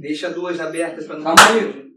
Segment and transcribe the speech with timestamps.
[0.00, 1.24] Deixa duas abertas pra não.
[1.24, 1.88] Calma aí.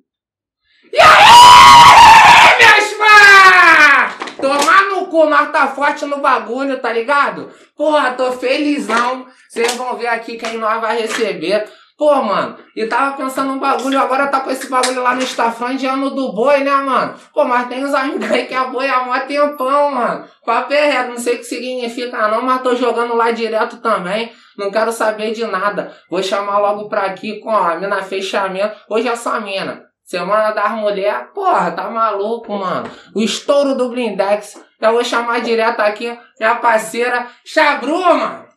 [0.91, 4.38] E aí, minhas mães!
[4.38, 7.51] Tomar no cu, nós tá forte no bagulho, tá ligado?
[7.75, 9.27] Porra, tô felizão.
[9.47, 11.69] Vocês vão ver aqui quem nós vai receber.
[12.01, 15.76] Pô, mano, e tava pensando um bagulho, agora tá com esse bagulho lá no Instagram
[15.76, 17.14] de ano do boi, né, mano?
[17.32, 20.26] Pô, mas tem uns amigos aí que a boi há mó tempão, mano.
[20.44, 24.32] Papo é reto, não sei o que significa não, mas tô jogando lá direto também.
[24.58, 25.95] Não quero saber de nada.
[26.09, 28.76] Vou chamar logo pra aqui com a mina fechamento.
[28.90, 29.84] Hoje é só mina.
[30.04, 32.90] Semana das mulheres, porra, tá maluco, mano.
[33.13, 34.59] O estouro do Blindex.
[34.81, 38.51] Eu vou chamar direto aqui minha parceira Chabru, mano.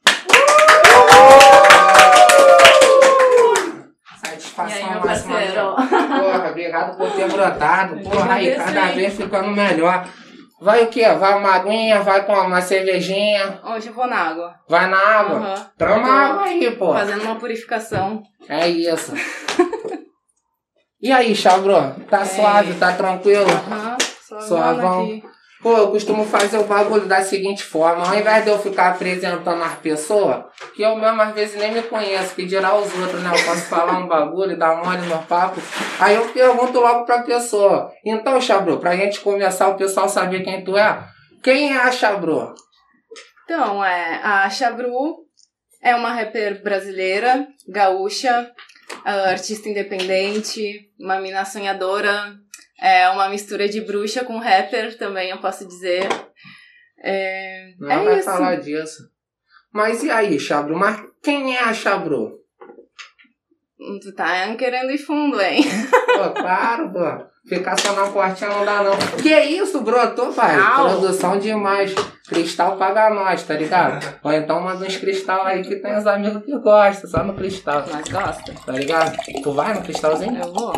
[4.34, 5.74] Satisfação aí, parceiro?
[5.77, 8.01] Porra, obrigado por ter brotado.
[8.02, 10.07] Porra, aí cada vez ficando melhor.
[10.60, 11.07] Vai o quê?
[11.12, 14.55] Vai uma aguinha, vai com uma cervejinha, Hoje eu vou na água.
[14.69, 15.37] vai na água.
[15.38, 15.66] Aham.
[15.77, 16.93] Toma água aí, pô.
[16.95, 18.23] Fazendo uma purificação.
[18.48, 19.12] É isso.
[21.02, 21.74] E aí, Chabro?
[22.09, 22.24] Tá É.
[22.24, 23.51] suave, tá tranquilo?
[23.51, 23.96] Aham.
[24.49, 25.02] Suavão.
[25.02, 25.23] aqui.
[25.65, 29.62] Pô, eu costumo fazer o bagulho da seguinte forma, ao invés de eu ficar apresentando
[29.62, 30.45] as pessoas,
[30.76, 33.30] que eu mesmo às vezes nem me conheço, que dirá os outros, né?
[33.30, 35.59] Eu posso falar um bagulho, dar mole no papo.
[35.98, 37.90] Aí eu pergunto logo pra pessoa.
[38.04, 41.02] Então, Chabro, pra gente começar o pessoal saber quem tu é,
[41.43, 42.54] quem é a Chabro?
[43.45, 45.16] Então, é, a Chabru
[45.82, 48.51] é uma rapper brasileira, gaúcha,
[49.02, 52.34] ah, artista independente, uma mina sonhadora,
[52.80, 56.07] é uma mistura de bruxa com rapper também, eu posso dizer.
[56.99, 58.25] É, Não é vai isso.
[58.25, 59.11] falar disso.
[59.73, 60.77] Mas e aí, Chabro?
[60.77, 62.41] Mas quem é a Chabro?
[64.03, 65.62] Tu tá querendo ir fundo, hein?
[66.06, 67.34] Pô, claro, pô.
[67.47, 68.97] Ficar só na portinha não dá, não.
[69.20, 70.59] Que isso, brotou, pai?
[70.59, 70.88] Au.
[70.88, 71.94] Produção demais.
[72.26, 74.19] Cristal paga nós, tá ligado?
[74.22, 77.84] Ou então manda uns cristal aí que tem uns amigos que gostam, só no cristal.
[77.92, 78.54] Mas gosta.
[78.65, 79.19] Tá ligado?
[79.42, 80.38] Tu vai no cristalzinho?
[80.38, 80.72] Eu vou.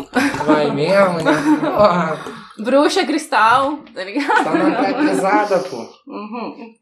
[0.45, 1.31] Vai mesmo, né?
[1.61, 2.19] Porra,
[2.59, 4.43] Bruxa cristal, tá ligado?
[4.43, 5.77] tá na pesada, pô.
[6.05, 6.73] Uhum.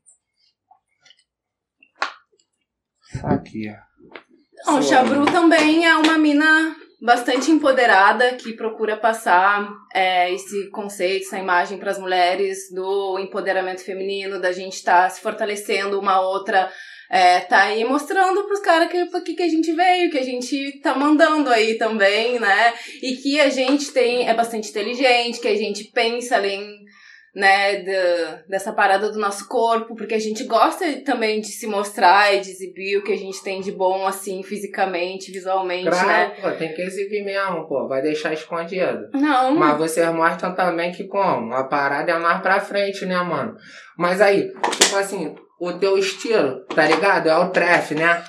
[3.13, 4.71] Isso aqui, ó.
[4.71, 6.75] Bom, Chabru também é uma mina
[7.05, 13.85] bastante empoderada que procura passar é, esse conceito, essa imagem para as mulheres do empoderamento
[13.85, 16.67] feminino, da gente estar se fortalecendo uma outra,
[17.07, 20.79] é, tá aí mostrando pros caras que que, que a gente veio, que a gente
[20.81, 22.73] tá mandando aí também, né?
[23.03, 26.85] E que a gente tem é bastante inteligente, que a gente pensa além
[27.35, 32.33] né, da- dessa parada do nosso corpo, porque a gente gosta também de se mostrar
[32.33, 35.91] e de exibir o que a gente tem de bom, assim, fisicamente, visualmente, né?
[35.91, 37.87] Claro, pô, tem que exibir mesmo, pô.
[37.89, 39.09] Vai deixar escondido.
[39.13, 41.53] Não, Mas vocês mostram também que como?
[41.53, 43.55] A parada é mais pra frente, né, mano?
[43.97, 47.27] Mas aí, tipo assim, o teu estilo, tá ligado?
[47.27, 48.23] É o trap, né?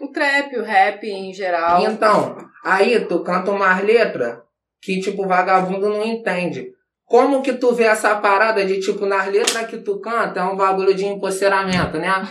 [0.00, 1.82] o trap, o rap em geral.
[1.82, 4.38] Então, aí tu canta umas letras
[4.80, 6.68] que, tipo, vagabundo não entende.
[7.08, 10.56] Como que tu vê essa parada de, tipo, nas letras que tu canta é um
[10.56, 12.28] bagulho de empoceramento, né?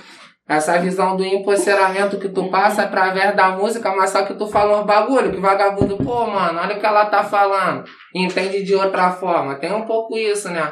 [0.47, 4.79] Essa visão do empoceramento que tu passa através da música, mas só que tu fala
[4.79, 7.83] uns bagulho que vagabundo, pô, mano, olha o que ela tá falando.
[8.15, 9.55] Entende de outra forma.
[9.55, 10.71] Tem um pouco isso, né?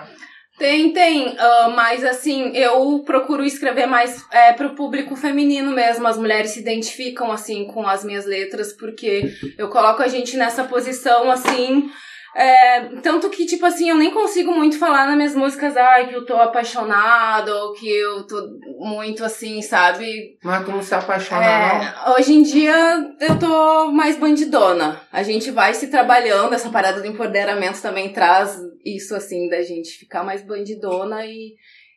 [0.58, 6.08] Tem, tem, ah, mas assim, eu procuro escrever mais é, pro público feminino mesmo.
[6.08, 10.64] As mulheres se identificam, assim, com as minhas letras, porque eu coloco a gente nessa
[10.64, 11.90] posição, assim.
[12.36, 16.16] É, tanto que, tipo assim, eu nem consigo muito falar nas minhas músicas, ai, que
[16.16, 18.36] eu tô apaixonada, ou que eu tô
[18.78, 20.38] muito assim, sabe?
[20.44, 21.48] Mas tu não se apaixona, não.
[21.48, 25.02] É, hoje em dia eu tô mais bandidona.
[25.14, 29.98] A gente vai se trabalhando, essa parada do empoderamento também traz isso, assim, da gente
[29.98, 31.54] ficar mais bandidona e,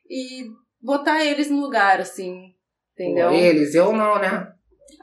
[0.08, 0.44] e
[0.80, 2.54] botar eles no lugar, assim,
[2.94, 3.32] entendeu?
[3.32, 4.52] Eles, eu não, né?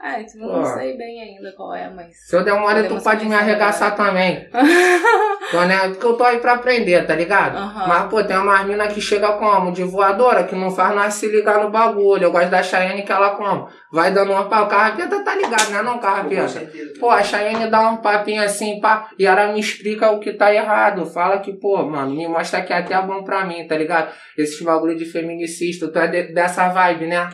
[0.02, 0.66] É, eu não Pô.
[0.66, 2.28] sei bem ainda qual é, mas.
[2.28, 4.46] Se eu der uma olhada, tu pode me arregaçar também.
[5.50, 5.88] Tô, né?
[5.88, 7.56] Porque eu tô aí pra aprender, tá ligado?
[7.56, 7.86] Aham.
[7.86, 9.72] Mas, pô, tem uma mina que chega como?
[9.72, 12.24] De voadora, que não faz nada se ligar no bagulho.
[12.24, 13.68] Eu gosto da Cheyenne que ela como?
[13.92, 14.64] Vai dando uma pau.
[14.64, 15.82] O carrapeta tá ligado, né?
[15.82, 16.68] Não, carrapeta.
[16.98, 20.52] Pô, a Cheyenne dá um papinho assim, pá, e ela me explica o que tá
[20.52, 21.06] errado.
[21.06, 24.12] Fala que, pô, mano, me mostra que é até bom pra mim, tá ligado?
[24.36, 27.30] Esses bagulho de feminicista, tu é de- dessa vibe, né?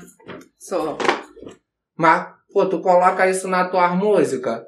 [0.58, 0.98] Sou.
[1.96, 4.64] Mas, pô, tu coloca isso na tua música?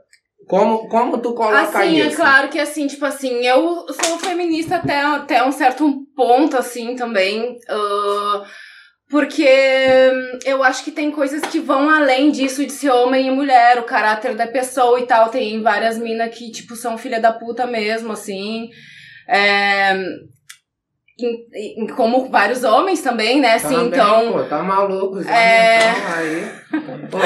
[0.46, 2.12] Como, como tu coloca Assim, isso?
[2.12, 6.94] é claro que assim, tipo assim, eu sou feminista até, até um certo ponto, assim,
[6.96, 7.56] também.
[7.68, 8.44] ah,
[9.08, 9.48] porque
[10.44, 13.84] eu acho que tem coisas que vão além disso de ser homem e mulher, o
[13.84, 15.28] caráter da pessoa e tal.
[15.28, 18.68] Tem várias minas que, tipo, são filha da puta mesmo, assim.
[19.28, 19.94] É,
[21.96, 23.54] como vários homens também, né?
[23.54, 24.32] Assim, Também, então.
[24.32, 25.78] Pô, tá maluco, É.
[26.12, 26.52] aí.
[27.08, 27.18] Pô,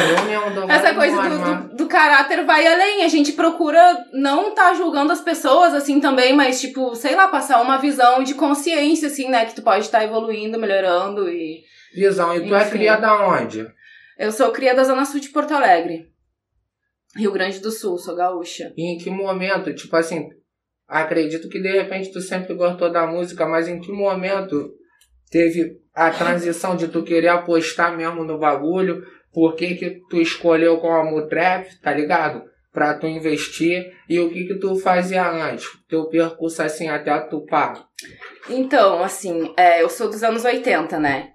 [0.54, 3.02] dou Essa coisa do, do, do caráter vai além.
[3.04, 3.80] A gente procura
[4.12, 8.34] não tá julgando as pessoas, assim, também, mas, tipo, sei lá, passar uma visão de
[8.34, 9.46] consciência, assim, né?
[9.46, 11.62] Que tu pode estar evoluindo, melhorando e...
[11.94, 12.70] Visão, e tu é Enfim.
[12.70, 13.66] criada onde?
[14.18, 16.08] Eu sou cria da Zona Sul de Porto Alegre.
[17.16, 18.70] Rio Grande do Sul, sou gaúcha.
[18.76, 20.28] E em que momento, tipo assim,
[20.88, 24.72] acredito que de repente tu sempre gostou da música, mas em que momento
[25.30, 29.04] teve a transição de tu querer apostar mesmo no bagulho?
[29.32, 32.42] Por que que tu escolheu como trap, tá ligado?
[32.72, 35.66] Pra tu investir e o que que tu fazia antes?
[35.88, 37.84] Teu percurso assim até tu pá.
[38.48, 41.30] Então, assim, é, eu sou dos anos 80, né?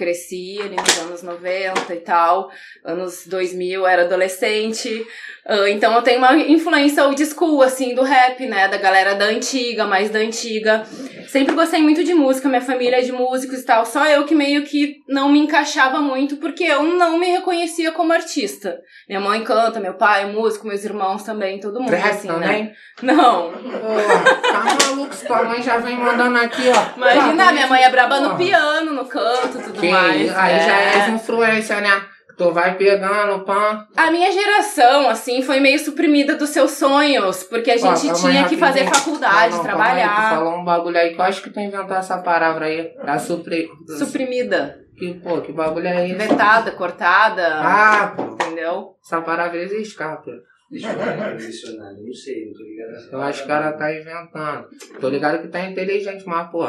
[0.00, 2.50] Cresci ali nos anos 90 e tal.
[2.82, 5.06] Anos 2000, era adolescente.
[5.44, 8.66] Ah, então eu tenho uma influência old school, assim, do rap, né?
[8.66, 10.86] Da galera da antiga, mais da antiga.
[11.30, 13.86] Sempre gostei muito de música, minha família é de músicos e tal.
[13.86, 18.12] Só eu que meio que não me encaixava muito, porque eu não me reconhecia como
[18.12, 18.78] artista.
[19.08, 22.64] Minha mãe canta, meu pai é músico, meus irmãos também, todo mundo, Trap assim, também?
[22.64, 22.72] né?
[23.02, 23.52] Não.
[23.52, 26.96] Pô, tá maluco, se tua mãe já vem mandando aqui, ó.
[26.96, 30.36] Imagina, Tá, minha mãe é braba no piano, no canto, tudo Que mais.
[30.36, 30.60] aí é.
[30.66, 32.02] já é influência, né?
[32.36, 33.86] Tu vai pegando, pã.
[33.96, 38.56] A minha geração, assim, foi meio suprimida dos seus sonhos, porque a gente tinha que
[38.56, 40.30] fazer faculdade, Não, não, calma aí, trabalhar.
[40.30, 42.92] tu falou um bagulho aí que eu acho que tu inventou essa palavra aí.
[43.02, 43.68] A supri...
[43.98, 46.14] Suprimida, Que, pô, que bagulho é esse?
[46.14, 48.22] vetada, cortada, Ah, pô.
[48.22, 48.94] entendeu?
[49.04, 50.20] Essa palavra existe, cara.
[50.70, 53.12] Deixa eu ver no dicionário, não sei, não tô ligado.
[53.12, 54.66] Eu acho que o cara tá inventando.
[55.00, 56.64] Tô ligado que tá inteligente, mas, pô.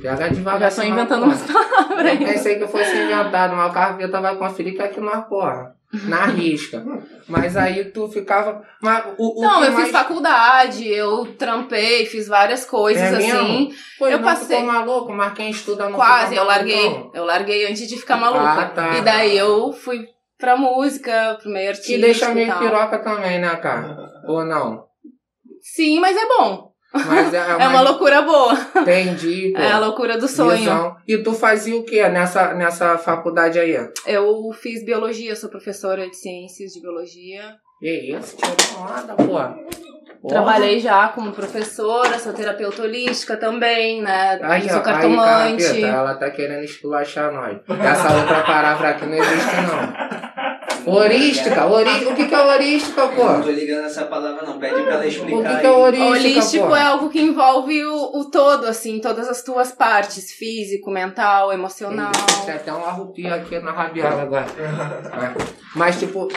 [0.00, 0.70] Pega devagar.
[0.70, 4.74] Já tô inventando umas palavras Eu pensei que fosse inventado, mas o carveta vai conferir
[4.74, 5.74] que aqui nós, porra.
[6.04, 6.82] Na risca.
[7.28, 8.62] Mas aí tu ficava.
[8.80, 9.84] Mas o, o Não, que eu mais...
[9.84, 13.66] fiz faculdade, eu trampei, fiz várias coisas É assim.
[13.68, 13.74] mesmo?
[13.98, 17.10] Pô, eu não passei- ficou maluco, mas quem estuda não Quase, eu larguei.
[17.12, 18.40] Eu larguei antes de ficar maluca.
[18.62, 18.94] Ah, tá.
[18.96, 20.06] E daí eu fui
[20.38, 23.94] pra música, pro meio artístico Que deixa e meio piroca também, né, cara?
[24.26, 24.86] Ou não?
[25.60, 26.71] Sim, mas é bom.
[26.92, 28.54] Mas é, É uma loucura boa.
[28.76, 29.60] Entendi, pô.
[29.60, 30.58] É a loucura do sonho.
[30.58, 30.96] Visão.
[31.06, 33.76] E tu fazia o que nessa, nessa faculdade aí?
[34.06, 37.56] Eu fiz biologia, sou professora de ciências de biologia.
[37.80, 39.24] Que isso, tirou onda, pô.
[39.24, 39.56] Porra.
[40.28, 44.38] Trabalhei já como professora, sou terapeuta holística também, né?
[44.42, 45.64] Aí, sou cartomante.
[45.64, 47.58] Aí, capeta, ela tá querendo esculachar nós.
[47.80, 50.31] Essa outra palavra aqui não existe, não.
[50.86, 52.04] Horística, ori...
[52.06, 53.42] o que que é horística, Eu não pô?
[53.42, 55.74] tô ligando essa palavra não, pede pra ela O explicar que que é aí.
[55.76, 56.76] horística, Holístico pô?
[56.76, 62.12] é algo que envolve o, o todo, assim, todas as tuas partes, físico, mental, emocional.
[62.44, 64.46] Tem até um arrupio aqui na rabiola agora.
[64.58, 65.44] É.
[65.74, 66.28] Mas, tipo,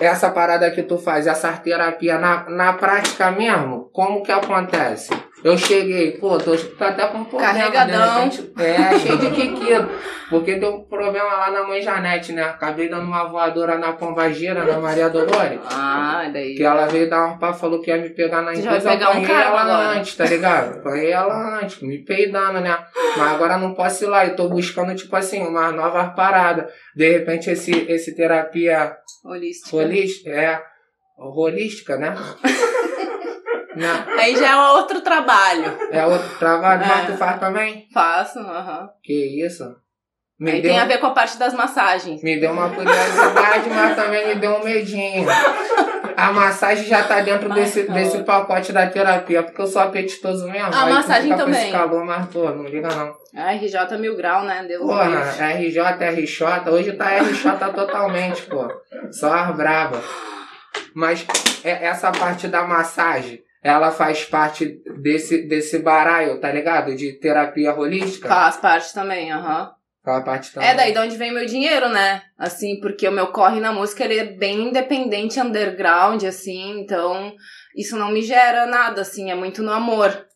[0.00, 5.10] essa parada que tu faz, essa terapia na, na prática mesmo, como que acontece?
[5.46, 7.52] Eu cheguei, pô, tô, tô até com um problema.
[7.52, 8.28] Carregadão.
[8.28, 9.88] de repente, é, cheio de quiquito.
[10.28, 12.42] Porque deu um problema lá na mãe Janete, né?
[12.42, 15.60] Acabei dando uma voadora na pombageira, na Maria Dolores.
[15.70, 16.56] Ah, daí.
[16.56, 18.78] Que ela veio dar um papo, falou que ia me pegar na Tu já vai
[18.80, 19.98] empresa, pegar um carro ela agora.
[20.00, 20.78] antes, tá ligado?
[20.80, 22.76] Apanhei ela antes, me peidando, né?
[23.16, 26.68] Mas agora não posso ir lá, eu tô buscando, tipo assim, uma nova parada.
[26.96, 29.76] De repente, esse, esse terapia Holística.
[29.76, 30.60] holística, é,
[31.16, 32.16] holística, né?
[33.76, 34.06] né?
[34.18, 35.76] Aí já é outro trabalho.
[35.90, 36.86] É outro trabalho, É.
[36.86, 37.86] mas tu faz também?
[37.92, 38.88] Faço, aham.
[39.02, 39.64] Que isso?
[40.38, 42.22] Me Aí deu, tem a ver com a parte das massagens.
[42.22, 45.26] me deu uma curiosidade, mas também me deu um medinho.
[46.14, 50.46] A massagem já tá dentro desse, tá desse pacote da terapia, porque eu sou apetitoso
[50.50, 50.74] mesmo.
[50.74, 51.62] A massagem fica com também.
[51.62, 53.14] esse calor, mas, pô, não liga não.
[53.36, 54.64] Ah, RJ mil grau, né?
[54.66, 55.20] Deus Porra.
[55.54, 58.66] RJ, RJ, hoje tá RJ totalmente, pô.
[59.12, 60.02] Só as braba.
[60.94, 61.26] Mas
[61.64, 66.94] é- essa parte da massagem, ela faz parte desse, desse baraio, tá ligado?
[66.94, 68.28] De terapia holística?
[68.28, 69.72] Faz parte também, aham.
[70.02, 70.68] Aquela parte também.
[70.68, 72.22] É daí de onde vem meu dinheiro, né?
[72.38, 77.34] Assim, porque o meu corre na música ele é bem independente, underground, assim, então
[77.74, 80.26] isso não me gera nada, assim, é muito no amor.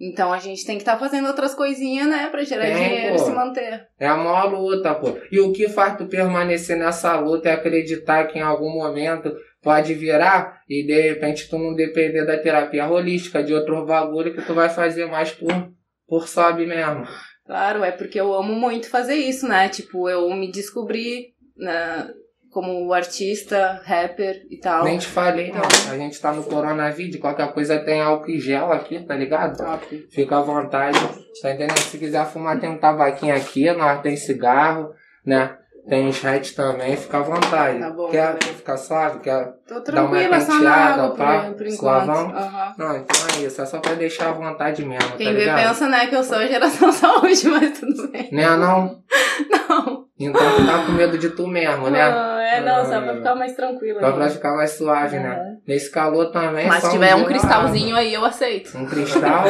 [0.00, 3.18] Então a gente tem que estar fazendo outras coisinhas, né, pra gerar Tem, dinheiro e
[3.18, 3.86] se manter.
[4.00, 5.18] É a maior luta, pô.
[5.30, 9.30] E o que faz tu permanecer nessa luta é acreditar que em algum momento
[9.62, 14.42] pode virar e de repente tu não depender da terapia holística, de outro bagulho que
[14.42, 15.72] tu vai fazer mais por,
[16.06, 17.06] por sobe mesmo.
[17.46, 19.68] Claro, é porque eu amo muito fazer isso, né?
[19.68, 22.08] Tipo, eu me descobri né,
[22.50, 24.84] como artista, rapper e tal.
[24.84, 25.62] Nem te falei, não.
[25.90, 29.56] A gente tá no coronavírus, qualquer coisa tem álcool e gel aqui, tá ligado?
[29.56, 30.08] Top.
[30.10, 30.98] Fica à vontade,
[31.40, 31.78] tá entendendo?
[31.78, 34.90] Se quiser fumar, tem um tabaquinho aqui, nós tem cigarro,
[35.24, 35.56] né?
[35.88, 37.80] Tem hatch também, fica à vontade.
[37.80, 38.54] Tá bom, Quer também.
[38.54, 39.18] ficar suave?
[39.18, 42.30] Quer Tô Dá uma tranquila, só na penteada, água pá, por, por suavão.
[42.36, 42.74] Aham.
[42.78, 43.60] Não, então é isso.
[43.62, 45.56] É só pra deixar à vontade mesmo, Quem tá vê ligado?
[45.68, 48.28] pensa, né, que eu sou geração saúde, mas tudo bem.
[48.30, 49.02] Né, não?
[49.50, 50.02] Não.
[50.20, 52.00] Então tu tá com medo de tu mesmo, né?
[52.00, 53.02] Ah, é, não, só Ah.
[53.02, 54.00] pra ficar mais tranquila.
[54.00, 54.30] Só pra né?
[54.30, 55.36] ficar mais suave, né?
[55.36, 55.58] Uhum.
[55.66, 56.68] Nesse calor também.
[56.68, 58.78] Mas só se tiver um na cristalzinho aí, eu aceito.
[58.78, 59.44] Um cristal?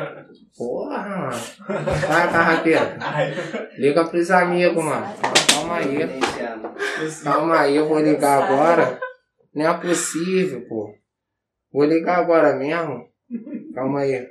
[0.56, 1.32] Porra, mano.
[2.08, 2.96] Vai, carrapeira.
[3.76, 5.06] Liga pros amigos, mano.
[5.64, 6.20] Calma aí.
[7.22, 8.98] Calma aí, eu vou ligar agora.
[9.54, 10.90] Não é possível, pô.
[11.72, 13.06] Vou ligar agora mesmo.
[13.74, 14.26] Calma aí.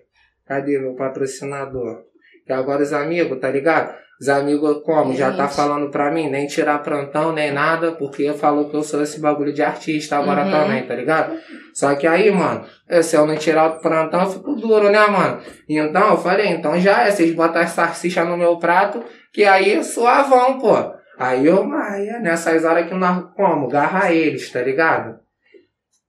[0.45, 2.03] Cadê meu patrocinador?
[2.45, 3.95] Que agora os amigos, tá ligado?
[4.21, 5.15] Os amigos, como?
[5.15, 5.55] Já tá Gente.
[5.55, 9.51] falando pra mim, nem tirar plantão, nem nada, porque falou que eu sou esse bagulho
[9.51, 10.51] de artista agora Uhum.
[10.51, 11.33] também, tá ligado?
[11.73, 12.63] Só que aí, mano,
[13.01, 15.41] se eu não tirar o plantão, eu fico duro, né, mano?
[15.67, 19.73] Então, eu falei, então já é, vocês botam as salsicha no meu prato, que aí
[19.73, 21.02] é suavão, pô.
[21.17, 23.67] Aí eu, aí é nessas horas que nós, como?
[23.67, 25.20] Garra eles, tá ligado?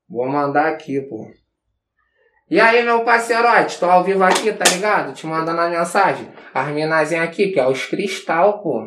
[0.09, 1.31] Vou mandar aqui, pô.
[2.51, 5.15] E aí, meu parceirote, tô ao vivo aqui, tá ligado?
[5.15, 6.29] Te mandando a mensagem.
[6.53, 8.87] As minazinhas aqui, que é os cristal, pô.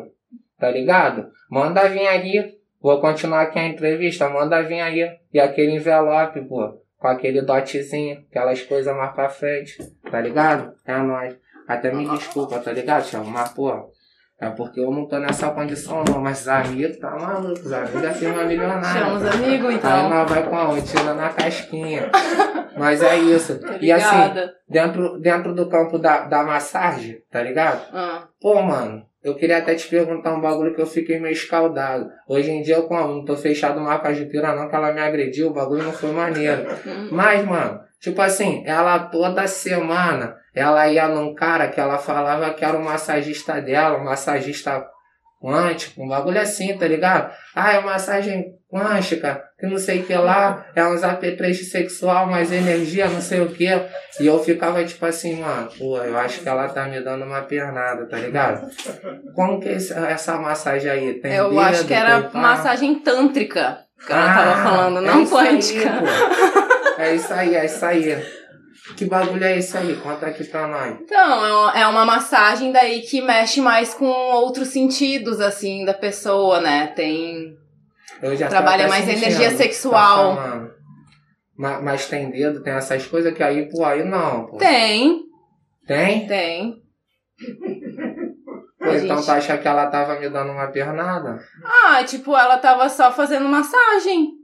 [0.58, 1.28] Tá ligado?
[1.50, 2.58] Manda vir aí.
[2.80, 5.10] Vou continuar aqui a entrevista, manda vir aí.
[5.32, 6.80] E aquele envelope, pô.
[6.98, 9.76] Com aquele dotzinho, aquelas coisas mais pra frente.
[10.10, 10.72] Tá ligado?
[10.86, 11.36] É nóis.
[11.66, 13.26] Até me desculpa, tá ligado, Thiago?
[13.26, 13.90] Mas, pô,
[14.40, 16.20] é porque eu não tô nessa condição não.
[16.20, 17.60] Mas os amigos, tá maluco.
[17.60, 19.00] Os amigos é firma milionária.
[19.00, 20.08] Chama os amigos, Aí então.
[20.08, 20.82] nós vai com a onde?
[20.82, 22.10] Tira na casquinha.
[22.78, 23.58] Mas é isso.
[23.80, 27.82] E assim, dentro, dentro do campo da, da massagem, tá ligado?
[27.92, 32.08] Ah, Pô, mano, eu queria até te perguntar um bagulho que eu fiquei meio escaldado.
[32.28, 34.92] Hoje em dia eu como, não tô fechado mais com a Jupira não, que ela
[34.92, 36.62] me agrediu, o bagulho não foi maneiro.
[36.86, 37.08] hum.
[37.10, 42.64] Mas, mano, tipo assim, ela toda semana, ela ia num cara que ela falava que
[42.64, 44.84] era o massagista dela, um massagista
[45.40, 47.32] quântico, um bagulho assim, tá ligado?
[47.54, 52.50] Ah, é massagem quântica, que não sei o que lá, é uns apetrecho sexual, mais
[52.52, 53.68] energia, não sei o que.
[54.20, 57.42] E eu ficava tipo assim, mano, pô, eu acho que ela tá me dando uma
[57.42, 58.68] pernada, tá ligado?
[59.34, 61.14] Como que é essa massagem aí?
[61.20, 65.18] Tem Eu dedo, acho que era massagem tântrica que ela tava Ah, falando, é não
[65.20, 65.90] aí, quântica.
[65.90, 66.67] pô.
[66.98, 68.38] É isso aí, é isso aí.
[68.96, 69.96] Que bagulho é esse aí?
[69.96, 70.98] Conta aqui pra nós.
[71.00, 76.60] Então, é uma- é massagem daí que mexe mais com outros sentidos, assim, da pessoa,
[76.60, 76.86] né?
[76.88, 77.54] Tem.
[78.22, 80.36] Eu já Trabalha mais energia tá sexual.
[80.36, 80.70] falando.
[81.56, 84.56] Ma- Mas, tem dedo, tem essas coisas que aí, pô, aí não, pô.
[84.56, 85.22] Tem,
[85.86, 86.26] Tem?
[86.26, 86.82] tem.
[88.78, 91.38] Pô, então gente- tu acha que ela tava me dando uma pernada?
[91.64, 94.37] Ah, tipo, ela tava só fazendo massagem.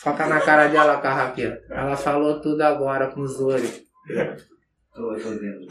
[0.00, 1.60] Foca na cara dela, carrapeira.
[1.70, 3.82] Ela falou tudo agora com os olhos.
[4.94, 5.66] Tô, tô vendo.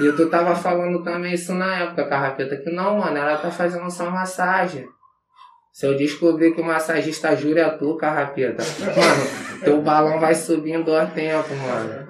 [0.00, 3.90] E tu tava falando também isso na época, carrapeta, que não, mano, ela tá fazendo
[3.90, 4.86] só massagem.
[5.72, 10.94] Se eu descobrir que o massagista jura é tu, carrapeta, mano, teu balão vai subindo
[10.94, 12.08] ao tempo, mano.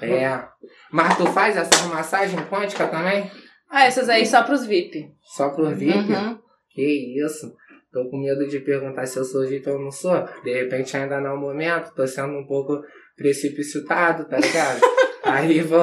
[0.00, 0.44] É.
[0.90, 3.30] Mas tu faz essa massagem quântica também?
[3.70, 5.12] Ah, essas aí só pros VIP.
[5.36, 6.12] Só pro VIP?
[6.12, 6.38] Uhum.
[6.70, 7.52] Que isso?
[7.98, 10.24] Tô com medo de perguntar se eu sou VIP ou não sou.
[10.44, 12.80] De repente ainda não é o momento, tô sendo um pouco
[13.16, 14.80] precipitado, tá ligado?
[15.24, 15.80] Aí vou,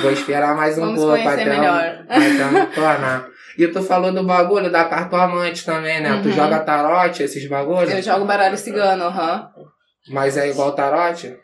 [0.00, 2.06] vou esperar mais um Vamos pouco até, melhor.
[2.08, 3.28] até eu me tornar.
[3.58, 6.20] E tu falou do bagulho da cartomante também, né?
[6.22, 6.34] Tu Uhum.
[6.34, 7.90] joga tarote, esses bagulhos?
[7.92, 9.50] Eu jogo baralho cigano, aham.
[10.08, 11.36] Mas é igual tarote?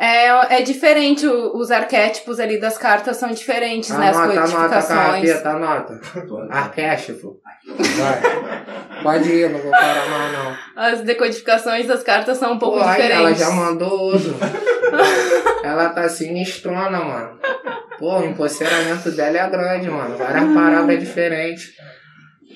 [0.00, 4.10] É, é diferente, o- os arquétipos ali das cartas são diferentes, né?
[4.10, 4.88] As Anota, anota, codificações.
[5.32, 6.00] carrapeta, anota.
[6.50, 7.40] Arquétipo.
[7.96, 9.02] Vai.
[9.02, 10.56] Pode ir, não vou parar mais não.
[10.76, 13.16] As decodificações das cartas são um pouco Pô, diferentes.
[13.16, 14.36] ela já mandou outro.
[15.64, 17.38] ela tá sinistrona, mano.
[17.98, 20.16] Pô, o empoceramento dela é grande, mano.
[20.16, 21.70] Várias palavras diferentes.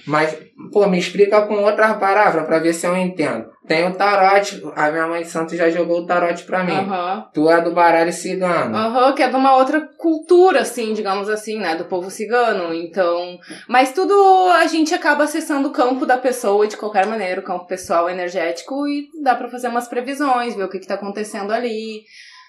[0.06, 0.36] Mas,
[0.72, 3.50] pô, me explica com outras palavras pra ver se eu entendo.
[3.66, 4.60] Tem o tarote.
[4.74, 6.72] A minha mãe de santo já jogou o tarote pra mim.
[6.72, 7.28] Aham.
[7.32, 8.76] Tu é do baralho cigano.
[8.76, 11.76] Aham, que é de uma outra cultura, assim, digamos assim, né?
[11.76, 12.74] Do povo cigano.
[12.74, 13.38] Então.
[13.68, 14.12] Mas tudo
[14.56, 18.86] a gente acaba acessando o campo da pessoa de qualquer maneira, o campo pessoal energético,
[18.88, 22.02] e dá pra fazer umas previsões, ver o que, que tá acontecendo ali.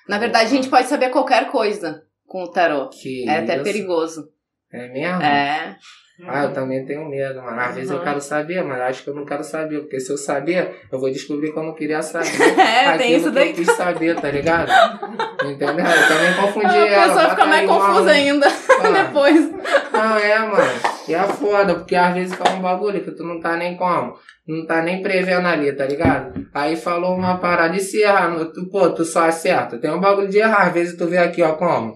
[0.10, 2.89] Na verdade, a gente pode saber qualquer coisa com o tarô.
[2.89, 3.63] Que É até isso?
[3.63, 4.29] perigoso.
[4.72, 5.22] É mesmo?
[5.22, 5.77] É.
[6.27, 7.60] Ah, eu também tenho medo, mano.
[7.60, 8.03] Às vezes eu Uhum.
[8.03, 9.79] quero saber, mas acho que eu não quero saber.
[9.79, 12.27] Porque se eu saber, eu vou descobrir que eu não queria saber.
[12.60, 13.50] É, tem isso que daí.
[13.50, 14.70] Eu quis saber, tá ligado?
[15.43, 15.86] Entendeu?
[15.86, 17.03] Eu também confundi A ela.
[17.08, 19.51] pessoa bota fica mais confusa ainda Ah, depois.
[19.91, 20.79] Não, é, mano.
[21.08, 24.13] E é foda, porque às vezes fala um bagulho que tu não tá nem como.
[24.48, 26.46] Não tá nem prevendo ali, tá ligado?
[26.53, 29.77] Aí falou uma parada e se errar, no- tu, pô, tu só acerta.
[29.79, 31.96] Tem um bagulho de errar, às vezes tu vê aqui, ó, como.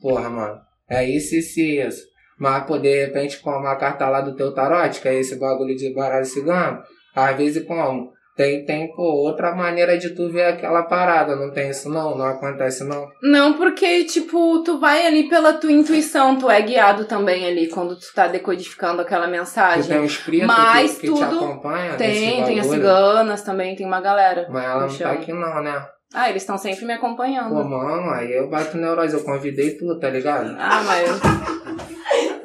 [0.00, 0.56] Porra, mano.
[0.88, 2.02] É isso, isso e isso.
[2.38, 5.74] Mas, pô, de repente, com uma carta lá do teu tarote, que é esse bagulho
[5.74, 6.82] de baralho cigano,
[7.14, 8.14] às vezes como?
[8.36, 12.18] Tem, tem, pô, outra maneira de tu ver aquela parada, não tem isso não?
[12.18, 13.08] Não acontece não?
[13.22, 17.96] Não, porque, tipo, tu vai ali pela tua intuição, tu é guiado também ali quando
[17.98, 19.88] tu tá decodificando aquela Tu mensagem.
[19.88, 23.74] tem um espírito Mas que, que te tudo acompanha nesse Tem, tem as ciganas também,
[23.74, 24.46] tem uma galera.
[24.50, 25.86] Mas ela não tá aqui não, né?
[26.12, 27.54] Ah, eles estão sempre me acompanhando.
[27.54, 30.54] Pô, mano, aí eu bato neurose, eu convidei tu, tá ligado?
[30.58, 31.75] Ah, mas.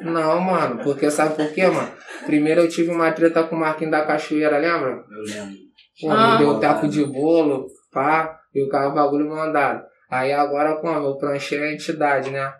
[0.04, 1.90] Não, mano, porque sabe por quê, mano?
[2.26, 4.90] Primeiro eu tive uma treta com o Marquinhos da Cachoeira, lembra?
[5.10, 5.54] Eu lembro.
[6.00, 6.32] Pô, Ah.
[6.32, 9.82] me deu teco de bolo, pá, e o cara bagulho mandado.
[10.10, 11.06] Aí agora como?
[11.06, 12.52] Eu pranchei a entidade, né?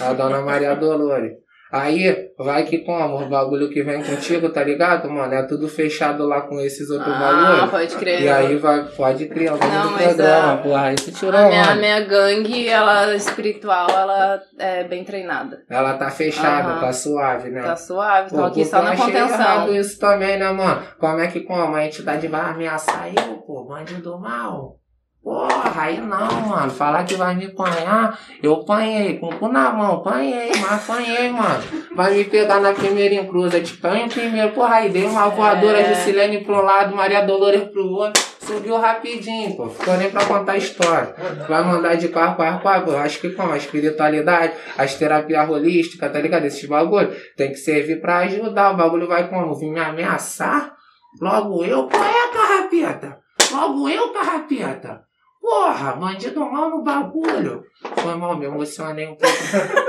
[0.00, 1.32] A dona Maria Dolores.
[1.76, 3.16] Aí, vai que como?
[3.20, 5.34] O bagulho que vem contigo, tá ligado, mano?
[5.34, 7.70] É tudo fechado lá com esses outros Ah, bagulhos.
[7.70, 8.20] pode crer.
[8.22, 10.94] E aí vai, pode criar o bagulho Não, do programa, a- porra.
[10.94, 15.64] Tirou, A minha, a minha gangue, ela espiritual, ela é bem treinada.
[15.68, 16.80] Ela tá fechada, Aham.
[16.80, 17.62] tá suave, né?
[17.62, 19.40] Tá suave, Pô, aqui só na contenção.
[19.40, 20.80] errado isso também, né, mano?
[21.00, 21.74] Como é que como?
[21.74, 24.76] A entidade vai ameaçar eu, pô, bandido mal.
[25.24, 26.70] Porra, aí não, mano.
[26.70, 31.30] Falar que vai me apanhar, eu apanhei, com o cu na mão, apanhei, mas apanhei,
[31.30, 31.64] mano.
[31.96, 35.84] Vai me pegar na primeira encruza, te panho primeiro, porra, aí dei uma voadora É.
[35.84, 38.22] de Silene pro lado, Maria Dolores pro outro.
[38.40, 39.70] Subiu rapidinho, pô.
[39.70, 41.14] Ficou nem pra contar a história.
[41.48, 42.92] Vai mandar de carro, carro, carro.
[42.92, 46.44] Eu acho que como a espiritualidade, as terapias holísticas, tá ligado?
[46.44, 48.72] Esses bagulho tem que servir pra ajudar.
[48.72, 49.54] O bagulho vai como?
[49.54, 50.74] Vir me ameaçar?
[51.18, 51.88] Logo eu?
[51.88, 53.18] Qual é, carrapeta?
[53.50, 55.03] Logo eu, carrapeta?
[55.44, 57.66] Porra, bandido mal no bagulho.
[57.98, 59.36] Foi mal, me emocionei um pouco,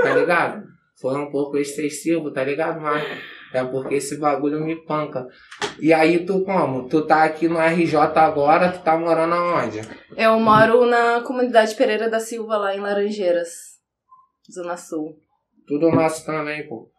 [0.03, 0.67] tá ligado?
[0.99, 2.81] Foi um pouco excessivo, tá ligado?
[2.81, 3.05] Mas
[3.53, 5.25] é porque esse bagulho me panca.
[5.79, 6.89] E aí tu como?
[6.89, 9.79] Tu tá aqui no RJ agora, tu tá morando aonde?
[10.17, 13.79] Eu moro na comunidade Pereira da Silva, lá em Laranjeiras,
[14.51, 15.17] Zona Sul.
[15.65, 16.91] Tudo nosso também, pô.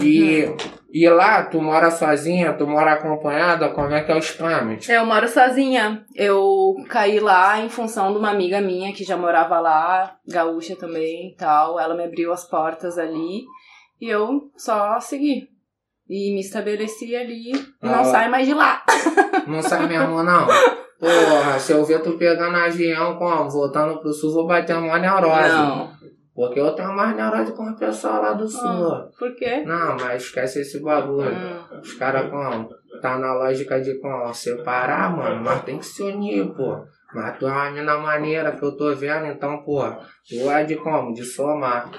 [0.00, 0.44] E,
[0.92, 4.88] e lá, tu mora sozinha, tu mora acompanhada, como é que é os trâmites?
[4.88, 6.04] Eu moro sozinha.
[6.14, 11.30] Eu caí lá em função de uma amiga minha que já morava lá, gaúcha também
[11.32, 11.78] e tal.
[11.78, 13.42] Ela me abriu as portas ali
[14.00, 15.48] e eu só segui.
[16.08, 18.04] E me estabeleci ali e Ah, não lá.
[18.04, 18.82] saio mais de lá.
[19.46, 20.46] Não sai mesmo, não?
[20.98, 23.48] Porra, se eu ver tu pegando avião, como?
[23.48, 25.48] Voltando pro sul, vou bater uma neurose.
[25.54, 25.90] Não.
[26.38, 28.62] Porque eu tenho mais neurose com o pessoal lá do sul.
[28.62, 29.64] Ah, por quê?
[29.66, 31.32] Não, mas esquece esse bagulho.
[31.32, 31.80] Hum.
[31.82, 32.68] Os caras como?
[33.02, 34.32] Tá na lógica de como?
[34.32, 36.78] Separar, mano, mas tem que se unir, pô.
[37.12, 39.82] Mas tu é uma mina maneira que eu tô vendo, então, pô,
[40.28, 41.12] tu é de como?
[41.12, 41.90] De somar.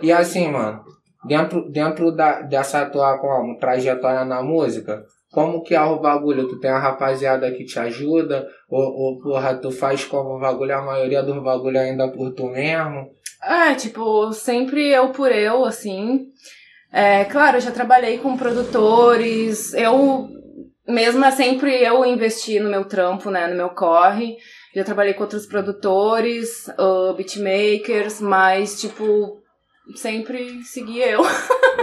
[0.00, 0.82] E assim, mano,
[1.26, 6.48] dentro, dentro da, dessa tua como, trajetória na música, como que é o bagulho?
[6.48, 8.48] Tu tem a rapaziada que te ajuda?
[8.68, 12.46] Ou, ou porra, tu faz como o bagulho, a maioria dos bagulho ainda por tu
[12.46, 13.19] mesmo?
[13.42, 16.28] É, tipo, sempre eu por eu, assim.
[16.92, 20.28] É, claro, eu já trabalhei com produtores, eu
[20.86, 24.36] mesma sempre eu investi no meu trampo, né, no meu corre.
[24.74, 29.40] Já trabalhei com outros produtores, uh, beatmakers, mas, tipo,
[29.96, 31.24] sempre segui eu.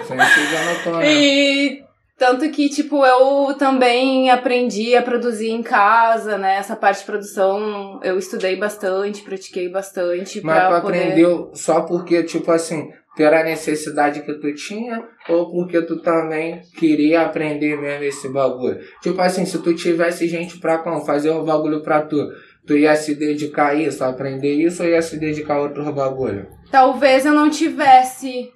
[0.05, 1.11] Sem seguir no tom, né?
[1.13, 1.86] E
[2.17, 6.57] tanto que, tipo, eu também aprendi a produzir em casa, né?
[6.57, 10.97] Essa parte de produção eu estudei bastante, pratiquei bastante Mas pra tu poder.
[10.97, 17.21] aprendeu só porque, tipo assim, pela necessidade que tu tinha ou porque tu também queria
[17.21, 18.79] aprender mesmo esse bagulho?
[19.01, 22.17] Tipo assim, se tu tivesse gente pra como, fazer um bagulho pra tu,
[22.65, 25.89] tu ia se dedicar a isso, a aprender isso ou ia se dedicar a outros
[25.89, 26.47] bagulho?
[26.71, 28.49] Talvez eu não tivesse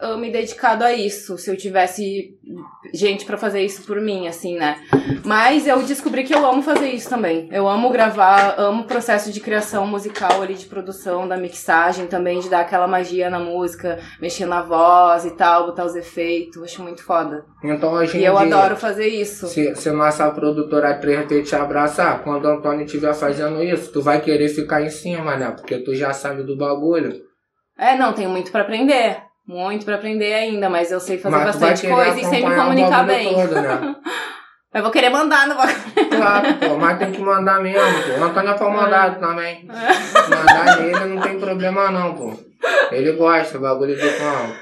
[0.00, 2.34] ah, me dedicado a isso, se eu tivesse
[2.92, 4.80] gente pra fazer isso por mim, assim, né?
[5.24, 7.48] Mas eu descobri que eu amo fazer isso também.
[7.52, 12.40] Eu amo gravar, amo o processo de criação musical ali, de produção, da mixagem também,
[12.40, 16.82] de dar aquela magia na música, mexer na voz e tal, botar os efeitos, acho
[16.82, 17.44] muito foda.
[17.62, 19.46] Então hoje em E eu adoro fazer isso.
[19.46, 24.20] Se, se nossa produtora 3D te abraçar, quando o Antônio estiver fazendo isso, tu vai
[24.20, 25.50] querer ficar em cima, né?
[25.50, 27.20] Porque tu já sabe do bagulho.
[27.78, 29.29] É, não, tenho muito pra aprender.
[29.50, 33.34] Muito pra aprender ainda, mas eu sei fazer mas bastante coisa e sempre comunicar bem.
[33.34, 33.96] Todo, né?
[34.72, 36.08] Eu vou querer mandar no bagulho.
[36.08, 38.20] Claro, pô, mas tem que mandar mesmo, pô.
[38.20, 39.68] O Antônio é pra mandar também.
[39.68, 40.30] É.
[40.30, 42.32] Mandar nele não tem problema não, pô.
[42.92, 44.54] Ele gosta, o bagulho de como.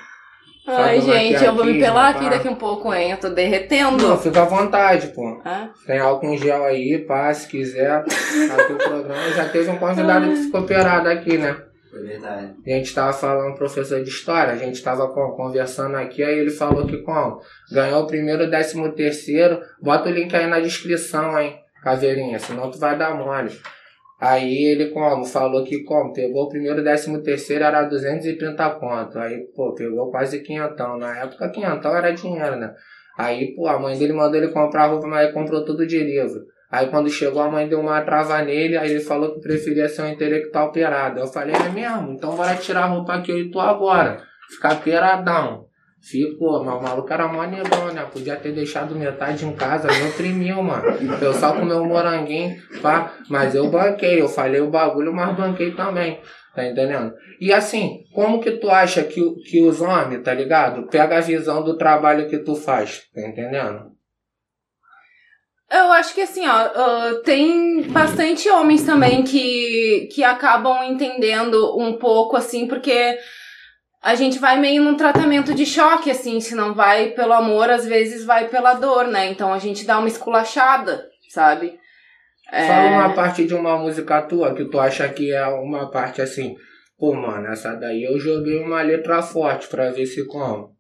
[0.67, 3.11] Ai, gente, eu vou me maquiagem, pelar aqui daqui um pouco, hein?
[3.11, 4.17] Eu tô Não, derretendo.
[4.17, 5.43] fica à vontade, pô.
[5.45, 7.91] Ah, Tem álcool em gel aí, pá, se quiser.
[7.91, 11.68] Aqui o programa já teve um convidado que ficou operado aqui, né?
[11.93, 12.55] Verdade.
[12.67, 16.87] A gente tava falando, professor de história, a gente tava conversando aqui, aí ele falou
[16.87, 17.41] que como?
[17.73, 19.61] Ganhou o primeiro, décimo terceiro.
[19.81, 23.51] Bota o link aí na descrição, hein, caveirinha, senão tu vai dar mole.
[24.21, 25.25] Aí ele como?
[25.25, 26.13] Falou que como?
[26.13, 29.19] Pegou o primeiro décimo terceiro era 230 conto.
[29.19, 30.99] Aí, pô, pegou quase quinhentão.
[30.99, 32.75] Na época quinhentão era dinheiro, né?
[33.17, 36.47] Aí, pô, a mãe dele mandou ele comprar roupa, mas ele comprou tudo de livro.
[36.71, 40.03] Aí quando chegou a mãe deu uma trava nele, aí ele falou que preferia ser
[40.03, 41.19] um intelectual perado.
[41.19, 42.13] Eu falei, é mesmo?
[42.13, 44.23] Então bora tirar a roupa que eu tu agora.
[44.51, 45.67] Ficar peradão.
[46.01, 48.07] Ficou, o maluco era mó negão, né?
[48.13, 50.85] Podia ter deixado metade em casa, me oprimiu, mano.
[51.21, 53.15] Eu só comi um moranguinho, pá.
[53.29, 56.21] Mas eu banquei, eu falei o bagulho, mas banquei também.
[56.55, 57.15] Tá entendendo?
[57.41, 60.87] E assim, como que tu acha que, que os homens, tá ligado?
[60.89, 63.98] Pega a visão do trabalho que tu faz, tá entendendo?
[65.71, 71.99] Eu acho que assim, ó, uh, tem bastante homens também que, que acabam entendendo um
[71.99, 73.19] pouco, assim, porque
[74.03, 77.85] a gente vai meio num tratamento de choque, assim, se não vai pelo amor, às
[77.85, 79.31] vezes vai pela dor, né?
[79.31, 81.79] Então a gente dá uma esculachada, sabe?
[82.51, 82.67] É...
[82.67, 86.57] Fala uma parte de uma música tua que tu acha que é uma parte assim,
[86.99, 90.78] pô, mano, essa daí eu joguei uma letra forte pra ver se como.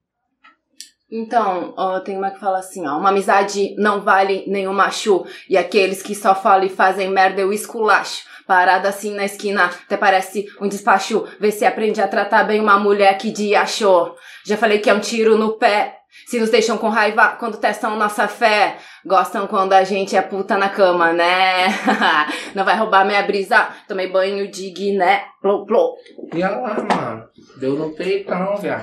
[1.10, 5.56] Então, ó, tem uma que fala assim, ó, uma amizade não vale nenhum macho, e
[5.56, 8.28] aqueles que só falam e fazem merda eu esculacho.
[8.46, 11.26] Parada assim na esquina, até parece um despacho.
[11.38, 14.16] Vê se aprende a tratar bem uma mulher que dia achou.
[14.42, 15.97] Já falei que é um tiro no pé.
[16.28, 18.76] Se nos deixam com raiva quando testam nossa fé.
[19.06, 21.68] Gostam quando a gente é puta na cama, né?
[22.54, 23.68] Não vai roubar minha brisa.
[23.88, 25.22] Tomei banho de guiné.
[25.40, 25.96] Plô, plô.
[26.34, 27.24] E olha lá, mano.
[27.58, 28.82] Deu no peitão, velho.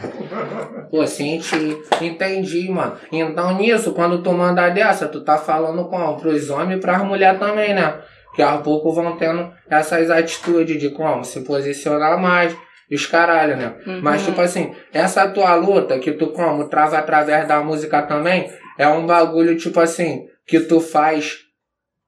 [0.89, 1.77] Pô, senti.
[2.01, 2.97] Entendi, mano.
[3.11, 7.39] Então nisso, quando tu manda dessa, tu tá falando com pros homens e pras mulheres
[7.39, 8.01] também, né?
[8.35, 12.55] que a pouco vão tendo essas atitudes de como se posicionar mais,
[12.91, 13.75] os caralho, né?
[13.85, 14.01] Uhum.
[14.01, 18.87] Mas, tipo assim, essa tua luta que tu como trava através da música também, é
[18.87, 21.39] um bagulho, tipo assim, que tu faz,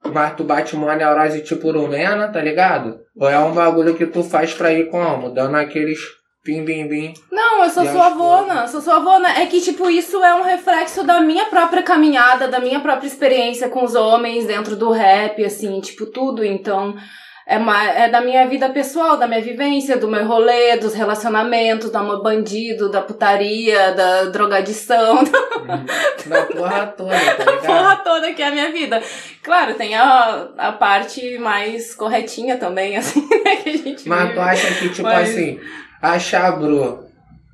[0.03, 2.99] mas tu bate uma neurose tipo rumena, tá ligado?
[3.15, 5.31] Ou é um bagulho que tu faz pra ir como?
[5.31, 5.99] Dando aqueles
[6.47, 7.13] Bim, bim, bim.
[7.29, 9.37] Não, eu sou sua avona, sou sua avona.
[9.37, 13.67] É que, tipo, isso é um reflexo da minha própria caminhada, da minha própria experiência
[13.67, 16.45] com os homens dentro do rap, assim, tipo, tudo.
[16.45, 16.95] Então,
[17.47, 17.55] é,
[18.03, 22.21] é da minha vida pessoal, da minha vivência, do meu rolê, dos relacionamentos, da meu
[22.21, 25.23] bandido, da putaria, da drogadição.
[25.67, 25.85] Hum,
[26.29, 27.43] da porra toda, tá?
[27.43, 29.01] Da porra toda que é a minha vida.
[29.43, 34.33] Claro, tem a, a parte mais corretinha também, assim, né, que a gente Mas vive.
[34.33, 35.29] tu acha que, tipo Mas...
[35.29, 35.59] assim
[36.01, 37.05] achar, bro.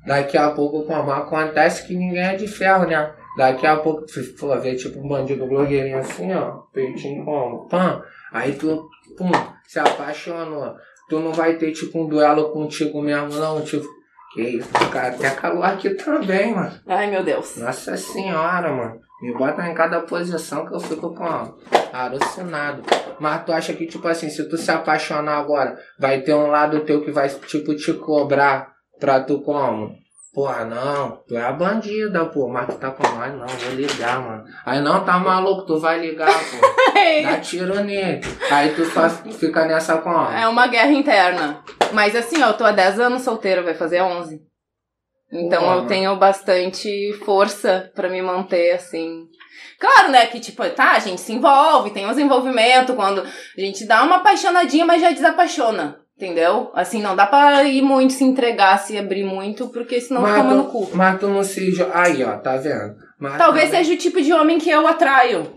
[0.06, 3.10] Daqui a pouco, como acontece que ninguém é de ferro, né?
[3.38, 8.02] Daqui a pouco, se for ver, tipo, um bandido blogueirinho assim, ó, peitinho como, pã,
[8.30, 9.30] aí tu, pum,
[9.66, 10.74] se apaixonou.
[11.08, 13.86] Tu não vai ter, tipo, um duelo contigo mesmo, não, tipo,
[14.32, 16.72] que isso, cara, até calor aqui também, mano.
[16.86, 17.56] Ai, meu Deus.
[17.56, 19.00] Nossa senhora, mano.
[19.22, 21.54] Me bota em cada posição que eu fico com
[21.92, 22.82] alucinado.
[23.20, 26.80] Mas tu acha que, tipo assim, se tu se apaixonar agora, vai ter um lado
[26.80, 29.94] teu que vai, tipo, te cobrar pra tu como?
[30.34, 34.20] Porra, não, tu é a bandida, pô, mas tu tá com nós, não, vou ligar,
[34.20, 34.44] mano.
[34.66, 36.74] Aí não, tá maluco, tu vai ligar, pô.
[37.22, 38.20] Dá tiro nele.
[38.50, 40.32] Aí tu só fica nessa como?
[40.32, 41.62] É uma guerra interna.
[41.92, 44.40] Mas assim, ó, eu tô há 10 anos solteiro, vai fazer 11.
[45.32, 49.28] Então Porra, eu tenho bastante força para me manter assim.
[49.78, 53.86] Claro, né, que tipo, tá, a gente se envolve, tem uns envolvimentos quando a gente
[53.86, 56.03] dá uma apaixonadinha, mas já desapaixona.
[56.16, 56.70] Entendeu?
[56.74, 60.54] Assim, não dá pra ir muito, se entregar, se abrir muito, porque senão mas toma
[60.54, 60.88] no cu.
[60.94, 61.74] Mas tu não se.
[61.92, 62.94] Aí, ó, tá vendo?
[63.36, 65.52] Talvez seja o tipo de homem que eu atraio.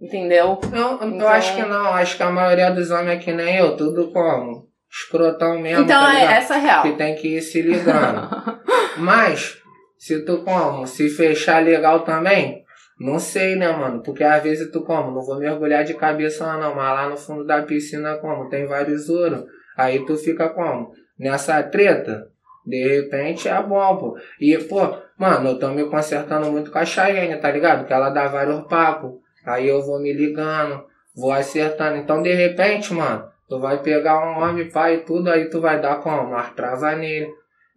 [0.00, 0.60] Entendeu?
[0.72, 1.20] Eu, então...
[1.20, 4.12] eu acho que não, acho que a maioria dos homens é que nem eu, tudo
[4.12, 4.68] como?
[4.88, 5.84] Escrotão mesmo.
[5.84, 6.82] Então tá é essa real.
[6.82, 8.28] Que tem que ir se ligando.
[8.98, 9.56] Mas,
[9.98, 10.86] se tu como?
[10.86, 12.62] Se fechar legal também,
[12.98, 14.02] não sei, né, mano?
[14.02, 15.10] Porque às vezes tu como?
[15.10, 18.48] Não vou mergulhar de cabeça não, mas lá no fundo da piscina como?
[18.48, 19.44] Tem vários ouros.
[19.76, 20.92] Aí tu fica como?
[21.18, 22.28] Nessa treta.
[22.66, 24.18] De repente é bom, pô.
[24.40, 27.86] E, pô, mano, eu tô me consertando muito com a Chayenne, tá ligado?
[27.86, 29.20] Que ela dá vários papos.
[29.44, 30.84] Aí eu vou me ligando,
[31.14, 31.96] vou acertando.
[31.96, 35.80] Então, de repente, mano, tu vai pegar um homem, pai e tudo, aí tu vai
[35.80, 36.30] dar como?
[36.30, 37.28] Uma trava nele.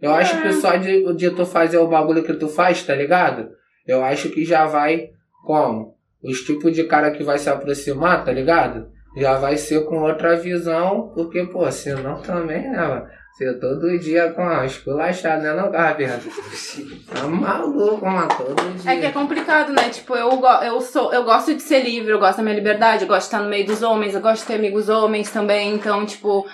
[0.02, 0.20] Eu é.
[0.20, 3.52] acho que só de, de tu fazer o bagulho que tu faz, tá ligado?
[3.86, 5.10] Eu acho que já vai
[5.46, 5.96] como?
[6.24, 8.90] Os tipos de cara que vai se aproximar, tá ligado?
[9.15, 13.08] Já vai ser com outra visão, porque, pô, senão também, né, mano?
[13.34, 16.19] Você todo dia com a esculachada, né, não, Gabriel?
[17.08, 18.91] Tá maluco, mano, todo dia.
[18.91, 19.89] É que é complicado, né?
[19.89, 20.30] Tipo, eu,
[20.63, 23.26] eu, sou, eu gosto de ser livre, eu gosto da minha liberdade, eu gosto de
[23.28, 26.45] estar no meio dos homens, eu gosto de ter amigos homens também, então, tipo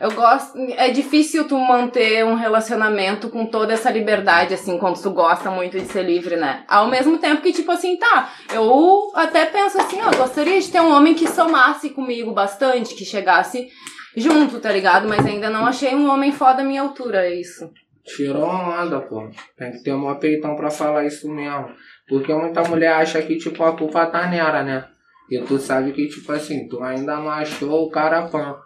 [0.00, 0.58] Eu gosto.
[0.76, 5.78] É difícil tu manter um relacionamento com toda essa liberdade, assim, quando tu gosta muito
[5.78, 6.64] de ser livre, né?
[6.66, 8.32] Ao mesmo tempo que, tipo assim, tá.
[8.50, 13.04] Eu até penso assim, ó, gostaria de ter um homem que somasse comigo bastante, que
[13.04, 13.68] chegasse
[14.16, 15.06] junto, tá ligado?
[15.06, 17.70] Mas ainda não achei um homem foda à minha altura, é isso.
[18.02, 19.28] Tirou onda, pô.
[19.58, 21.68] Tem que ter um peitão pra falar isso mesmo.
[22.08, 24.84] Porque muita mulher acha que, tipo, a culpa tá nela, né?
[25.30, 28.56] E tu sabe que, tipo assim, tu ainda não achou o cara pão.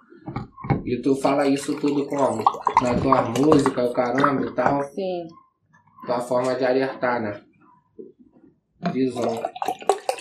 [0.85, 2.45] E tu fala isso tudo como?
[2.83, 4.83] Na tua música, o caramba e tal.
[4.85, 5.27] Sim.
[6.05, 7.41] Tua forma de alertar, né?
[8.93, 9.43] Visão.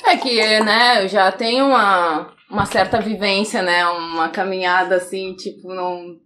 [0.06, 3.86] É que, né, eu já tenho uma, uma certa vivência, né?
[3.88, 6.20] Uma caminhada assim, tipo, num,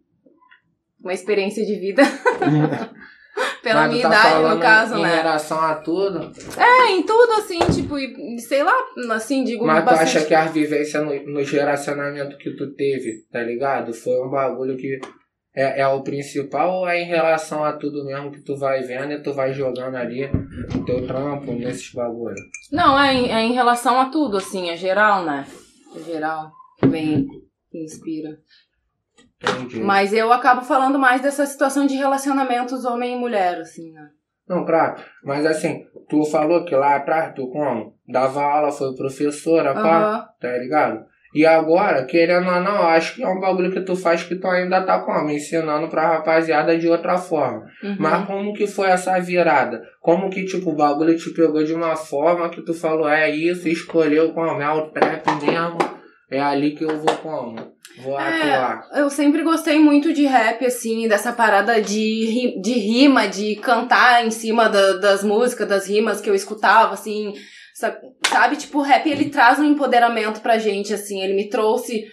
[1.02, 2.04] uma experiência de vida.
[3.62, 5.16] Pela Mas tu minha tá idade, no caso, em né?
[5.16, 6.32] relação a tudo.
[6.58, 7.96] É, em tudo, assim, tipo,
[8.40, 8.74] sei lá,
[9.12, 10.18] assim, digo Mas tu bastante.
[10.18, 13.94] acha que a vivência no, no relacionamento que tu teve, tá ligado?
[13.94, 15.00] Foi um bagulho que
[15.56, 19.14] é, é o principal ou é em relação a tudo mesmo que tu vai vendo
[19.14, 22.40] e tu vai jogando ali no teu trampo, nesses bagulhos?
[22.72, 25.46] Não, é em, é em relação a tudo, assim, é geral, né?
[25.96, 27.28] É geral, que vem,
[27.74, 28.38] inspira.
[29.42, 29.80] Entendi.
[29.80, 34.10] Mas eu acabo falando mais dessa situação de relacionamentos homem e mulher, assim, né?
[34.48, 34.96] Não, claro.
[35.24, 37.94] Mas assim, tu falou que lá atrás tu como?
[38.08, 40.28] Dava aula, foi professora, pá, Aham.
[40.40, 41.06] tá ligado?
[41.34, 44.48] E agora, querendo ou não, acho que é um bagulho que tu faz que tu
[44.48, 45.30] ainda tá como?
[45.30, 47.68] Ensinando pra rapaziada de outra forma.
[47.84, 47.98] Uhum.
[48.00, 49.84] Mas como que foi essa virada?
[50.02, 53.68] Como que, tipo, o bagulho te pegou de uma forma que tu falou, é isso,
[53.68, 54.62] escolheu como?
[54.62, 55.78] É o trap mesmo,
[56.32, 57.77] é ali que eu vou como?
[58.02, 58.54] Vou É.
[58.54, 58.90] atuar.
[58.94, 64.32] Eu sempre gostei muito de rap, assim, dessa parada de, de rima, de cantar em
[64.32, 67.34] cima da- das músicas, das rimas que eu escutava, assim,
[67.74, 68.56] sa- sabe?
[68.56, 72.06] Tipo, o rap, ele traz um empoderamento pra gente, assim, ele me trouxe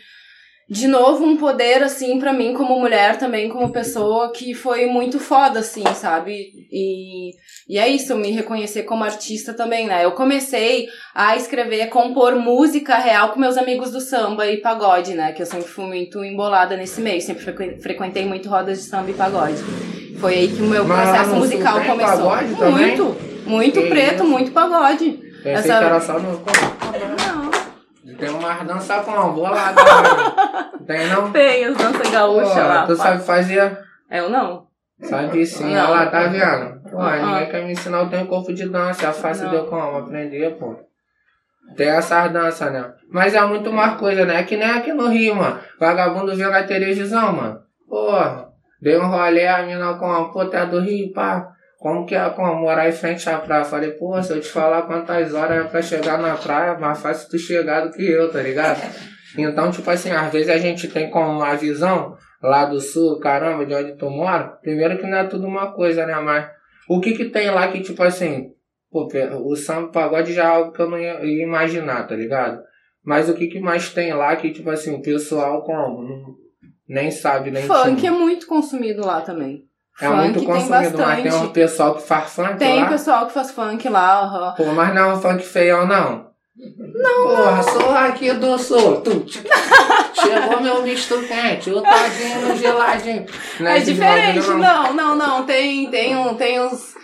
[0.69, 5.19] de novo um poder, assim, pra mim como mulher também, como pessoa, que foi muito
[5.19, 6.33] foda, assim, sabe?
[6.73, 7.31] E,
[7.69, 10.05] e é isso, me reconhecer como artista também, né?
[10.05, 15.13] Eu comecei a escrever, a compor música real com meus amigos do samba e pagode,
[15.15, 15.33] né?
[15.33, 19.11] Que eu sempre fui muito embolada nesse meio, sempre frequen- frequentei muito rodas de samba
[19.11, 19.63] e pagode.
[20.19, 22.31] Foi aí que o meu processo musical começou.
[22.59, 22.71] também?
[22.97, 24.27] muito, muito preto, isso?
[24.27, 25.11] muito pagode.
[25.43, 26.43] Pensei Essa- que era só no.
[28.19, 29.75] Tem umas danças com lá.
[30.87, 31.33] Tem não?
[31.33, 32.87] tem as danças gaúchas Pô, lá.
[32.87, 33.79] tu sabe fazer?
[34.11, 34.67] Eu não.
[35.01, 35.85] Sabe sim, Não.
[35.85, 36.81] olha lá, tá vendo?
[36.91, 37.17] Pô, Ah.
[37.17, 40.51] ninguém quer me ensinar, eu tenho corpo de dança, é fácil de eu como aprender,
[40.59, 40.77] pô.
[41.77, 42.93] Tem essas danças, né?
[43.11, 44.41] Mas é muito mais coisa, né?
[44.41, 45.59] É que nem aqui no Rio, mano.
[45.81, 47.61] Vagabundo vendo a televisão, mano.
[47.89, 48.49] Porra,
[48.81, 51.49] dei um rolê, a mina com a pô, tu é do Rio, pá.
[51.85, 53.63] Como que é como morar em frente à praia?
[53.63, 56.99] Falei, pô, se eu te falar quantas horas é pra chegar na praia, é mais
[56.99, 58.81] fácil tu chegar do que eu, tá ligado?
[59.37, 63.67] Então, tipo assim, às vezes a gente tem como uma visão lá do sul, caramba,
[63.67, 64.57] de onde tu mora.
[64.63, 66.19] Primeiro que não é tudo uma coisa, né?
[66.21, 66.49] Mas
[66.89, 68.47] o que que tem lá que, tipo assim,
[68.91, 69.07] pô,
[69.45, 72.63] o samba pagode já é algo que eu não ia, ia imaginar, tá ligado?
[73.05, 76.35] Mas o que que mais tem lá que, tipo assim, o pessoal como?
[76.89, 79.65] Nem sabe, nem Funk é muito consumido lá também.
[80.01, 82.89] É funk muito tem consumido, mas tem um pessoal que faz funk Tem lá.
[82.89, 84.55] pessoal que faz funk lá.
[84.57, 86.35] Pô, mas não é um funk feião, não.
[86.57, 87.29] Não.
[87.29, 89.01] Porra, sou aqui do sul.
[89.01, 89.25] Tu,
[90.15, 93.27] Chegou meu misto quente, o tadinho no geladinho.
[93.59, 95.45] Não É esse diferente, não, não, não.
[95.45, 96.95] Tem, tem, um, tem uns.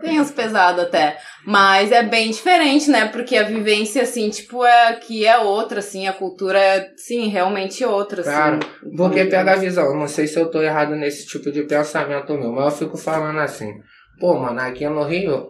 [0.00, 1.18] Tem uns pesados até.
[1.46, 3.08] Mas é bem diferente, né?
[3.08, 7.84] Porque a vivência, assim, tipo, é aqui é outra, assim, a cultura é, sim, realmente
[7.84, 8.30] outra, assim.
[8.30, 8.60] Claro,
[8.96, 12.52] Porque pega a visão, não sei se eu tô errado nesse tipo de pensamento meu,
[12.52, 13.72] mas eu fico falando assim,
[14.20, 15.48] pô, mano, aqui no Rio,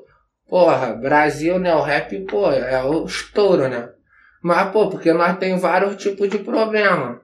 [0.49, 3.89] porra, Brasil, né, o rap, pô, é o estouro, né?
[4.43, 7.21] Mas, pô, porque nós tem vários tipos de problema.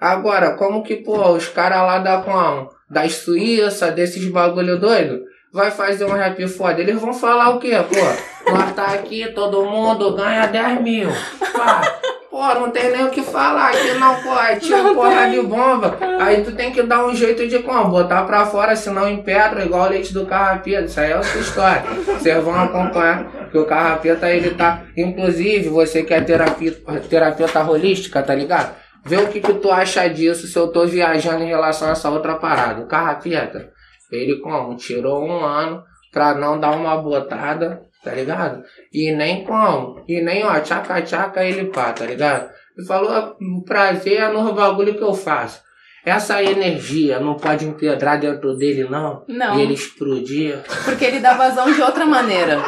[0.00, 2.70] Agora, como que, pô, os caras lá da como?
[2.90, 5.22] Das Suíça, desses bagulho doido,
[5.54, 8.50] vai fazer um rap foda, eles vão falar o quê, pô?
[8.50, 11.08] Nós tá aqui, todo mundo ganha 10 mil.
[11.56, 11.80] Pá.
[12.28, 14.30] Pô, não tem nem o que falar aqui não, pô.
[14.58, 15.30] Tira Não porra tem.
[15.30, 15.96] de bomba.
[16.18, 17.90] Aí tu tem que dar um jeito de como?
[17.90, 20.86] Botar pra fora, senão empedra, igual o leite do carrapeta.
[20.86, 21.84] Isso aí é outra história.
[22.04, 23.24] Vocês vão acompanhar.
[23.52, 24.82] Que o carrapeta, ele tá...
[24.96, 26.76] Inclusive, você que é terapia,
[27.08, 28.74] terapeuta holística, tá ligado?
[29.04, 32.10] Vê o que, que tu acha disso se eu tô viajando em relação a essa
[32.10, 32.80] outra parada.
[32.82, 33.68] O carrapeta,
[34.14, 34.76] ele como?
[34.76, 38.62] Tirou um ano pra não dar uma botada, tá ligado?
[38.92, 40.04] E nem como?
[40.08, 42.50] E nem, ó, tchaca tchaca ele pá, tá ligado?
[42.76, 45.62] Ele falou, "Ah, o prazer é no bagulho que eu faço.
[46.04, 49.24] Essa energia não pode empedrar dentro dele, não.
[49.26, 49.58] Não.
[49.58, 50.58] E ele explodir.
[50.84, 52.60] Porque ele dá vazão de outra maneira.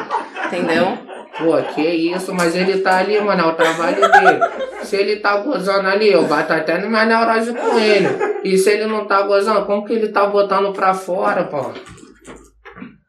[0.47, 1.06] Entendeu?
[1.39, 4.41] Pô, que isso, mas ele tá ali, mano, é o trabalho dele.
[4.85, 8.09] Se ele tá gozando ali, eu bato até minha neurose com ele.
[8.45, 11.73] E se ele não tá gozando, como que ele tá botando pra fora, pô?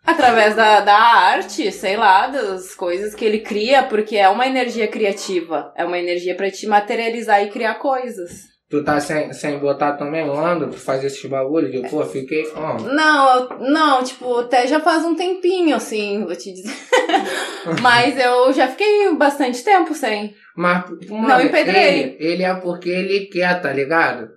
[0.06, 4.88] Através da, da arte, sei lá, das coisas que ele cria, porque é uma energia
[4.88, 5.72] criativa.
[5.76, 8.57] É uma energia pra te materializar e criar coisas.
[8.70, 12.82] Tu tá sem, sem botar também onda, tu faz esses bagulho de, pô, fiquei como?
[12.82, 16.76] Não, eu- não, tipo, até já faz um tempinho, assim, vou te dizer.
[17.82, 20.34] Mas eu já fiquei bastante tempo sem.
[20.56, 22.00] Mas, mano, Não empedrei.
[22.00, 24.28] ele, ele é porque ele quer, tá ligado?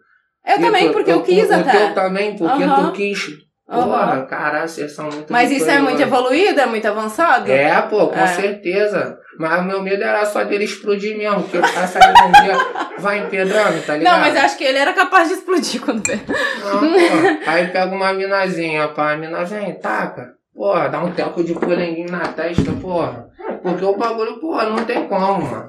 [0.46, 1.68] Eu Tipo, também, porque eu o- quis o, até.
[1.76, 2.86] O teu também, porque Aham.
[2.86, 3.26] tu quis.
[3.66, 7.50] Porra, caralho, vocês são muito Mas isso é muito evoluído, é muito avançado?
[7.50, 8.26] É, pô, com É.
[8.26, 9.16] certeza.
[9.40, 12.58] Mas o meu medo era só dele explodir mesmo, porque essa energia
[12.98, 14.12] vai empedrando, tá ligado?
[14.12, 16.06] Não, mas eu acho que ele era capaz de explodir quando.
[16.08, 17.50] Não, pô.
[17.50, 20.34] Aí pega uma minazinha, pá, a mina vem, taca.
[20.52, 23.30] Porra, dá um teco de polenguinho na testa, porra.
[23.62, 25.68] Porque o bagulho, porra, não tem como, mano.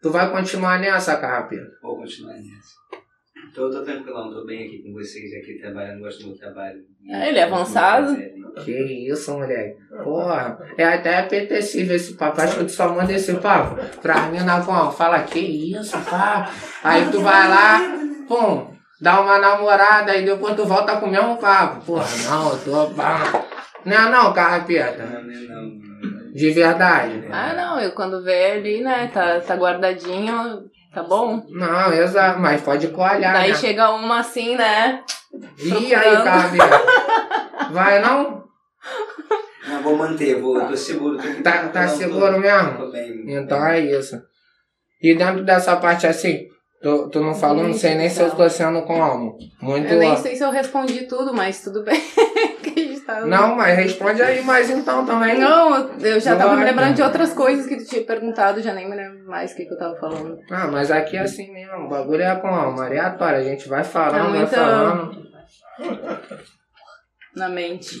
[0.00, 1.66] Tu vai continuar nessa, carrapeta?
[1.82, 2.74] Vou continuar nessa.
[3.52, 6.78] Tô, tô tranquilão, tô bem aqui com vocês, aqui trabalhando, gosto do meu trabalho.
[7.08, 8.16] É, ele é avançado.
[8.64, 9.76] Que isso, moleque.
[10.02, 12.40] Porra, é até apetecível esse papo.
[12.40, 14.90] Acho que tu só manda esse papo pra mina como?
[14.92, 16.50] Fala, que isso, pá.
[16.82, 17.80] Aí tu vai lá,
[18.28, 21.84] pum, dá uma namorada e depois tu volta com o mesmo papo.
[21.84, 22.94] Porra, não, eu tô.
[22.94, 23.44] pá.
[23.84, 25.04] Não é não, carrapeta.
[25.04, 26.32] Não, não, não, não.
[26.32, 27.24] De verdade.
[27.30, 31.42] Ah, não, eu quando vê ali, né, tá, tá guardadinho, tá bom.
[31.50, 33.56] Não, exato, mas pode coalhar, Daí né?
[33.56, 35.02] chega uma assim, né?
[35.58, 36.24] Ih, aí, procurando.
[36.24, 37.72] carrapeta.
[37.72, 38.44] Vai não?
[39.66, 41.16] Não, vou manter, vou, tô seguro.
[41.18, 42.76] Tô aqui Tá, tá tô- seguro mesmo?
[42.78, 43.24] Tô bem.
[43.34, 44.20] Então é isso.
[45.02, 46.46] E dentro dessa parte assim,
[46.82, 49.36] tu, tu não falou, não sei nem se eu tô sendo como.
[49.60, 49.92] Muito.
[49.92, 52.00] Eu nem sei se eu respondi tudo, mas tudo bem.
[53.06, 53.20] tá...
[53.26, 55.38] Não, mas responde aí mais então também.
[55.38, 56.94] Não, eu já Não tava me vai, lembrando não.
[56.94, 59.72] de outras coisas que tu tinha perguntado, já nem me lembro mais o que, que
[59.74, 60.38] eu tava falando.
[60.50, 64.16] Ah, mas aqui é assim mesmo, o bagulho é como, aleatório, a gente vai falando,
[64.16, 65.24] É vai muita- falando.
[67.36, 67.96] Na mente.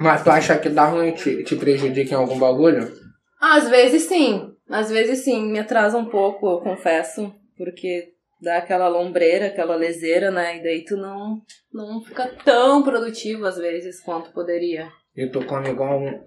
[0.00, 2.92] Mas tu acha que dá ruim, te, te prejudica em algum bagulho?
[3.40, 4.52] Às vezes sim.
[4.70, 7.32] Às vezes sim, me atrasa um pouco, eu confesso.
[7.56, 8.08] Porque
[8.40, 10.58] dá aquela lombreira, aquela leseira, né?
[10.58, 11.40] E daí tu não,
[11.72, 14.88] não fica tão produtivo às vezes quanto poderia.
[15.16, 16.20] E tu come igual um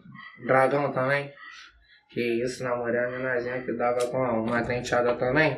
[0.45, 1.31] dragão também?
[2.11, 5.57] Que isso, namorei a minazinha que dava com uma denteada também.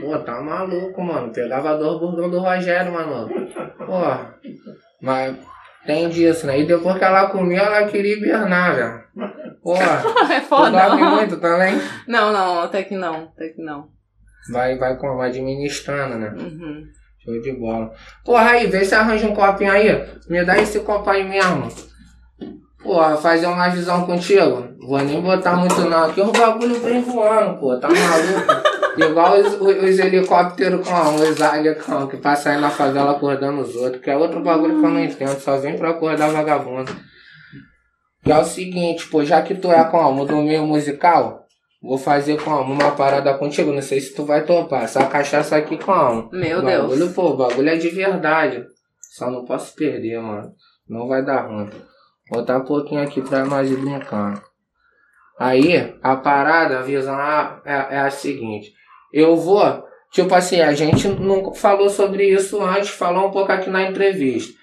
[0.00, 1.32] Pô, tá maluco, mano.
[1.32, 3.28] Pegava dois burgão do Rogério, mano.
[3.78, 4.38] Porra.
[5.00, 5.36] Mas
[5.84, 6.60] tem disso, né?
[6.60, 9.02] E depois que ela comia, ela queria hibernar, velho.
[9.60, 10.02] Porra.
[10.32, 10.70] é Tu foda.
[10.70, 11.74] dorme muito também?
[12.06, 13.88] Não, não, até que não, até que não.
[14.50, 16.34] Vai, vai, vai administrando, né?
[16.36, 16.84] Uhum.
[17.24, 17.92] Show de bola.
[18.24, 20.04] Porra, aí, vê se arranja um copinho aí.
[20.28, 21.68] Me dá esse copo aí mesmo.
[22.82, 24.68] Porra, fazer uma visão contigo.
[24.80, 28.72] Vou nem botar muito não, aqui o bagulho vem voando, pô, tá maluco?
[28.98, 33.74] Igual os, os, os helicópteros com os alecão que passam aí na favela acordando os
[33.76, 36.94] outros, que é outro bagulho que eu não entendo, só vem pra acordar vagabundo.
[38.22, 41.41] Que é o seguinte, pô, já que tu é como do meio musical,
[41.82, 44.84] vou fazer como uma parada contigo, não sei se tu vai topar.
[44.84, 46.30] Essa cachaça aqui como?
[46.32, 47.12] Meu bagulho, Deus.
[47.12, 48.64] pô, o bagulho é de verdade.
[49.16, 50.52] Só não posso perder, mano.
[50.88, 51.68] Não vai dar ruim.
[52.30, 54.40] Botar um pouquinho aqui pra nós ir brincando.
[55.38, 58.72] Aí, a parada, a visão é, é, é a seguinte.
[59.12, 63.68] Eu vou, tipo assim, a gente não falou sobre isso antes, falou um pouco aqui
[63.68, 64.54] na entrevista.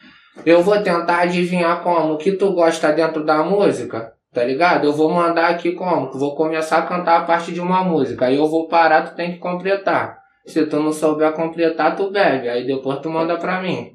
[0.46, 4.86] Eu vou tentar adivinhar como que tu gosta dentro da música, tá ligado?
[4.86, 8.28] Eu vou mandar aqui como, vou começar a cantar a parte de uma música.
[8.28, 10.18] Aí eu vou parar, tu tem que completar.
[10.46, 12.48] Se tu não souber completar, tu bebe.
[12.48, 13.92] Aí depois tu manda pra mim.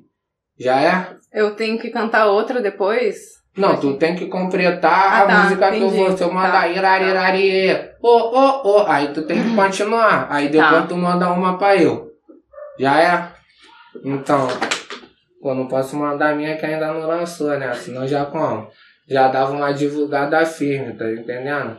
[0.61, 1.09] Já é?
[1.33, 3.17] Eu tenho que cantar outra depois?
[3.57, 5.97] Não, tu tem que completar Ah, a tá, música que eu entendi.
[6.05, 6.17] vou.
[6.17, 10.27] Se eu mandar Tá, irarirarie, ô, ô, ô, aí tu tem que continuar.
[10.31, 10.87] Aí depois Tá.
[10.87, 12.09] tu manda uma pra eu.
[12.79, 13.29] Já é?
[14.05, 14.47] Então,
[15.41, 17.73] pô, não posso mandar a minha que ainda não lançou, né?
[17.75, 18.69] Senão já como?
[19.09, 21.79] Já dava uma divulgada firme, tá entendendo?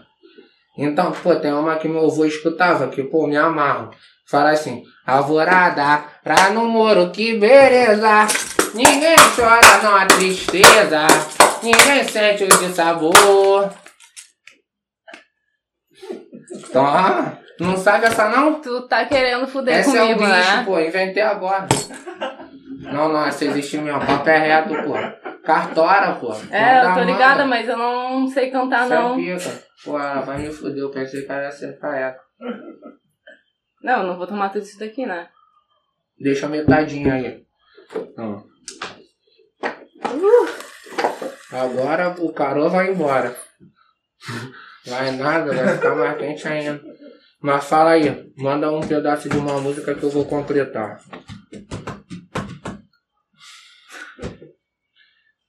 [0.78, 3.92] Então, pô, tem uma que meu avô escutava, que, pô, me amarro.
[4.28, 8.28] Fala assim, alvorada, pra no moro, que beleza.
[8.74, 11.08] Ninguém chora, não tristeza.
[11.64, 13.72] Ninguém sente o de sabor.
[16.52, 18.60] Então, ah, não sabe essa não?
[18.62, 20.64] Tu tá querendo fuder Essa é o comigo, bicho, né?
[20.66, 21.68] pô, inventei agora.
[22.92, 24.00] Não, não, essa existe mesmo.
[24.00, 24.94] Papo é reto, pô.
[25.44, 26.34] Cartora, pô.
[26.52, 27.46] É, eu tô ligada, manda.
[27.46, 29.16] mas eu não sei cantar, Essa é não.
[29.16, 29.64] pica.
[29.84, 30.84] Pô, ela vai me fuder.
[30.84, 32.16] Eu pensei que ela ia acertar ela.
[33.84, 35.28] Não, eu não vou tomar tudo isso daqui, né?
[36.20, 37.46] Deixa metadinha aí.
[38.18, 38.42] Ó.
[41.52, 43.36] Agora o Carol vai embora.
[44.88, 46.82] Vai nada, vai ficar mais quente ainda.
[47.42, 51.00] Mas fala aí, manda um pedaço de uma música que eu vou completar.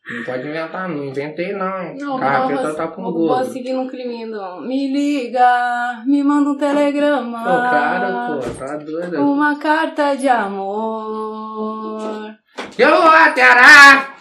[0.08, 1.94] Não pode inventar, não inventei não?
[1.96, 3.34] Não, Carrapeta tá com vou, gordo.
[3.34, 4.60] vou seguir no clima do...
[4.60, 7.38] Me liga, me manda um telegrama.
[7.38, 9.20] Pô, cara, pô, tá doido.
[9.20, 12.36] Uma carta de amor.
[12.78, 14.16] Eu vou aterar!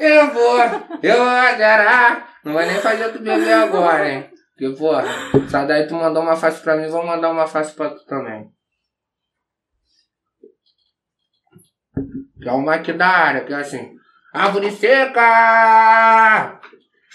[0.00, 0.58] Eu vou!
[1.02, 2.28] Eu vou aterar!
[2.44, 4.28] Não vai nem fazer tu beber agora, hein?
[4.56, 5.04] Porque, porra,
[5.48, 8.48] sai daí tu mandou uma face pra mim, vou mandar uma face pra tu também.
[12.42, 13.97] Que é o Mike da área, que é assim.
[14.38, 16.60] Árvore seca!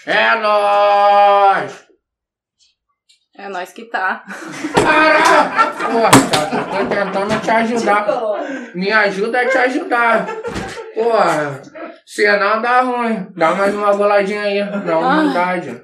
[0.06, 1.84] É nóis!
[3.36, 4.22] É nós que tá.
[4.74, 5.70] Caraca!
[5.90, 8.06] Porra, cara, tô tentando te ajudar.
[8.74, 10.26] Me ajuda a te ajudar.
[10.94, 11.62] Porra,
[12.06, 13.26] senão dá ruim.
[13.34, 15.18] Dá mais uma boladinha aí, dá uma Ah.
[15.20, 15.82] humildade.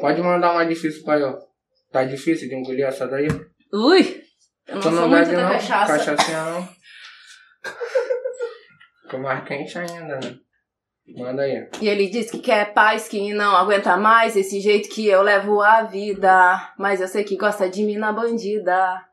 [0.00, 1.38] Pode mandar uma difícil pra eu.
[1.90, 3.28] Tá difícil de engolir essa daí?
[3.72, 4.22] Ui!
[4.68, 5.50] Eu não tu sou não muito bebe da não?
[5.52, 5.92] cachaça.
[5.98, 6.68] Cachaçinha não?
[9.10, 10.38] Tô mais quente ainda, né?
[11.16, 11.68] Manda aí.
[11.80, 15.60] E ele diz que quer paz, que não aguenta mais esse jeito que eu levo
[15.60, 16.72] a vida.
[16.78, 19.04] Mas eu sei que gosta de mim na bandida.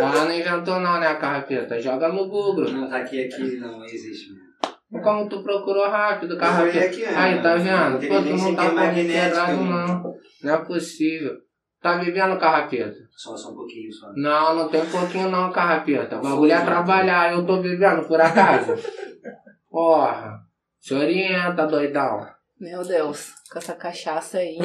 [0.00, 1.78] Ela não inventou não, né, carrapeta?
[1.78, 2.70] Joga no Google.
[2.70, 4.30] Não, tá aqui, aqui não existe.
[4.32, 5.04] mano.
[5.04, 7.20] Como tu procurou rápido, carrapeta?
[7.20, 8.08] Aí, tá vendo?
[8.08, 9.64] Pô, tu não tá mano.
[9.64, 10.14] não.
[10.42, 11.36] Não é possível.
[11.80, 12.96] Tá bebendo, carrapeta?
[13.20, 14.10] Só, só um pouquinho só.
[14.16, 16.16] Não, não tem pouquinho não, carrapeta.
[16.16, 18.76] O bagulho é trabalhar, eu tô bebendo por acaso.
[19.70, 20.40] Porra.
[20.80, 22.26] Se orienta, doidão.
[22.58, 24.56] Meu Deus, com essa cachaça aí.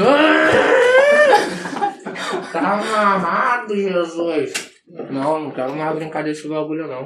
[2.54, 4.72] tá amarrado, Jesus.
[5.10, 7.06] Não, não quero mais brincar desse bagulho não.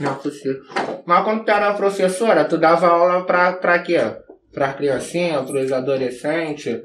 [0.00, 0.60] Não é possível.
[1.06, 4.00] Mas quando tu era professora, tu dava aula pra, pra quê?
[4.52, 6.80] Pra criancinha, pros adolescentes?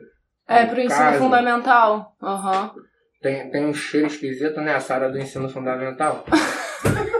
[0.47, 1.17] É pro ensino Caso.
[1.17, 2.15] fundamental.
[2.21, 2.71] Aham.
[3.25, 4.75] Tem, tem um cheiro esquisito, né?
[4.75, 6.23] A Sara do ensino fundamental.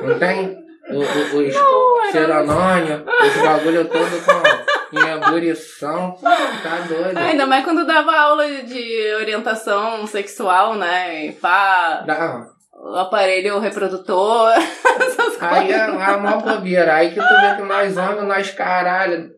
[0.04, 0.64] Não tem?
[0.88, 6.16] O, o, os xeronônio, os bagulho todo com em ebulição.
[6.22, 7.18] Tá doido.
[7.18, 11.26] Ainda mais quando dava aula de orientação sexual, né?
[11.26, 12.55] E pá, o
[12.94, 14.52] aparelho reprodutor,
[15.00, 16.02] essas Aí é coisas.
[16.08, 16.96] a mó bobeira.
[16.96, 19.32] Aí que tu vê que nós homens, nós caralho,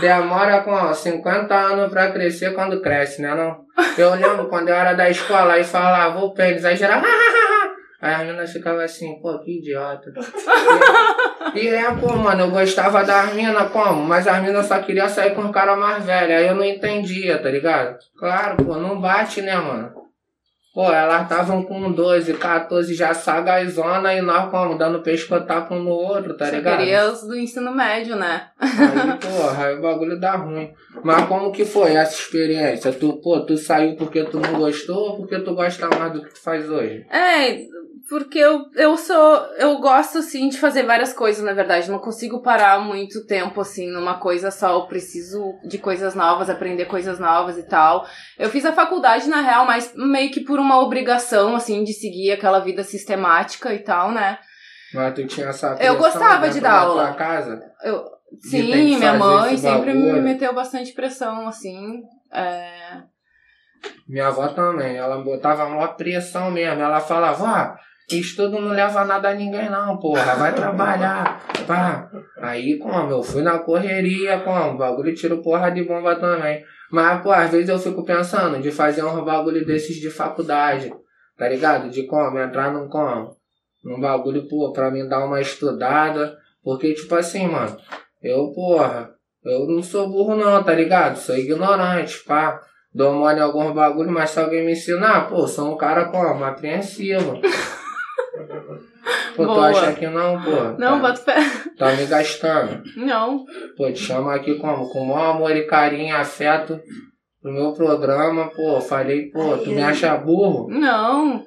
[0.00, 3.58] demora com ó, 50 anos pra crescer quando cresce, né não?
[3.96, 7.02] Eu lembro quando eu era da escola e falava o pênis, aí geral,
[8.00, 10.12] Aí a menina ficava assim, pô, que idiota.
[11.52, 14.04] E, e é, pô, mano, eu gostava das minas como?
[14.04, 16.36] Mas as minas só queriam sair com um cara mais velho.
[16.36, 17.98] Aí eu não entendia, tá ligado?
[18.16, 19.92] Claro, pô, não bate, né, mano?
[20.74, 24.76] Pô, elas estavam com 12, 14 já sagazona e nós como?
[24.78, 26.78] Dando pescotapo um no outro, tá Só ligado?
[26.78, 28.48] queria os do ensino médio, né?
[28.60, 28.68] Aí,
[29.18, 30.70] porra, aí o bagulho dá ruim.
[31.02, 32.92] Mas como que foi essa experiência?
[32.92, 36.34] Tu, pô, tu saiu porque tu não gostou ou porque tu gosta mais do que
[36.34, 37.04] tu faz hoje?
[37.10, 37.58] É,
[38.08, 39.36] porque eu, eu sou.
[39.58, 41.90] Eu gosto, assim, de fazer várias coisas, na verdade.
[41.90, 44.72] Não consigo parar muito tempo, assim, numa coisa só.
[44.78, 48.06] Eu preciso de coisas novas, aprender coisas novas e tal.
[48.38, 52.32] Eu fiz a faculdade, na real, mas meio que por uma obrigação, assim, de seguir
[52.32, 54.38] aquela vida sistemática e tal, né?
[54.92, 57.06] Mas tu tinha essa Eu gostava dentro de dar da aula.
[57.08, 57.60] tua casa?
[57.82, 58.04] Eu,
[58.40, 60.14] sim, minha mãe sempre bagulho.
[60.14, 62.02] me meteu bastante pressão, assim.
[62.32, 63.02] É...
[64.08, 66.80] Minha avó também, ela botava uma pressão mesmo.
[66.82, 72.10] Ela falava, ó, estudo não leva nada a ninguém não, porra, vai trabalhar, pá.
[72.40, 76.64] Aí, como, eu fui na correria, como, o bagulho tiro porra de bomba também.
[76.90, 80.92] Mas, pô, às vezes eu fico pensando de fazer um bagulho desses de faculdade,
[81.36, 81.90] tá ligado?
[81.90, 83.36] De como, entrar num como,
[83.84, 86.36] num bagulho, pô, pra mim dar uma estudada.
[86.62, 87.76] Porque, tipo assim, mano,
[88.22, 89.10] eu, porra,
[89.44, 91.16] eu não sou burro não, tá ligado?
[91.16, 92.60] Sou ignorante, pá.
[92.92, 96.44] Dou mole em alguns bagulho, mas se alguém me ensinar, pô, sou um cara como?
[96.44, 97.40] Apreensivo.
[99.38, 99.68] Pô, tu Boa.
[99.68, 100.50] acha que não, pô?
[100.78, 101.36] Não, tá, bota fé.
[101.78, 102.82] tá me gastando.
[102.96, 103.44] Não.
[103.76, 104.88] Pô, te chamo aqui como?
[104.90, 106.80] Com o maior amor e carinho afeto
[107.40, 110.68] pro meu programa, pô, falei, pô, tu me acha burro?
[110.68, 111.44] Não.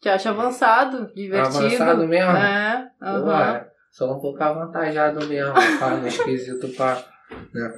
[0.00, 1.64] Te acho avançado, divertido.
[1.64, 2.30] Avançado mesmo?
[2.30, 2.86] É.
[3.00, 3.54] Pô, aham.
[3.56, 7.02] é, sou um pouco avantajado mesmo, pá, no esquisito, pá.
[7.52, 7.72] Né?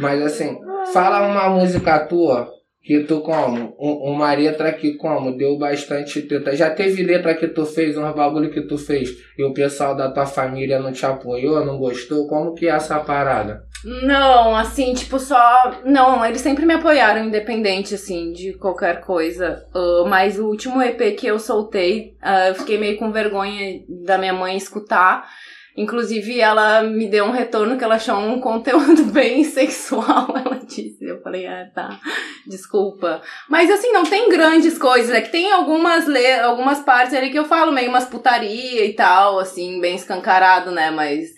[0.00, 0.58] Mas assim,
[0.92, 2.50] fala uma música tua
[2.82, 6.56] que tu como, um- uma letra que como, deu bastante treta.
[6.56, 10.10] Já teve letra que tu fez, uns bagulho que tu fez, e o pessoal da
[10.10, 12.26] tua família não te apoiou, não gostou?
[12.26, 13.62] Como que é essa parada?
[13.84, 15.80] Não, assim, tipo, só.
[15.84, 19.64] Não, eles sempre me apoiaram, independente, assim, de qualquer coisa.
[19.74, 24.18] Ah, mas o último EP que eu soltei, ah, eu fiquei meio com vergonha da
[24.18, 25.28] minha mãe escutar.
[25.76, 31.04] Inclusive, ela me deu um retorno que ela achou um conteúdo bem sexual, ela disse.
[31.04, 31.98] Eu falei, ah, tá,
[32.46, 33.22] desculpa.
[33.48, 35.14] Mas assim, não tem grandes coisas.
[35.14, 38.92] É que tem algumas, le algumas partes ali que eu falo meio umas putaria e
[38.92, 40.90] tal, assim, bem escancarado, né?
[40.90, 41.30] Mas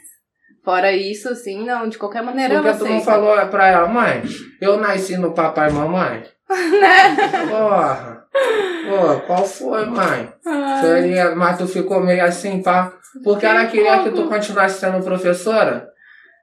[0.64, 4.22] fora isso, assim, não, de qualquer maneira Porque tu não falou pra ela, mãe,
[4.60, 6.24] eu nasci no papai e mamãe?
[6.80, 7.16] né?
[7.50, 8.24] Porra.
[8.88, 10.32] Pô, qual foi, mãe?
[10.80, 12.92] Seria, mas tu ficou meio assim, pá.
[13.22, 15.94] Porque ela queria que tu continuasse sendo professora?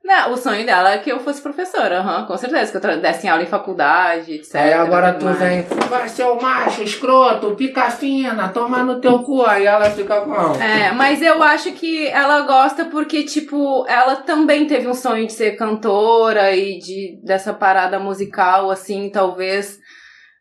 [0.03, 3.28] Não, o sonho dela é que eu fosse professora, aham, com certeza, que eu desse
[3.28, 4.55] aula em faculdade, etc.
[4.55, 5.38] Aí agora tu mais.
[5.38, 9.45] vem, vai ser o macho, escroto, pica fina, toma no teu cu.
[9.45, 10.34] Aí ela fica com.
[10.59, 15.34] É, mas eu acho que ela gosta porque, tipo, ela também teve um sonho de
[15.34, 19.80] ser cantora e de dessa parada musical, assim, talvez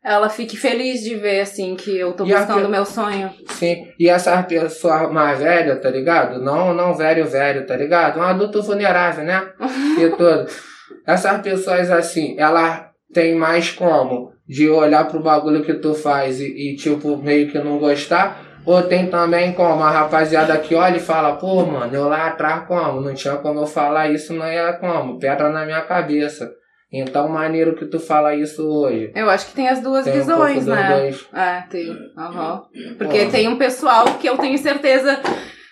[0.03, 3.31] ela fique feliz de ver, assim, que eu tô E buscando o meu sonho.
[3.49, 6.41] Sim, e essa pessoa mais velha, tá ligado?
[6.41, 8.19] Não, não velho, velho, tá ligado?
[8.19, 9.53] Um adulto vulnerável, né?
[9.99, 10.47] E tudo.
[11.07, 16.47] Essas pessoas assim, ela tem mais como de olhar pro bagulho que tu faz e,
[16.47, 18.41] e, tipo, meio que não gostar.
[18.65, 22.67] Ou tem também como a rapaziada que olha e fala, pô, mano, eu lá atrás
[22.67, 23.01] como?
[23.01, 25.19] Não tinha como eu falar isso, não ia como?
[25.19, 26.51] Pedra na minha cabeça.
[26.93, 29.13] Então, maneiro que tu fala isso hoje.
[29.15, 30.97] Eu acho que tem as duas Tem um visões, dos né?
[30.99, 31.27] dois.
[31.33, 31.97] É, tem.
[32.19, 32.63] Aham.
[32.99, 35.21] Porque tem um pessoal que eu tenho certeza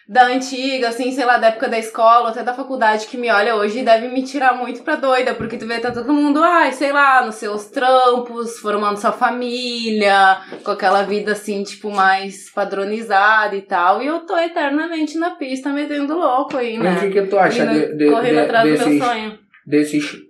[0.09, 3.55] da antiga, assim, sei lá, da época da escola, até da faculdade, que me olha
[3.57, 6.73] hoje e deve me tirar muito pra doida, porque tu vê, tá todo mundo, ai,
[6.73, 13.55] sei lá, nos seus trampos, formando sua família, com aquela vida, assim, tipo, mais padronizada
[13.55, 16.97] e tal, e eu tô eternamente na pista metendo louco aí, E né?
[16.97, 19.39] o que, que tu acha de, de, correndo de- atrás do desses, meu sonho.
[19.67, 20.28] desses de-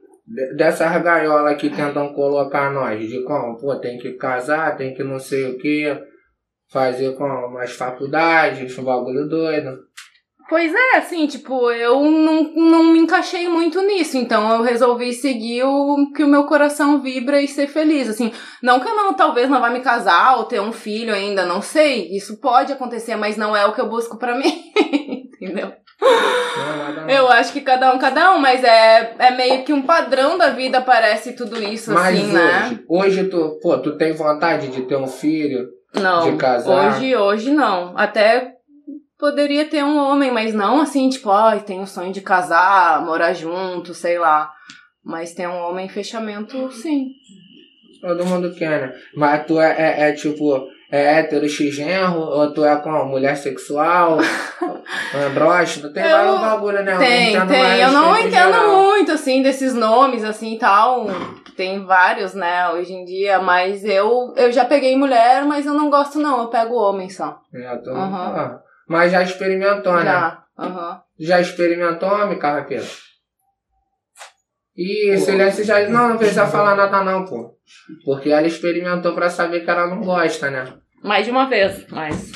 [0.57, 5.19] dessas gaiolas que tentam colocar nós, de como, pô, tem que casar, tem que não
[5.19, 5.97] sei o que,
[6.71, 9.89] fazer com umas faculdades, um bagulho doido.
[10.49, 15.63] Pois é, assim, tipo, eu não, não me encaixei muito nisso, então eu resolvi seguir
[15.65, 19.51] o que o meu coração vibra e ser feliz, assim, não que eu não, talvez
[19.51, 23.37] não vá me casar ou ter um filho ainda, não sei, isso pode acontecer, mas
[23.37, 24.73] não é o que eu busco pra mim,
[25.35, 25.71] entendeu?
[27.09, 30.51] Eu acho que cada um, cada um, mas é, é meio que um padrão da
[30.51, 32.67] vida, parece tudo isso, Mas assim, né?
[32.69, 35.69] hoje, hoje tu, pô, tu tem vontade de ter um filho?
[35.95, 36.97] Não, de casar?
[36.97, 37.97] hoje, hoje não.
[37.97, 38.57] Até
[39.19, 43.33] poderia ter um homem, mas não assim, tipo, ai, tem o sonho de casar, morar
[43.33, 44.53] junto, sei lá.
[45.03, 47.13] Mas tem um homem em fechamento, sim.
[48.01, 48.95] Todo mundo quer, né?
[49.17, 54.19] Mas tu é, é, é tipo, é hétero x-genro, ou tu é com mulher sexual,
[55.15, 56.95] andrógeno, tem Eu- vários bagulho, né?
[56.95, 57.81] Eu tem, entendo tem.
[57.81, 58.69] Eu não entendo geral.
[58.83, 61.07] muito, assim, desses nomes, assim, e tal.
[61.45, 63.39] Que tem vários, né, hoje em dia.
[63.41, 66.43] Mas eu, eu já peguei mulher, mas eu não gosto, não.
[66.43, 67.39] Eu pego homem só.
[67.55, 68.35] É, tô- Aham.
[68.37, 70.05] ah, Mas já experimentou, né?
[70.05, 70.39] Já.
[70.59, 71.01] Aham.
[71.21, 72.87] Já experimentou homem, carraqueiro?
[74.79, 75.89] Ih, silêncio já.
[75.89, 77.57] Não, não precisa falar nada, não, pô.
[78.05, 80.73] Porque ela experimentou pra saber que ela não gosta, né?
[81.03, 82.31] Mais de uma vez, mas.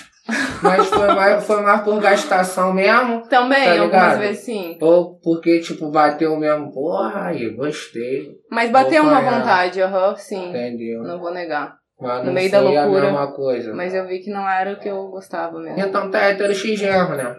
[0.60, 3.28] Mas foi mais, foi mais por gastação mesmo.
[3.28, 4.76] Também, Tá algumas vezes sim.
[4.80, 6.72] Ou porque, tipo, bateu mesmo.
[6.72, 8.32] Porra, aí, gostei.
[8.50, 10.48] Mas bateu uma vontade, aham, sim.
[10.50, 11.04] Entendeu?
[11.04, 11.76] Não vou negar.
[12.00, 13.02] Mas no meio da a loucura.
[13.02, 13.72] mesma coisa.
[13.72, 15.78] Mas eu vi que não era o que eu gostava mesmo.
[15.78, 17.36] Então tá hétero x-genro, né?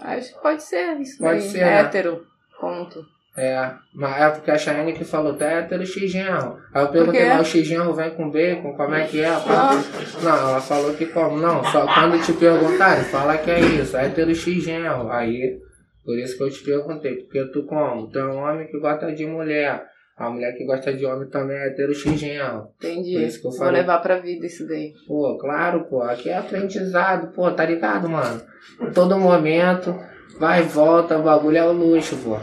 [0.00, 1.18] Acho que pode ser isso.
[1.18, 1.50] Pode daí.
[1.50, 1.80] ser, né?
[1.80, 2.22] Hétero.
[2.58, 3.15] Ponto.
[3.36, 6.56] É, mas é porque a Cheyenne que falou, tá hétero x-genro.
[6.72, 9.28] Aí eu perguntei, mas o x-genro vem com bacon, como é que é?
[9.28, 9.72] Ah.
[10.22, 14.34] Não, ela falou que como, não, só quando te perguntarem, fala que é isso, hétero
[14.34, 15.10] x-genro.
[15.10, 15.58] Aí,
[16.02, 18.06] por isso que eu te perguntei, porque tu como?
[18.10, 19.84] Tu é um homem que gosta de mulher,
[20.16, 22.68] a mulher que gosta de homem também é hétero x-genro.
[22.78, 23.12] Entendi.
[23.16, 23.82] Por isso que eu Vou falei.
[23.82, 24.94] levar pra vida isso daí.
[25.06, 28.40] Pô, claro, pô, aqui é aprendizado, pô, tá ligado, mano?
[28.94, 29.94] Todo momento,
[30.40, 32.38] vai e volta, o bagulho é o luxo, pô.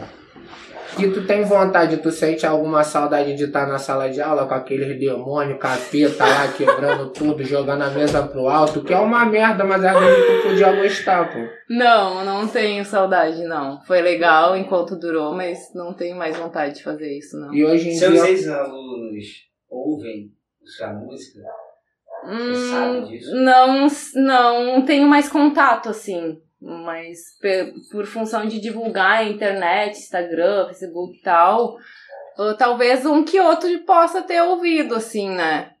[0.98, 4.54] E tu tem vontade, tu sente alguma saudade de estar na sala de aula com
[4.54, 9.64] aqueles demônios, capeta lá, quebrando tudo, jogando a mesa pro alto, que é uma merda,
[9.64, 11.38] mas às vezes tu podia gostar, pô.
[11.68, 13.80] Não, não tenho saudade, não.
[13.82, 17.52] Foi legal enquanto durou, mas não tenho mais vontade de fazer isso, não.
[17.52, 18.30] E hoje em Seus dia.
[18.30, 19.26] ex-alunos
[19.68, 20.30] ouvem
[20.64, 21.40] sua música?
[22.26, 23.34] Hum, disso?
[23.34, 26.40] não, não tenho mais contato, assim.
[26.64, 27.18] Mas
[27.92, 31.74] por função de divulgar a internet, Instagram, Facebook e tal,
[32.38, 35.72] uh, talvez um que outro possa ter ouvido, assim, né?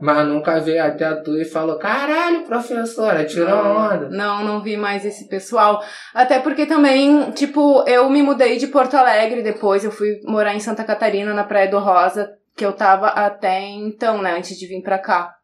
[0.00, 4.08] Mas nunca veio até tu e falou: caralho, professora, tirou onda.
[4.08, 5.82] Não, não vi mais esse pessoal.
[6.14, 10.60] Até porque também, tipo, eu me mudei de Porto Alegre depois, eu fui morar em
[10.60, 14.80] Santa Catarina, na Praia do Rosa, que eu tava até então, né, antes de vir
[14.80, 15.34] pra cá.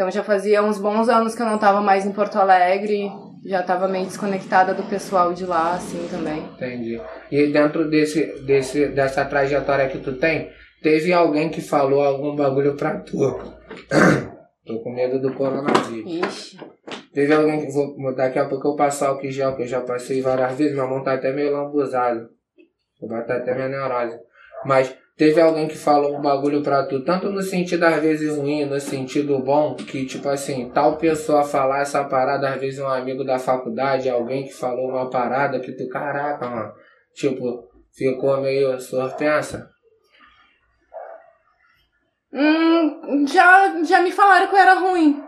[0.00, 3.12] Então já fazia uns bons anos que eu não tava mais em Porto Alegre
[3.44, 6.38] já tava meio desconectada do pessoal de lá, assim, também.
[6.54, 6.98] Entendi.
[7.30, 10.50] E dentro desse, desse, dessa trajetória que tu tem,
[10.82, 13.18] teve alguém que falou algum bagulho pra tu?
[14.64, 16.10] Tô com medo do coronavírus.
[16.26, 16.58] Ixi.
[17.12, 17.70] Teve alguém que.
[17.70, 20.86] Vou, daqui a pouco eu passo álcool gel, que eu já passei várias vezes, minha
[20.86, 22.26] mão tá até meio lambuzada.
[22.98, 24.18] Vou bater até minha neurose.
[24.64, 28.64] Mas teve alguém que falou um bagulho pra tu, tanto no sentido às vezes ruim,
[28.64, 33.22] no sentido bom, que tipo assim, tal pessoa falar essa parada, às vezes um amigo
[33.22, 36.72] da faculdade, alguém que falou uma parada que tu, caraca, mano,
[37.12, 39.68] tipo, ficou meio surpresa.
[42.32, 45.22] Hum, já, já me falaram que eu era ruim.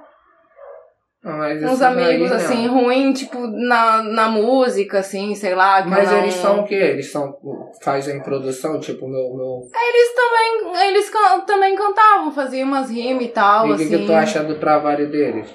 [1.24, 5.84] Ah, mas Uns amigos, daí, assim, ruim, tipo, na, na música, assim, sei lá.
[5.86, 6.74] Mas não- eles são o quê?
[6.74, 7.36] Eles são.
[7.80, 9.32] fazem produção, tipo, meu.
[9.34, 9.68] meu...
[9.72, 13.98] Eles também, eles can- também cantavam, faziam umas rimas e tal, E o que, assim.
[13.98, 15.48] que tu acha do trabalho deles?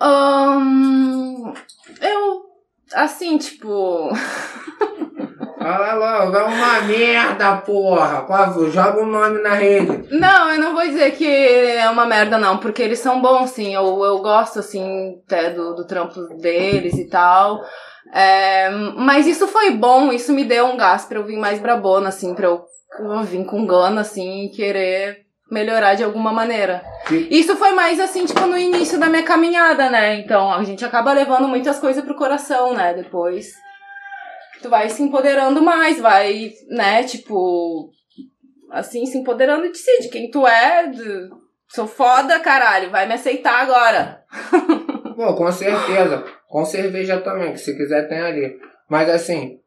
[0.00, 1.52] Ahn,
[2.00, 2.42] eu,
[2.94, 4.10] assim, tipo...
[5.64, 8.26] Fala logo, é uma merda, porra.
[8.70, 10.08] Joga o nome na rede.
[10.10, 13.74] Não, eu não vou dizer que é uma merda, não, porque eles são bons, sim.
[13.74, 17.62] Eu, eu gosto, assim, até do, do trampo deles e tal.
[18.12, 22.10] É, mas isso foi bom, isso me deu um gás pra eu vir mais brabona,
[22.10, 22.62] assim, pra eu,
[23.00, 26.82] eu vir com gana, assim, e querer melhorar de alguma maneira.
[27.08, 27.26] Sim.
[27.30, 30.16] Isso foi mais, assim, tipo, no início da minha caminhada, né?
[30.16, 32.92] Então, a gente acaba levando muitas coisas pro coração, né?
[32.92, 33.46] Depois,
[34.64, 37.90] tu vai se empoderando mais, vai, né, tipo,
[38.70, 41.28] assim, se empoderando de si, de quem tu é, de-
[41.68, 44.24] sou foda, caralho, vai me aceitar agora.
[45.14, 46.24] Pô, com certeza.
[46.48, 48.58] Com cerveja também, que se quiser tem ali.
[48.88, 49.58] Mas assim,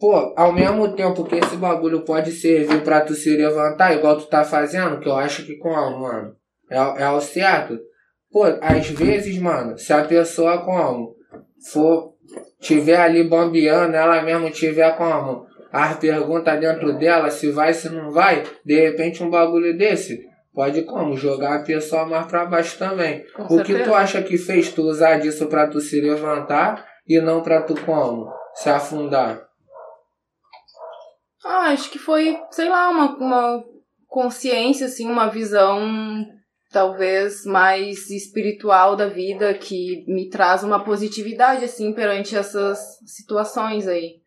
[0.00, 4.26] pô, ao mesmo tempo que esse bagulho pode servir pra tu se levantar, igual tu
[4.26, 6.34] tá fazendo, que eu acho que como, mano,
[6.70, 7.78] é, é o certo.
[8.32, 11.14] Pô, às vezes, mano, se a pessoa como
[11.72, 12.09] for,
[12.60, 18.10] tiver ali bambeando, ela mesmo tiver como as perguntas dentro dela, se vai, se não
[18.10, 23.24] vai, de repente um bagulho desse pode como jogar a pessoa mais pra baixo também.
[23.34, 27.20] Com O que tu acha que fez tu usar disso pra tu se levantar e
[27.20, 28.30] não pra tu como?
[28.54, 29.42] Se afundar?
[31.44, 33.64] Ah, acho que foi, sei lá, uma, uma
[34.06, 35.80] consciência, assim, uma visão
[36.70, 44.20] talvez mais espiritual da vida que me traz uma positividade, assim, perante essas situações aí.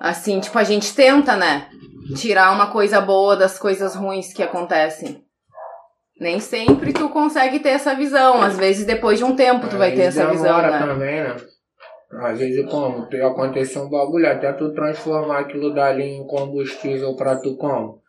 [0.00, 1.68] Assim, tipo, a gente tenta, né?
[2.16, 5.24] Tirar uma coisa boa das coisas ruins que acontecem.
[6.18, 8.40] Nem sempre tu consegue ter essa visão.
[8.42, 10.78] Às vezes, depois de um tempo, tu vai ter essa visão, né?
[10.78, 11.36] também, né?
[12.20, 13.08] Às vezes como?
[13.24, 18.02] Aconteceu um bagulho, até tu transformar aquilo dali em combustível pra tu como?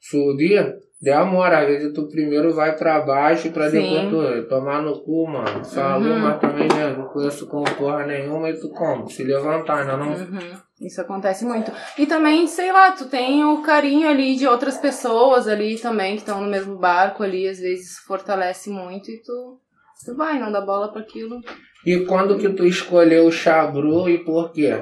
[0.00, 1.60] Subir, demora.
[1.60, 3.80] Às vezes tu primeiro vai pra baixo pra Sim.
[3.82, 5.64] depois tu tomar no cu, mano.
[5.64, 6.18] Falou, Uhum.
[6.20, 9.08] mas também né, não conheço com porra nenhuma e tu como?
[9.10, 9.96] Se levantar, né?
[9.96, 10.58] Não, Uhum.
[10.80, 11.72] Isso acontece muito.
[11.98, 16.18] E também, sei lá, tu tem o carinho ali de outras pessoas ali também que
[16.20, 19.58] estão no mesmo barco ali, às vezes fortalece muito e tu,
[20.06, 21.40] tu vai, não dá bola pra aquilo.
[21.84, 24.72] E quando que tu escolheu o Chabru e por quê?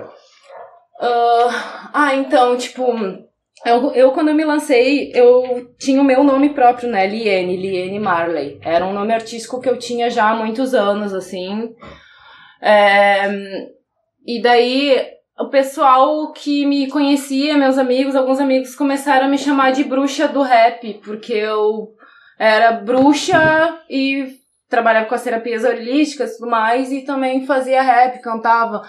[1.01, 2.85] Ah, ah, então, tipo,
[3.65, 7.07] eu, eu quando eu me lancei, eu tinha o meu nome próprio, né?
[7.07, 8.59] Liene, Liene Marley.
[8.63, 11.75] Era um nome artístico que eu tinha já há muitos anos, assim.
[12.61, 13.29] É,
[14.27, 14.97] e daí,
[15.39, 20.29] o pessoal que me conhecia, meus amigos, alguns amigos começaram a me chamar de bruxa
[20.29, 21.95] do rap, porque eu
[22.39, 24.37] era bruxa e
[24.69, 28.83] trabalhava com as terapias holísticas e tudo mais, e também fazia rap, cantava.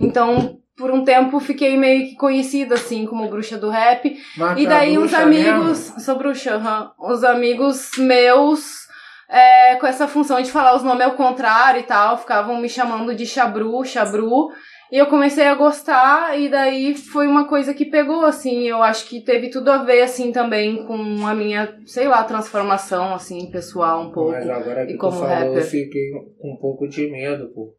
[0.00, 4.16] Então, por um tempo, fiquei meio que conhecida, assim, como bruxa do rap.
[4.36, 6.00] Mas E tu daí uns amigos, mesmo?
[6.00, 6.92] sou bruxa, aham.
[6.98, 8.86] Os amigos meus,
[9.28, 13.14] é, com essa função de falar os nomes ao contrário e tal, ficavam me chamando
[13.14, 14.48] de Chabru, Chabru.
[14.90, 19.06] E eu comecei a gostar, e daí foi uma coisa que pegou, assim, eu acho
[19.06, 24.00] que teve tudo a ver, assim, também com a minha, sei lá, transformação, assim, pessoal
[24.00, 24.30] um pouco.
[24.32, 25.64] Mas agora que e tu como falou, eu rapper.
[25.64, 26.10] fiquei
[26.40, 27.74] com um pouco de medo, pô.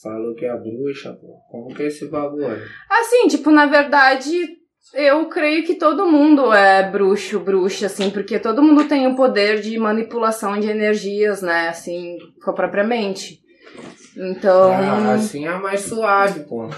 [0.00, 1.38] Falou que é bruxa, pô.
[1.50, 2.62] Como que é esse bagulho?
[2.88, 4.32] Assim, tipo, na verdade,
[4.94, 9.60] eu creio que todo mundo é bruxo, bruxa, assim, porque todo mundo tem o poder
[9.60, 13.40] de manipulação de energias, né, assim, com a própria mente.
[14.16, 16.68] Então, Ah, assim é mais suave, pô.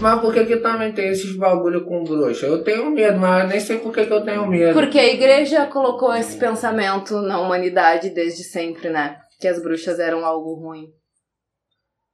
[0.00, 2.46] Mas por que que também tem esses bagulho com bruxa?
[2.46, 4.72] Eu tenho medo, mas eu nem sei por que que eu tenho medo.
[4.72, 10.24] porque a igreja colocou esse pensamento na humanidade desde sempre, né, que as bruxas eram
[10.24, 10.86] algo ruim.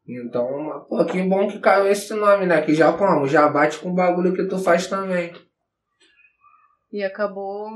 [0.08, 2.62] Então, pô, que bom que caiu esse nome, né?
[2.62, 3.28] Que já como?
[3.28, 5.34] Já bate com o bagulho que tu faz também.
[6.90, 7.68] E acabou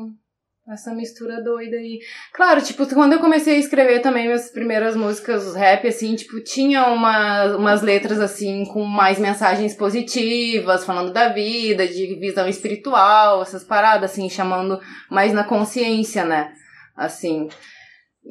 [0.66, 2.00] essa mistura doida aí.
[2.32, 6.86] Claro, tipo, quando eu comecei a escrever também minhas primeiras músicas rap, assim, tipo, tinha
[6.86, 13.64] uma, umas letras, assim, com mais mensagens positivas, falando da vida, de visão espiritual, essas
[13.64, 14.80] paradas, assim, chamando
[15.10, 16.54] mais na consciência, né?
[16.96, 17.48] Assim.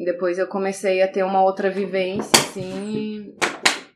[0.05, 3.35] Depois eu comecei a ter uma outra vivência, assim.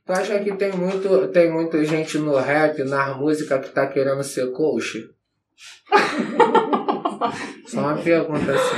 [0.06, 4.24] Tu acha que tem muito, tem muita gente no rap, na música, que tá querendo
[4.24, 5.10] ser coach?
[7.66, 8.76] Só uma pergunta assim.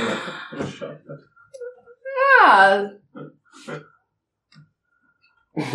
[2.42, 2.90] Ah.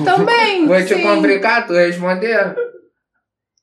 [0.04, 0.66] Também.
[0.66, 1.04] Vou te sim.
[1.04, 2.56] complicar, tu responder?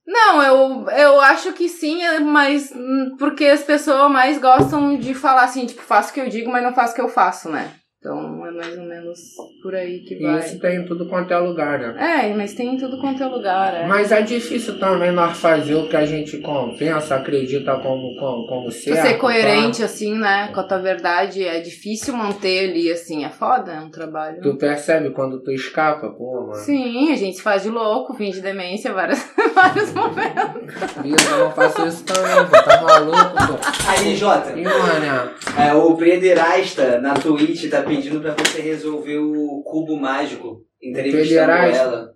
[0.07, 5.43] Não, eu, eu acho que sim, mas hum, porque as pessoas mais gostam de falar
[5.43, 7.74] assim, tipo, faço o que eu digo, mas não faço o que eu faço, né?
[7.99, 9.18] Então é mais ou menos
[9.62, 10.40] por aí que vai.
[10.40, 12.26] Isso tem em tudo quanto é lugar, né?
[12.28, 13.86] É, mas tem em tudo quanto é lugar, é.
[13.86, 18.70] Mas é difícil também nós fazer o que a gente compensa, acredita como, como, como
[18.70, 19.07] certo.
[19.07, 23.72] ser coerente, assim, né, com a tua verdade, é difícil manter ali, assim, é foda,
[23.72, 24.40] é um trabalho.
[24.42, 26.55] Tu percebe quando tu escapa, pô, mano.
[26.55, 29.24] Sim, a gente se faz de louco, finge demência vários,
[29.55, 30.74] vários momentos.
[31.05, 32.62] Isso, eu não faço isso também, pô.
[32.62, 33.70] Tá maluco, pô.
[33.88, 39.62] Aí, Jota, E, mano, é, o Pederasta na Twitch tá pedindo pra você resolver o
[39.64, 42.11] cubo mágico entrevistando ela.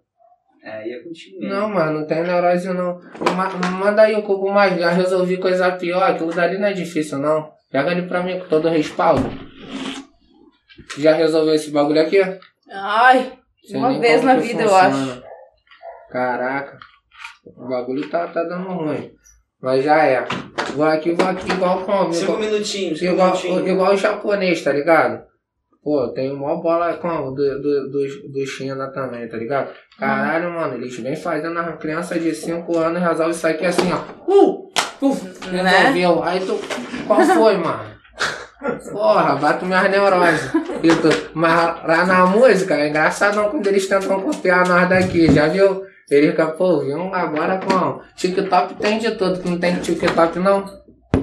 [0.62, 1.54] É, e é contigo mesmo.
[1.54, 2.98] Não, mano, não tem neurose não.
[3.36, 7.18] Ma- Manda aí o cubo mais, já resolvi coisa pior, aquilo dali não é difícil
[7.18, 7.50] não.
[7.70, 9.28] Pega ali pra mim com todo respaldo.
[10.98, 12.18] Já resolveu esse bagulho aqui?
[12.72, 15.12] Ai, Sei uma vez na vida, eu funciona.
[15.12, 15.22] acho.
[16.10, 16.78] Caraca.
[17.56, 19.10] O bagulho tá, tá dando ruim.
[19.60, 20.24] Mas já é.
[20.74, 22.12] Vou aqui, vou aqui igual como?
[22.12, 23.66] Cinco Igual, minutinhos, cinco igual, minutinhos.
[23.68, 25.24] igual o japonês, tá ligado?
[25.84, 27.32] Pô, tem uma bola como?
[27.32, 29.68] Do, do, do, do China também, tá ligado?
[29.98, 33.90] Caralho, mano, eles vêm fazendo a criança de 5 anos e resolve isso aqui assim,
[33.92, 33.98] ó.
[34.32, 34.72] Uh!
[34.98, 35.22] Puf!
[35.50, 35.62] Né?
[35.62, 36.22] Resolveu.
[36.24, 36.58] Aí tu.
[37.06, 37.94] Qual foi, mano?
[38.92, 40.50] Porra, bato minhas neuroses.
[40.52, 41.54] Tu- Mas
[41.86, 45.82] lá na música é engraçadão quando eles tentam copiar nós daqui, já viu?
[46.10, 50.64] Ele fica, pô, viu agora com TikTok tem de tudo, tu não tem TikTok não?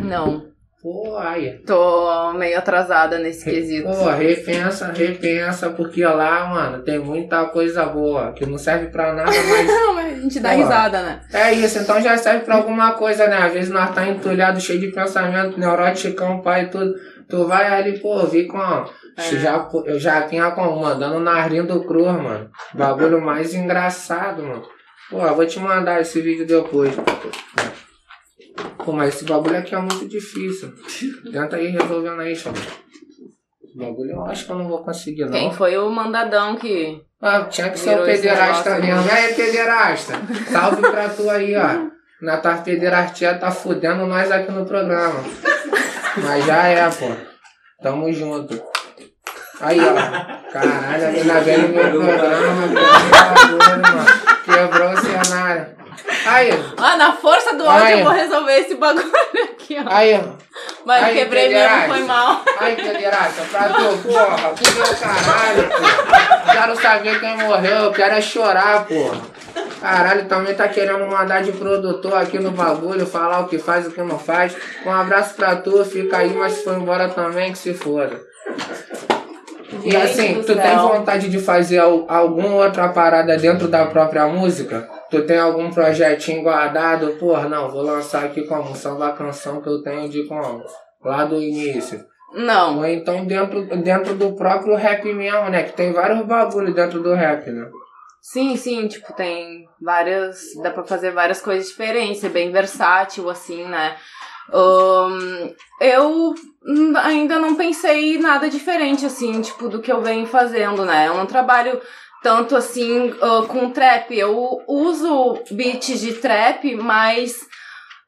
[0.04, 0.46] Não,
[0.82, 1.60] Pô, aí.
[1.60, 3.88] tô meio atrasada nesse quesito.
[3.88, 9.30] Pô, repensa, repensa, porque lá, mano, tem muita coisa boa que não serve pra nada,
[9.48, 10.56] mas Não, mas a gente dá Pô.
[10.56, 11.22] risada, né?
[11.32, 13.38] é isso, então já serve pra alguma coisa, né?
[13.38, 16.96] Às vezes nós tá entulhado, cheio de pensamento, neurótico, pai e tudo.
[17.30, 18.58] Tu vai ali, pô, vi com.
[18.60, 19.22] É.
[19.22, 22.50] Já, eu já tinha como, mandando narinho do cruz, mano.
[22.74, 24.64] Bagulho mais engraçado, mano.
[25.12, 26.96] Pô, eu vou te mandar esse vídeo depois.
[26.96, 27.04] Pô,
[28.88, 30.74] mas esse bagulho aqui é muito difícil.
[31.32, 32.58] Tenta aí resolvendo aí, chama.
[33.64, 35.32] Esse bagulho eu acho que eu não vou conseguir, não.
[35.32, 37.02] Quem foi o mandadão que.
[37.22, 39.10] Ah, tinha que ser o pederasta mesmo.
[39.12, 40.14] Aí, pederasta.
[40.52, 41.92] Salve pra tu aí, ó.
[42.22, 45.24] Na tua pederastia tá fudendo nós aqui no programa.
[46.18, 47.12] Mas já é, pô.
[47.82, 48.62] Tamo junto.
[49.60, 50.52] Aí, ó.
[50.52, 52.68] Caralho, a mina veio no meu programa,
[54.44, 55.81] quebrou o bagulho,
[56.26, 58.00] Aí, Ah, na força do áudio Ai.
[58.00, 59.12] eu vou resolver esse bagulho
[59.44, 59.90] aqui, ó.
[60.86, 62.42] Mas Ai, quebrei mesmo, foi mal.
[62.60, 66.52] Aí, pederasta, pra tu, porra, que meu caralho, pô.
[66.52, 69.22] Quero saber quem morreu, eu quero é chorar, porra.
[69.80, 73.88] Caralho, também tá querendo mandar de produtor aqui no bagulho, falar o que faz e
[73.88, 74.56] o que não faz.
[74.86, 78.22] Um abraço pra tu, fica aí, mas se for embora também, que se foda.
[79.84, 84.28] E assim, do tu tem vontade de fazer al- alguma outra parada dentro da própria
[84.28, 84.88] música?
[85.10, 87.12] Tu tem algum projetinho guardado?
[87.20, 90.64] Porra, não, vou lançar aqui como salvar a canção que eu tenho de como?
[91.04, 92.04] Lá do início.
[92.34, 92.78] Não.
[92.80, 95.64] Ou então dentro, dentro do próprio rap mesmo, né?
[95.64, 97.68] Que tem vários bagulho dentro do rap, né?
[98.22, 100.38] Sim, sim, tipo, tem várias.
[100.62, 103.96] Dá pra fazer várias coisas diferentes, é bem versátil, assim, né?
[104.54, 106.36] Ahn, eu
[106.66, 111.08] hum, ainda não pensei nada diferente, assim, tipo, do que eu venho fazendo, né?
[111.08, 111.82] Eu não trabalho
[112.22, 114.18] tanto assim ah, com trap.
[114.18, 117.48] Eu uso beats de trap, mas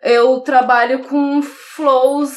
[0.01, 2.31] eu trabalho com flows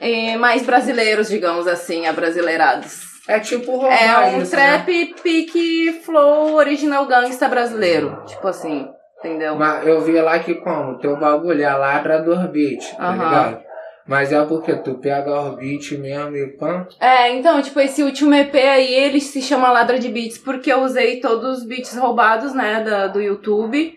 [0.00, 3.08] eh, mais brasileiros, digamos assim, abrasileirados.
[3.26, 5.14] É tipo roubar É um trap né?
[5.22, 8.22] pique flow original gangsta brasileiro.
[8.26, 8.88] Tipo assim,
[9.18, 9.56] entendeu?
[9.56, 10.98] Mas eu vi lá que como?
[10.98, 13.24] Teu bagulho é a ladra dos beats, tá Aham.
[13.24, 13.68] ligado?
[14.06, 16.86] Mas é porque tu pega os beats mesmo e pã.
[16.98, 20.80] É, então, tipo, esse último EP aí, ele se chama Ladra de Beats porque eu
[20.80, 23.92] usei todos os beats roubados, né, da, do YouTube.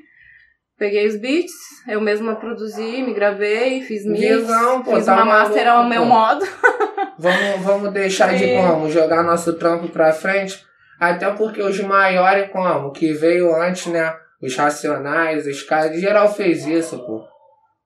[0.77, 1.53] Peguei os beats,
[1.87, 6.01] eu mesma produzi, me gravei, fiz mix, Visão, pô, fiz tá uma master ao meu
[6.01, 6.07] pô.
[6.07, 6.45] modo.
[7.19, 8.55] Vamos, vamos deixar de É.
[8.59, 8.89] como?
[8.89, 10.65] Jogar nosso trampo pra frente.
[10.99, 12.91] Até porque os maiores como?
[12.91, 14.11] Que veio antes, né?
[14.41, 15.99] Os racionais, os caras.
[15.99, 17.30] Geral fez isso, pô.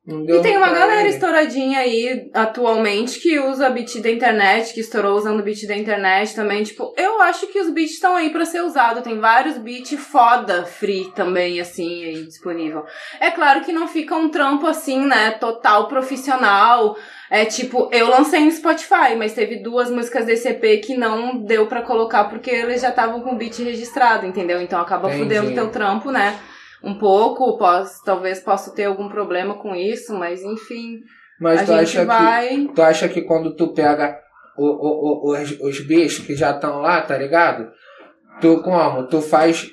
[0.07, 5.41] E tem uma galera estouradinha aí atualmente que usa beat da internet, que estourou usando
[5.41, 6.61] beat da internet também.
[6.63, 9.01] Tipo, eu acho que os beats estão aí pra ser usado.
[9.01, 12.85] Tem vários beats foda free também, assim, aí disponível.
[13.19, 15.31] É claro que não fica um trampo assim, né?
[15.31, 16.95] Total profissional.
[17.27, 21.65] É tipo, eu lancei no Spotify, mas teve duas músicas desse EP que não deu
[21.65, 24.61] pra colocar porque eles já estavam com o beat registrado, entendeu?
[24.61, 25.23] Então acaba Entendi.
[25.23, 26.37] fudendo teu trampo, né?
[26.83, 30.99] Um pouco, posso, talvez possa ter algum problema com isso, mas enfim.
[31.39, 32.67] Mas a tu gente acha que vai.
[32.73, 34.17] Tu acha que quando tu pega
[34.57, 37.69] o, o, o- os, os bichos que já estão lá, tá ligado?
[38.41, 39.07] Tu como?
[39.07, 39.69] Tu faz.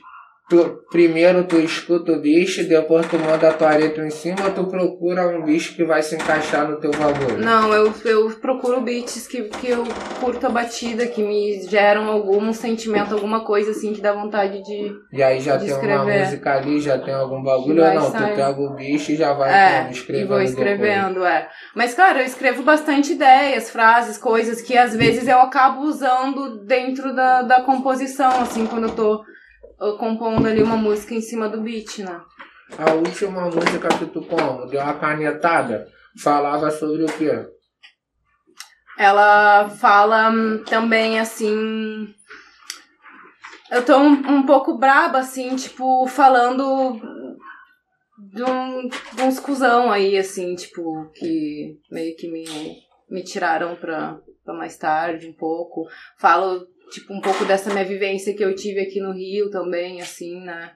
[0.53, 4.51] Tu, primeiro tu escuta o bicho, depois tu manda a tua letra em cima ou
[4.51, 7.39] tu procura um bicho que vai se encaixar no teu bagulho?
[7.39, 9.83] Não, eu, eu procuro beats que, que eu
[10.21, 14.93] curto a batida, que me geram algum sentimento, alguma coisa assim que dá vontade de.
[15.11, 16.21] E aí já tem uma escrever.
[16.21, 18.11] música ali, já tem algum bagulho ou não?
[18.11, 18.33] sair.
[18.33, 20.29] Tu pega o bicho e já vai É, como, e escrevendo.
[20.29, 20.51] vou depois.
[20.51, 21.49] escrevendo, é.
[21.75, 27.15] Mas, cara, eu escrevo bastante ideias, frases, coisas que às vezes eu acabo usando dentro
[27.15, 29.32] da, da composição, assim, quando eu tô
[29.99, 32.21] compondo ali uma música em cima do beat, né?
[32.79, 35.89] A última música que tu como, deu uma canetada,
[36.23, 37.47] falava sobre o quê?
[38.99, 42.15] Ela fala hum, também assim.
[43.71, 47.01] Eu tô um, um pouco braba, assim, tipo, falando
[48.19, 52.45] de, um, de uns cuzão aí, assim, tipo, que meio que me,
[53.11, 55.87] me tiraram pra, pra mais tarde um pouco.
[56.19, 60.41] Falo, tipo, um pouco dessa minha vivência que eu tive aqui no Rio também, assim,
[60.41, 60.73] né?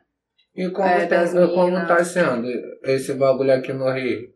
[0.55, 2.49] E como, É, tem- das como tá sendo
[2.85, 4.35] esse bagulho aqui no Rio?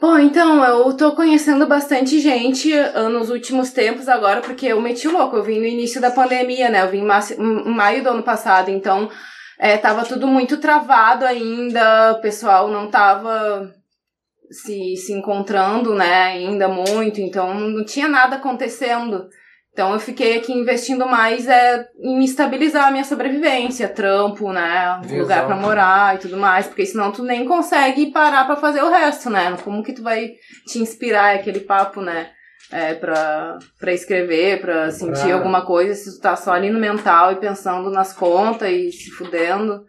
[0.00, 5.08] Bom, então, eu tô conhecendo bastante gente ah, nos últimos tempos agora, porque eu meti
[5.08, 5.36] o louco.
[5.36, 6.82] Eu vim no início da pandemia, né?
[6.82, 9.10] Eu vim em maio do ano passado, então
[9.58, 13.74] é, tava tudo muito travado ainda, o pessoal não tava
[14.50, 19.28] se, se encontrando, né, ainda muito, então não tinha nada acontecendo.
[19.78, 25.18] Então eu fiquei aqui investindo mais é, em estabilizar a minha sobrevivência, trampo, né, Visão.
[25.20, 28.90] lugar pra morar e tudo mais, porque senão tu nem consegue parar pra fazer o
[28.90, 29.56] resto, né?
[29.62, 30.32] Como que tu vai
[30.66, 32.28] te inspirar aquele papo, né?
[32.72, 36.80] É, pra, pra escrever, pra sentir Pra- alguma coisa, se tu tá só ali no
[36.80, 39.84] mental e pensando nas contas e se fudendo,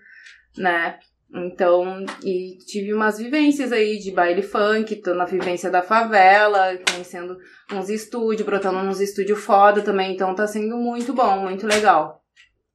[0.55, 0.99] né?
[1.31, 7.37] Então, e tive umas vivências aí de baile funk, tô na vivência da favela, conhecendo
[7.71, 12.23] uns estúdios, brotando nos estúdios foda também, então tá sendo muito bom, muito legal.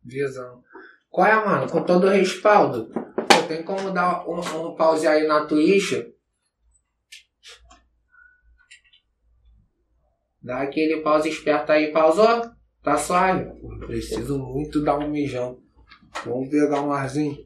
[0.04, 0.62] Visão.
[1.10, 1.68] Qual é, mano?
[1.68, 2.90] Com todo o respaldo.
[2.92, 6.06] Pô, tem como dar um, um pause aí na Twitch?
[10.40, 12.50] Dá aquele pause esperto aí, pausou?
[12.82, 13.50] Tá suave?
[13.86, 15.58] Preciso muito dar um mijão.
[16.24, 17.38] Vamos pegar um arzinho.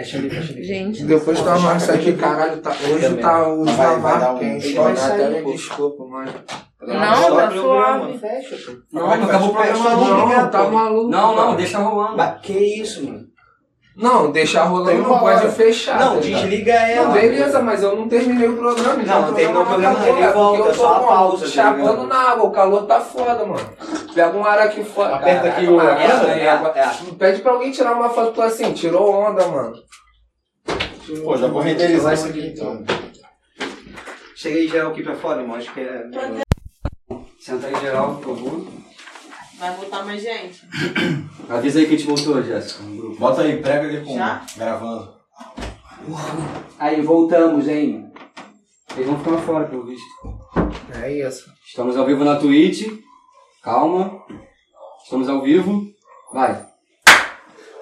[0.00, 0.64] Fecha ali, fecha ali.
[0.64, 2.56] Gente, Depois tu amassa aqui, caralho.
[2.62, 3.20] Tá, hoje Também.
[3.22, 4.66] tá o Mas mar um- quente.
[4.68, 6.32] ele vai sair, desculpa, mano.
[6.82, 8.18] Não, tá suave.
[8.18, 8.78] Fecha, pô.
[8.92, 11.10] Não, Não, não acabou o programa não, tá maluco.
[11.10, 12.16] Não, não, deixa rolando.
[12.16, 13.26] Mas que isso, mano?
[13.96, 15.50] Não, deixar rolando não pode hora.
[15.52, 15.98] fechar.
[15.98, 17.06] Não, tá desliga ela.
[17.08, 19.04] Não, beleza, mas eu não terminei o programa.
[19.04, 21.50] já Não, não terminou o programa, acabou, ele volta, eu só a tô, pausa, tá
[21.50, 23.68] Chapando na água, o calor tá foda, mano.
[24.14, 25.16] Pega um ar aqui fora.
[25.16, 26.04] Aperta aqui o- mano, É,
[26.44, 26.72] é, água.
[26.74, 26.88] é.
[27.18, 29.74] Pede pra alguém tirar uma foto assim, tirou onda, mano.
[31.24, 32.84] Pô, já vou renderizar isso aqui então.
[34.36, 35.56] Cheguei geral aqui pra fora, irmão.
[35.56, 36.04] Acho que é.
[37.40, 38.66] Senta aí geral, por favor.
[39.60, 40.66] Vai botar mais gente?
[41.46, 43.20] Avisa aí que a gente voltou, Jéssica, no grupo.
[43.20, 44.42] Bota aí, prega ali com Já?
[44.56, 45.12] gravando.
[46.78, 48.10] Aí, voltamos, hein?
[48.96, 50.06] Eles vão ficar fora, pelo visto.
[51.02, 51.52] É isso.
[51.66, 52.88] Estamos ao vivo na Twitch.
[53.62, 54.22] Calma.
[55.04, 55.86] Estamos ao vivo.
[56.32, 56.66] Vai.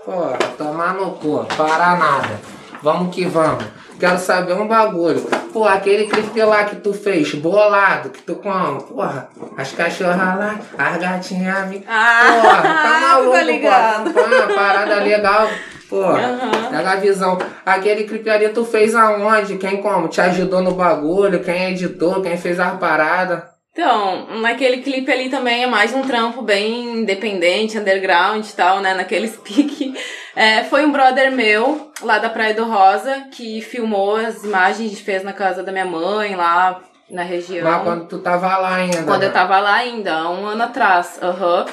[0.04, 2.40] Porra, tomar no cu, parar nada.
[2.82, 3.64] Vamos que vamos.
[3.99, 5.20] Quero saber um bagulho.
[5.53, 8.82] Porra, aquele clipe lá que tu fez, bolado, que tu como?
[8.82, 11.84] Porra, as cachorras lá, as gatinhas me.
[11.88, 14.11] Ah, Porra, tá maluco, ligado.
[14.12, 14.20] pô.
[14.20, 15.49] Pá, parada legal.
[15.88, 16.70] Porra, Aham.
[16.70, 17.38] pega a visão.
[17.64, 19.57] Aquele clipe ali tu fez aonde?
[19.57, 20.07] Quem como?
[20.09, 21.42] Te ajudou no bagulho?
[21.42, 22.20] Quem editou?
[22.22, 23.42] Quem fez as paradas?
[23.78, 28.92] Então, naquele clipe ali também é mais um trampo bem independente, underground e tal, né?
[28.92, 29.94] Naqueles pique.
[30.34, 34.94] É, foi um brother meu, lá da Praia do Rosa, que filmou as imagens, a
[34.94, 37.70] gente fez na casa da minha mãe, lá na região.
[37.70, 39.04] Mas quando tu tava lá ainda.
[39.04, 39.34] Quando eu né?
[39.34, 41.16] tava lá ainda, há um ano atrás.
[41.22, 41.66] Aham.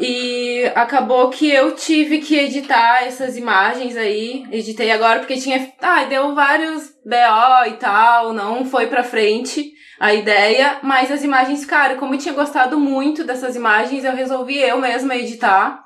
[0.00, 4.46] E acabou que eu tive que editar essas imagens aí.
[4.50, 5.72] Editei agora porque tinha.
[5.80, 11.60] Ah, deu vários BO e tal, não foi pra frente a ideia, mas as imagens
[11.60, 11.98] ficaram.
[11.98, 15.84] Como eu tinha gostado muito dessas imagens, eu resolvi eu mesma editar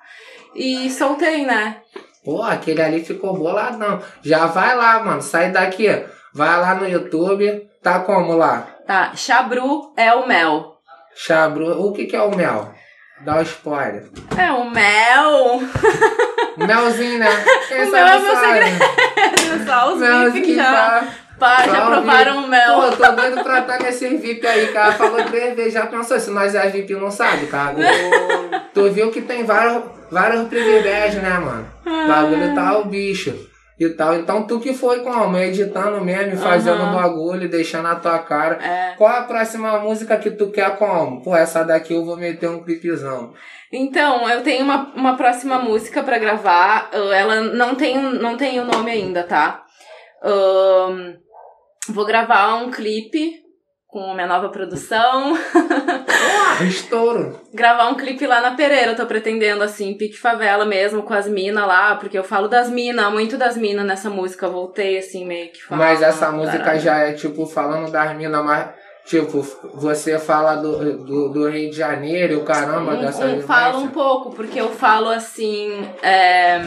[0.54, 1.78] e soltei, né?
[2.24, 4.00] Pô, aquele ali ficou boladão.
[4.22, 5.20] Já vai lá, mano.
[5.20, 5.88] Sai daqui.
[6.32, 8.66] Vai lá no YouTube, tá como lá?
[8.86, 10.78] Tá, Chabru é o mel.
[11.16, 12.72] Chabru, o que que é o mel?
[13.20, 14.04] Dá o spoiler.
[14.36, 15.62] É o mel.
[16.56, 17.28] Melzinho, né?
[17.68, 19.64] Quem O mel é meu sabe.
[19.66, 21.08] Só os Melzinho que já, tá-
[21.38, 22.74] pá, já Só o provaram o mel.
[22.74, 24.92] Pô, tô doido pra estar nesse VIP aí, cara.
[24.92, 27.74] Falou três vezes, já pensou se nós é VIP não sabe, cara.
[28.74, 31.66] tu viu que tem vários, vários privilégios, né, mano?
[31.86, 33.34] O bagulho tá o bicho.
[33.78, 34.14] E tal.
[34.14, 35.36] Então tu que foi como?
[35.36, 36.94] Editando mesmo, fazendo Aham.
[36.94, 38.54] bagulho, deixando a tua cara.
[38.64, 38.94] É.
[38.96, 41.22] Qual a próxima música que tu quer como?
[41.22, 43.32] Pô, essa daqui eu vou meter um clipezão.
[43.72, 46.90] Então, eu tenho uma, uma próxima música pra gravar.
[46.94, 49.64] Uh, Ela não tem, um- não tem o nome ainda, tá?
[50.22, 51.14] Ahn,
[51.88, 53.42] vou gravar um clipe
[53.94, 55.34] com a minha nova produção.
[56.66, 57.40] Estouro.
[57.54, 61.28] gravar um clipe lá na Pereira, eu tô pretendendo, assim, pique favela mesmo, com as
[61.28, 64.46] minas lá, porque eu falo das minas, muito das minas nessa música.
[64.46, 65.86] Eu voltei, assim, meio que falando.
[65.86, 66.80] Mas essa música caralho.
[66.80, 68.70] já é tipo falando das minas, mas
[69.04, 73.78] tipo, você fala do, do, do Rio de Janeiro o caramba dessa Um, um, falo
[73.80, 76.60] um pouco, porque eu falo assim: é,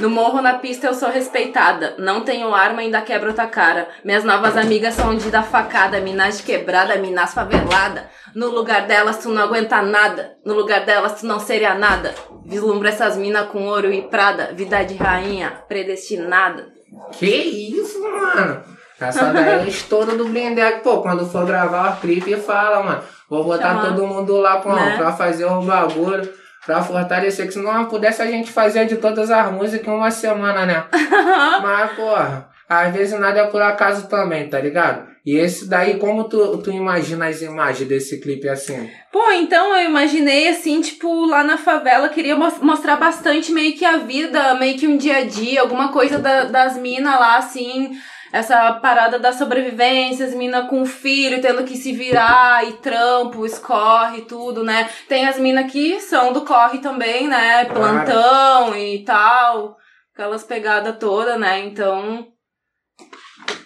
[0.00, 1.94] no morro na pista eu sou respeitada.
[1.98, 3.88] Não tenho arma, ainda quebro outra cara.
[4.04, 8.08] Minhas novas amigas são de dar facada, minas de quebrada, minas favelada.
[8.34, 10.36] No lugar delas tu não aguenta nada.
[10.44, 12.14] No lugar delas tu não seria nada.
[12.44, 14.52] Vislumbra essas minas com ouro e prada.
[14.52, 16.72] Vida de rainha, predestinada.
[17.12, 18.73] Que isso, mano?
[19.00, 20.82] Essa daí é o estouro do Blindex.
[20.82, 23.02] Pô, quando for gravar o clipe, fala, mano.
[23.28, 24.96] Vou botar todo mundo lá com, Né?
[24.96, 26.28] pra fazer o bagulho,
[26.64, 27.46] pra fortalecer.
[27.46, 30.84] Que se não pudesse a gente fazer de todas as músicas em uma semana, né?
[31.62, 35.12] Mas, porra, às vezes nada é por acaso também, tá ligado?
[35.26, 38.90] E esse daí, como tu, tu imagina as imagens desse clipe assim?
[39.10, 43.86] Pô, então eu imaginei assim, tipo, lá na favela, queria mos- mostrar bastante meio que
[43.86, 47.92] a vida, meio que um dia a dia, alguma coisa da- das minas lá, assim,
[48.34, 54.22] essa parada da sobrevivência, as minas com filho, tendo que se virar, e trampo, escorre,
[54.22, 54.90] tudo, né?
[55.08, 57.64] Tem as minas que são do corre também, né?
[57.66, 59.76] Plantão e tal,
[60.12, 61.60] aquelas pegadas todas, né?
[61.60, 62.26] Então,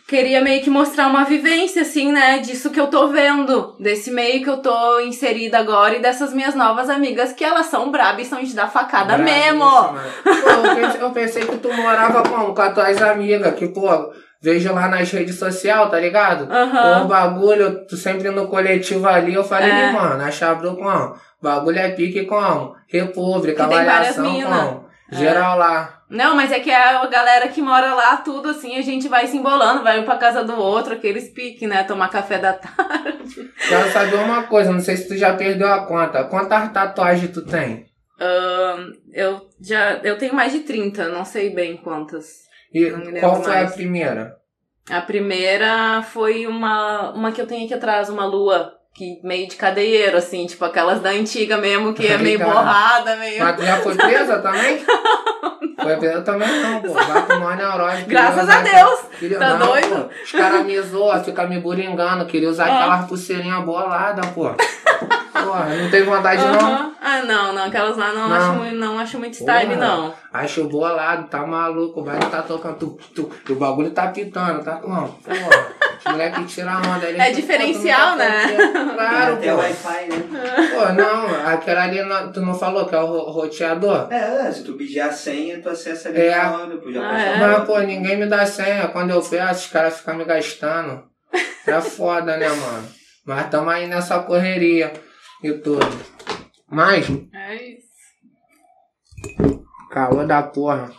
[0.07, 2.41] queria meio que mostrar uma vivência, assim, né?
[2.41, 6.55] Disso que eu tô vendo, desse meio que eu tô inserida agora e dessas minhas
[6.55, 9.65] novas amigas, que elas são brabas e são de dar facada mesmo.
[9.65, 12.55] Pô, eu pensei, eu pensei que tu morava como?
[12.55, 13.89] Com as tuas amigas, que, pô,
[14.41, 16.51] vejo lá nas redes sociais, tá ligado?
[16.51, 17.05] Aham.
[17.05, 19.93] O bagulho, tu sempre no coletivo ali, eu falei, É.
[19.93, 21.15] mano, a Chabru como?
[21.43, 22.75] Bagulho é pique como?
[22.89, 24.89] República, avaliação como?
[25.11, 25.95] Geral lá.
[26.11, 29.37] Não, mas é que a galera que mora lá, tudo assim, a gente vai se
[29.37, 31.85] embolando, vai um pra casa do outro, aqueles piques, né?
[31.85, 33.51] Tomar café da tarde.
[33.69, 36.25] Quero saber uma coisa, não sei se tu já perdeu a conta.
[36.25, 37.87] Quantas tatuagens tu tem?
[38.19, 40.01] Ahn, eu já.
[40.03, 42.48] Eu tenho mais de 30, não sei bem quantas.
[42.73, 43.71] E Não qual foi mais.
[43.71, 44.37] a primeira?
[44.91, 48.75] A primeira foi uma, uma que eu tenho aqui atrás, uma lua.
[48.95, 52.53] Que meio de cadeieiro, assim, tipo aquelas da antiga mesmo, que é meio Obrigado.
[52.53, 53.39] borrada, meio.
[53.45, 54.85] Mas já foi presa também?
[55.81, 56.93] Foi presa também não, pô.
[56.95, 58.05] Vai tomar neurose.
[58.07, 59.01] Graças usar a Deus!
[59.21, 60.09] Queria, Tá não, doido?
[60.09, 62.27] Pô, os caras me zoam, ficam me buringando.
[62.27, 62.77] Queria usar Ah.
[62.79, 64.53] aquelas pulseirinhas boladas, pô.
[65.45, 66.93] Porra, não tem vontade não.
[67.01, 68.37] Ah, não, não, aquelas lá não, Não.
[68.37, 69.87] Acho, muito, não acho muito style, Porra.
[69.87, 70.15] não.
[70.33, 72.03] Acho bolado, tá maluco.
[72.03, 72.77] Vai tá tocando.
[72.77, 74.89] Tu, tu, o bagulho tá pitando, tá com.
[74.89, 75.79] Porra.
[75.99, 77.07] Os moleques tiram a onda.
[77.07, 78.43] eles É diferencial, não tá né?
[78.95, 79.55] Claro, pô.
[79.57, 80.71] Wi-Fi, né?
[80.73, 84.07] Pô, não, aquela ali, não- tu não falou que é o ro- roteador?
[84.13, 86.37] É, se tu pedir a senha, tu acessa ali É.
[86.37, 87.37] na hora, pô, já Ah, é?
[87.39, 88.87] Mas, pô, ninguém me dá senha.
[88.89, 91.03] Quando eu peço, os caras ficam me gastando.
[91.67, 92.89] É foda, né, mano?
[93.27, 94.93] Mas tamo aí nessa correria
[95.43, 95.87] e tudo.
[96.71, 97.89] Mas, É isso.
[99.91, 100.91] calor da porra.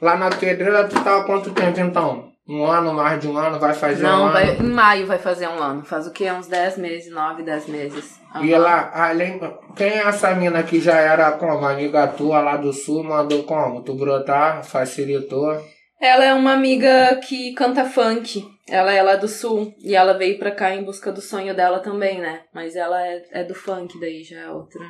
[0.00, 2.30] Lá na pedreira, tu tá há quanto tempo então?
[2.48, 4.32] Um ano, mais de um ano, vai fazer um Não, ano?
[4.32, 5.84] vai, em maio vai fazer um ano.
[5.84, 6.32] Faz o quê?
[6.32, 8.18] Uns 10 meses, 9, 10 meses.
[8.42, 8.62] E Aham.
[8.62, 9.38] lá, além.
[9.76, 11.64] Quem é essa mina que já era como?
[11.64, 13.82] Amiga tua lá do sul, mandou como?
[13.82, 15.62] Tu brotar, facilitou.
[16.00, 18.42] Ela é uma amiga que canta funk.
[18.70, 19.74] Ela é lá do sul.
[19.78, 22.42] E ela veio pra cá em busca do sonho dela também, né?
[22.54, 24.80] Mas ela é, é do funk, daí já é outra.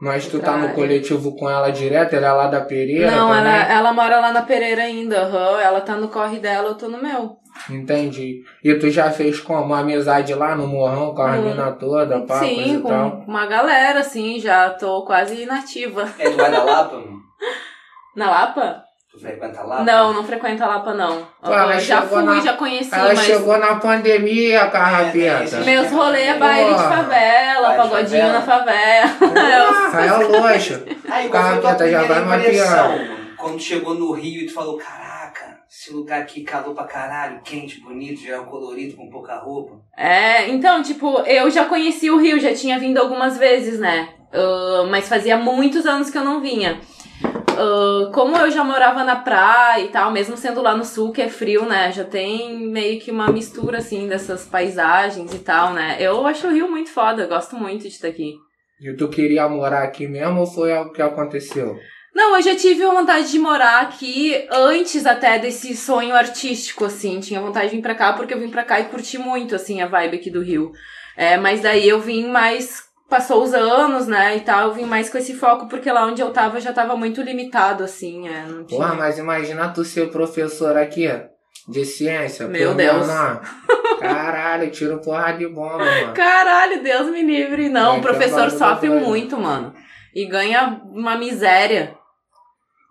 [0.00, 2.14] Mas tu tá no Outra coletivo com ela direto?
[2.14, 3.38] Ela é lá da Pereira Não, também?
[3.40, 5.22] ela, ela mora lá na Pereira ainda.
[5.22, 5.60] aham.
[5.60, 7.36] Ela tá no corre dela, eu tô no meu.
[7.70, 8.42] Entendi.
[8.62, 9.62] E tu já fez como?
[9.64, 11.42] Uma amizade lá no morrão com a Hum.
[11.42, 13.24] mina toda, papas Sim, com tal?
[13.26, 16.12] uma galera, assim, já tô quase inativa.
[16.18, 17.20] É do Guadalapa, mano?
[18.16, 18.84] Na Lapa?
[19.14, 19.84] Tu frequenta lá?
[19.84, 21.24] Não, não frequenta a Lapa, não.
[21.40, 25.56] Pô, ela Eu já fui, na- já conheci, Ela mas chegou na pandemia, É, carrapeta.
[25.58, 28.32] tem meus rolês é baile de favela, de pagodinho favela.
[28.32, 29.08] na favela.
[29.20, 30.82] Porra, é o luxo.
[31.08, 33.24] Aí, a Carrapeta, já vai mapeando.
[33.36, 37.80] Quando chegou no Rio e tu falou, caraca, Esse lugar aqui, calor pra caralho, quente,
[37.80, 39.74] bonito, geral colorido, com pouca roupa.
[39.96, 44.08] É, então, tipo, eu já conheci o Rio, já tinha vindo algumas vezes, né?
[44.32, 46.80] Ah, mas fazia muitos anos que eu não vinha.
[47.56, 51.22] Ah, como eu já morava na praia e tal, mesmo sendo lá no sul, que
[51.22, 51.92] é frio, né?
[51.92, 55.96] Já tem meio que uma mistura, assim, dessas paisagens e tal, né?
[56.00, 58.34] Eu acho o Rio muito foda, gosto muito de estar aqui.
[58.80, 61.76] E tu queria morar aqui mesmo ou foi algo que aconteceu?
[62.14, 67.18] Não, eu já tive vontade de morar aqui antes até desse sonho artístico, assim.
[67.18, 69.80] Tinha vontade de vir pra cá porque eu vim pra cá e curti muito, assim,
[69.82, 70.70] a vibe aqui do Rio.
[71.16, 72.84] É, mas daí eu vim mais.
[73.08, 76.22] Passou os anos, né, e tal, eu vim mais com esse foco, porque lá onde
[76.22, 78.80] eu tava já tava muito limitado, assim, é, não tinha...
[78.80, 81.08] Porra, mas imagina tu ser professor aqui,
[81.68, 82.46] de ciência.
[82.46, 83.06] Meu Deus.
[83.06, 83.40] menor.
[84.00, 86.12] Caralho, tiro porra de bomba, mano.
[86.14, 87.68] Caralho, Deus me livre.
[87.68, 89.72] Não, É, o professor sofre muito, mano.
[90.14, 91.96] E ganha uma miséria.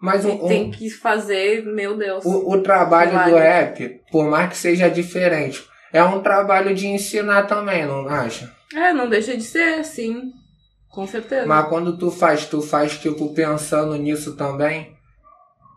[0.01, 2.25] Mas um, tem que fazer, meu Deus.
[2.25, 5.63] o, o trabalho do rap, por mais que seja diferente,
[5.93, 8.51] é um trabalho de ensinar também, não acha?
[8.75, 10.31] É, não deixa de ser, sim.
[10.89, 11.45] Com certeza.
[11.45, 14.93] Mas quando tu faz, tu faz tipo pensando nisso também?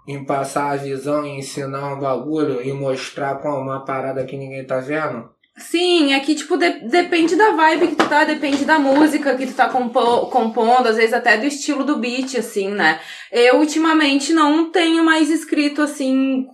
[0.09, 4.65] Em passar a visão, em ensinar um bagulho e mostrar com uma parada que ninguém
[4.65, 5.29] tá vendo?
[5.59, 9.47] Sim, é que, tipo, de- depende da vibe que tu tá, depende da música que
[9.47, 13.01] tu tá compo- compondo, às vezes até do estilo do beat, assim, né?
[13.33, 16.47] Eu, ultimamente, não tenho mais escrito, assim,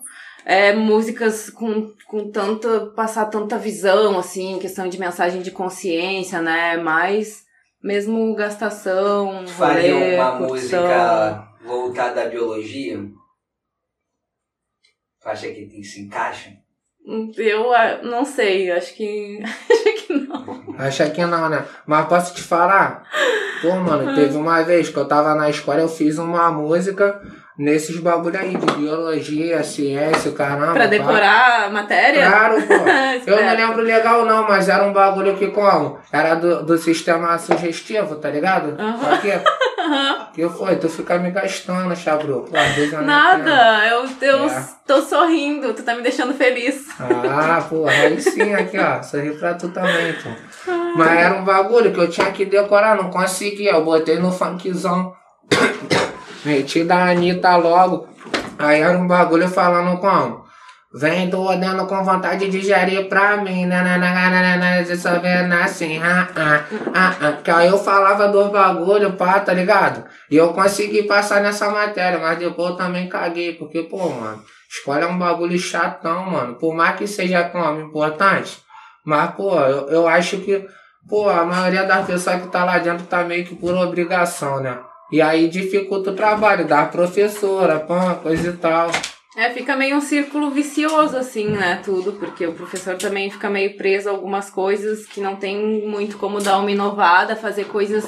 [0.45, 6.77] é, músicas com, com tanta, passar tanta visão, assim, questão de mensagem de consciência, né?
[6.77, 7.45] Mais
[7.83, 10.83] mesmo gastação, faria rolê, uma curtição.
[10.83, 12.99] música voltada à biologia?
[15.21, 16.51] Tu acha que tem- se encaixa?
[17.37, 19.41] Eu ah, não sei, acho que.
[19.43, 20.75] acho que não.
[20.79, 21.67] Acha que não, né?
[21.87, 23.05] Mas posso te falar?
[23.61, 27.21] Pô, mano, teve uma vez que eu tava na escola, eu fiz uma música
[27.59, 30.73] nesses bagulho aí de biologia, ciência, caramba.
[30.73, 30.87] Pra pá.
[30.87, 32.29] decorar a matéria?
[32.31, 32.75] Claro, pô.
[33.31, 35.99] Eu não lembro legal não, mas era um bagulho que como?
[36.13, 38.75] Era do, do sistema sugestivo, tá ligado?
[38.81, 38.99] Aham.
[38.99, 39.33] Pra quê?
[40.35, 40.77] que foi?
[40.77, 42.49] Tu fica me gastando, chabru.
[43.05, 44.69] Nada, eu, eu É.
[44.87, 46.87] tô sorrindo, tu tá me deixando feliz.
[46.99, 49.03] Ah, porra, aí sim, aqui, ó.
[49.03, 50.31] Sorri pra tu também, pô.
[50.97, 53.73] Mas era um bagulho que eu tinha que decorar, não conseguia.
[53.73, 55.15] Eu botei no funkzão.
[56.45, 58.09] Meti da Anitta logo.
[58.59, 60.43] Aí era um bagulho falando como?
[60.95, 63.65] Vem doendo com vontade de gerir pra mim.
[63.65, 65.99] Nananana, de só vendo assim.
[66.03, 66.65] Ah, ah,
[66.95, 67.33] ah, ah.
[67.43, 70.05] Que aí eu falava dos bagulho, pá, tá ligado?
[70.31, 73.55] E eu consegui passar nessa matéria, mas depois eu também caguei.
[73.55, 76.57] Porque, pô, mano, escola é um bagulho chatão, mano.
[76.57, 78.61] Por mais que seja como importante.
[79.05, 80.67] Mas, pô, eu, eu acho que,
[81.09, 84.79] pô, a maioria das pessoas que tá lá dentro tá meio que por obrigação, né?
[85.13, 88.91] E aí dificulta o trabalho da professora, pã, coisa e tal.
[89.37, 93.77] É, fica meio um círculo vicioso, assim, né, tudo, porque o professor também fica meio
[93.77, 98.05] preso a algumas coisas que não tem muito como dar uma inovada, fazer coisas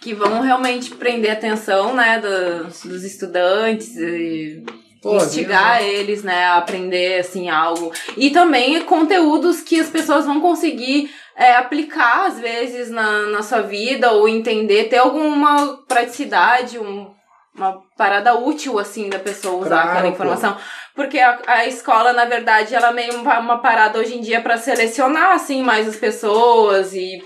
[0.00, 4.62] que vão realmente prender a atenção, né, dos, dos estudantes e
[5.02, 5.88] Pô, instigar viu?
[5.88, 7.90] eles, né, a aprender, assim, algo.
[8.16, 13.62] E também conteúdos que as pessoas vão conseguir é, aplicar, às vezes, na, na sua
[13.62, 17.10] vida, ou entender, ter alguma praticidade, um,
[17.54, 20.08] uma parada útil, assim, da pessoa usar Claro, aquela pô.
[20.14, 20.56] informação.
[20.94, 24.40] Porque a, a escola, na verdade, ela é meio uma, uma parada hoje em dia
[24.40, 27.24] pra selecionar, assim, mais as pessoas e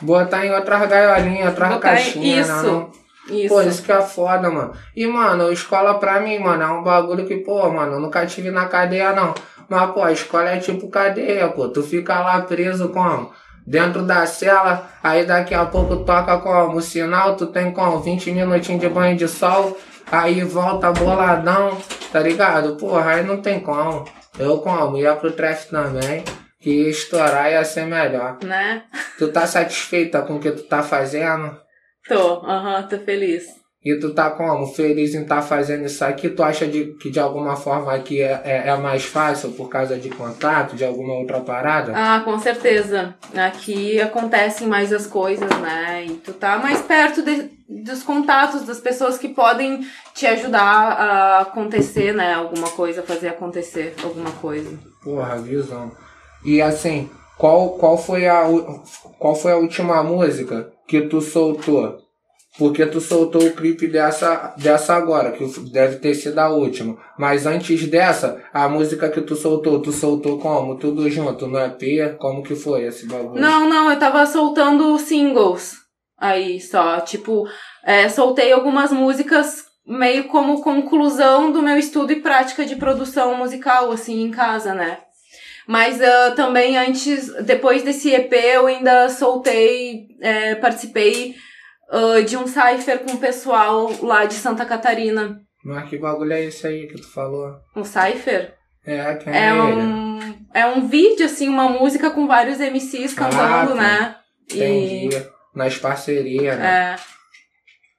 [0.00, 2.56] Botar em outras gaiolinhas, outras Botar em- caixinhas, isso.
[2.66, 2.72] né?
[2.72, 3.03] Não?
[3.28, 3.54] Isso.
[3.54, 4.72] Pô, isso que é foda, mano.
[4.94, 8.50] E, mano, escola pra mim, mano, é um bagulho que, pô, mano, eu nunca tive
[8.50, 9.34] na cadeia, não.
[9.68, 11.68] Mas, pô, a escola é tipo cadeia, pô.
[11.68, 13.32] Tu fica lá preso como?
[13.66, 16.76] Dentro da cela, aí daqui a pouco toca como?
[16.76, 17.98] O sinal, tu tem como?
[18.00, 19.76] 20 minutinhos de banho de sol,
[20.12, 21.78] aí volta boladão,
[22.12, 22.76] tá ligado?
[22.76, 24.04] Porra, aí não tem como.
[24.38, 24.98] Eu como?
[24.98, 26.22] Ia pro trefe também,
[26.60, 28.36] que estourar ia ser melhor.
[28.44, 28.82] Né?
[29.18, 31.63] Tu tá satisfeita com o que tu tá fazendo?
[32.08, 33.44] Tô, aham, tô feliz.
[33.84, 34.66] E tu tá como?
[34.68, 36.30] Feliz em estar fazendo isso aqui?
[36.30, 39.98] Tu acha de, que de alguma forma aqui é, é, é mais fácil por causa
[39.98, 41.92] de contato, de alguma outra parada?
[41.94, 43.14] Ah, com certeza.
[43.36, 46.06] Aqui acontecem mais as coisas, né?
[46.06, 51.40] E tu tá mais perto de- dos contatos das pessoas que podem te ajudar a
[51.40, 52.32] acontecer, né?
[52.32, 54.78] Alguma coisa, fazer acontecer alguma coisa.
[55.02, 55.92] Porra, visão.
[56.42, 58.44] E assim, qual, qual, foi a,
[59.18, 61.98] qual foi a última música que tu soltou?
[62.56, 66.96] Porque tu soltou o clipe dessa, dessa agora, que deve ter sido a última.
[67.18, 70.78] Mas antes dessa, a música que tu soltou, tu soltou como?
[70.78, 72.16] Tudo junto, no EP?
[72.16, 73.40] Como que foi esse bagulho?
[73.40, 75.74] Não, não, eu tava soltando singles
[76.16, 77.00] aí só.
[77.00, 77.44] Tipo,
[77.84, 83.90] é, soltei algumas músicas meio como conclusão do meu estudo e prática de produção musical,
[83.90, 84.98] assim, em casa, né?
[85.66, 91.34] Mas uh, também antes, depois desse EP, eu ainda soltei, é, participei
[91.90, 95.40] uh, de um cipher com o pessoal lá de Santa Catarina.
[95.64, 97.54] Mas que bagulho é esse aí que tu falou?
[97.74, 98.54] Um cipher?
[98.86, 100.18] É, quem é, um,
[100.52, 103.74] é um vídeo, assim, uma música com vários MCs Ah, cantando, tá.
[103.82, 104.16] né?
[104.52, 105.26] Entendi.
[105.54, 106.96] Nas parcerias, né?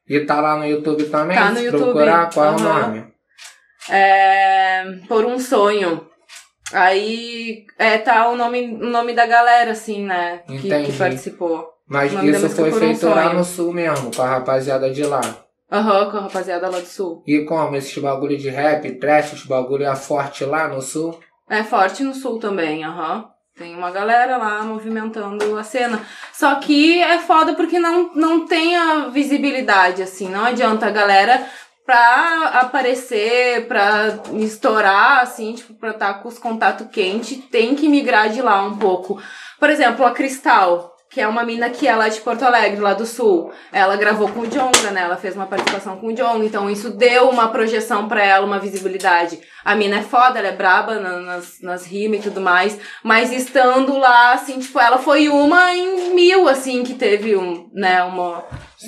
[0.07, 1.35] É, E tá lá no YouTube também?
[1.35, 3.07] Tá no YouTube, procurar, qual é o nome?
[3.89, 6.07] é, Por um sonho.
[6.76, 10.41] Aí é, tá o nome, o nome da galera, assim, né?
[10.45, 11.69] Que, que participou.
[11.88, 15.22] Mas isso foi Por um feito lá no sul mesmo, com a rapaziada de lá.
[15.72, 17.23] Aham, com a rapaziada lá do sul.
[17.26, 21.18] E como esses bagulho de rap, trash, os bagulho é forte lá no sul?
[21.49, 23.30] É forte no sul também, aham.
[23.57, 26.02] Tem uma galera lá movimentando a cena.
[26.34, 30.27] Só que é foda porque não, não tem a visibilidade, assim.
[30.27, 31.41] Não adianta a galera
[31.86, 38.30] pra aparecer, pra estourar, assim, tipo, pra estar com os contatos quentes, tem que migrar
[38.30, 39.22] de lá um pouco.
[39.60, 42.94] Por exemplo, a Cristal, que é uma mina que é lá de Porto Alegre, lá
[42.94, 43.52] do sul.
[43.72, 45.02] Ela gravou com o Jonga, né?
[45.03, 48.60] Ela fez uma participação com o Jonga, então isso deu uma projeção pra ela, uma
[48.60, 49.40] visibilidade.
[49.64, 53.32] A mina é foda, ela é braba na- nas, nas rimas e tudo mais, mas
[53.32, 58.44] estando lá, assim, tipo, ela foi uma em mil, assim, que teve um, né, uma,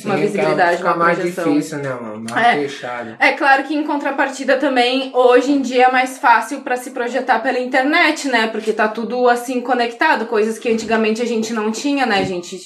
[0.05, 1.51] uma Sim, visibilidade, fica uma mais projeção.
[1.53, 2.25] difícil, né, mano?
[2.29, 2.53] Mais É.
[2.61, 3.15] fechado.
[3.19, 7.39] É claro que em contrapartida também, hoje em dia é mais fácil pra se projetar
[7.39, 8.47] pela internet, né?
[8.47, 12.19] Porque tá tudo assim conectado, coisas que antigamente a gente não tinha, né?
[12.19, 12.57] A gente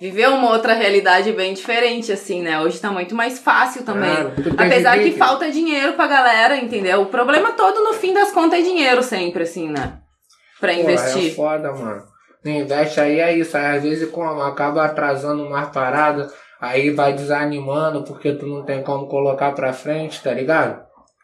[0.00, 2.58] viveu uma outra realidade bem diferente, assim, né?
[2.60, 4.14] Hoje tá muito mais fácil também.
[4.56, 7.02] Tem Apesar que falta dinheiro pra galera, entendeu?
[7.02, 9.98] O problema todo, no fim das contas, é dinheiro sempre, assim, né?
[10.58, 11.34] Pra Pô, é investir.
[11.34, 12.02] foda, mano.
[12.42, 13.54] Não investe aí, é isso.
[13.56, 18.82] Aí às vezes como acaba atrasando mais parada, aí vai desanimando porque tu não tem
[18.82, 20.82] como colocar pra frente, tá ligado?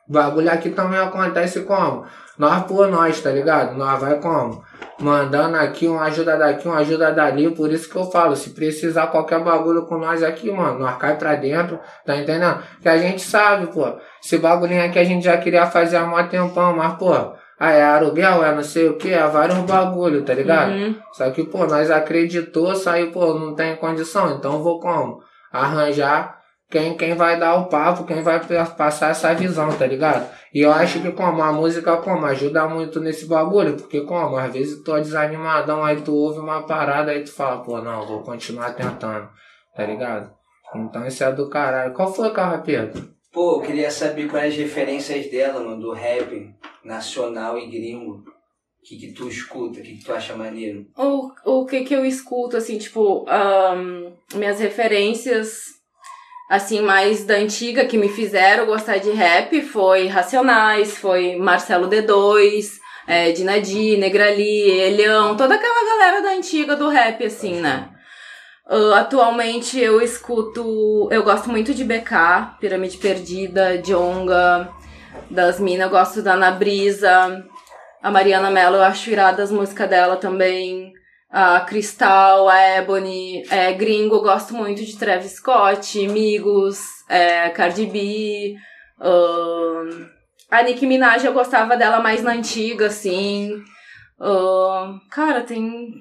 [0.09, 2.05] O bagulho aqui também acontece como?
[2.39, 3.77] Nós por nós, tá ligado?
[3.77, 4.63] Nós vai como?
[5.01, 7.51] Mandando aqui, uma ajuda daqui, uma ajuda dali.
[7.51, 11.17] Por isso que eu falo, se precisar qualquer bagulho com nós aqui, mano, nós cai
[11.17, 12.63] pra dentro, tá entendendo?
[12.81, 13.97] Que a gente sabe, pô.
[14.23, 17.13] Esse bagulhinho aqui a gente já queria fazer há mó tempão, mas, pô,
[17.59, 20.73] ah, é aluguel, é não sei o que, é vários bagulho, tá ligado?
[20.73, 20.95] Uhum.
[21.13, 25.21] Só que, pô, nós acreditou, saiu, pô, não tem condição, então vou como?
[25.53, 26.37] Arranjar
[26.71, 30.27] quem, quem vai dar o papo, quem vai pa- passar essa visão, tá ligado?
[30.53, 34.53] E eu acho que como a música como ajuda muito nesse bagulho, porque como às
[34.53, 38.23] vezes tu é desanimadão, aí tu ouve uma parada, aí tu fala, pô, não, vou
[38.23, 39.29] continuar tentando,
[39.77, 40.31] tá ligado?
[40.75, 41.95] Então isso é do caralho.
[41.95, 43.09] Qual foi, Carrapeto?
[43.33, 46.51] Pô, eu queria saber quais as referências dela, mano, do rap
[46.87, 48.23] nacional e gringo.
[48.85, 50.87] Que, que tu escuta, que, que tu acha maneiro?
[50.97, 55.65] O, o que que eu escuto, assim, tipo, ahn, minhas referências,
[56.49, 62.79] assim, mais da antiga que me fizeram gostar de rap foi Racionais, foi Marcelo D2,
[63.09, 67.91] é, Dinadi, Negrali, Elião, toda aquela galera da antiga do rap, assim, né?
[68.69, 74.69] Ah, atualmente eu escuto, eu gosto muito de BK, Pirâmide Perdida, Jonga,
[75.31, 77.45] das minas, eu gosto da Ana Brisa,
[78.03, 80.93] a Mariana Mello, eu acho irada as músicas dela também.
[81.29, 86.79] A Cristal, a Ebony, é, Gringo, eu gosto muito de Travis Scott, Migos,
[87.09, 88.55] é, Cardi B.
[90.51, 93.61] a Nicki Minaj eu gostava dela mais na antiga, assim.
[95.11, 96.01] Cara, tem.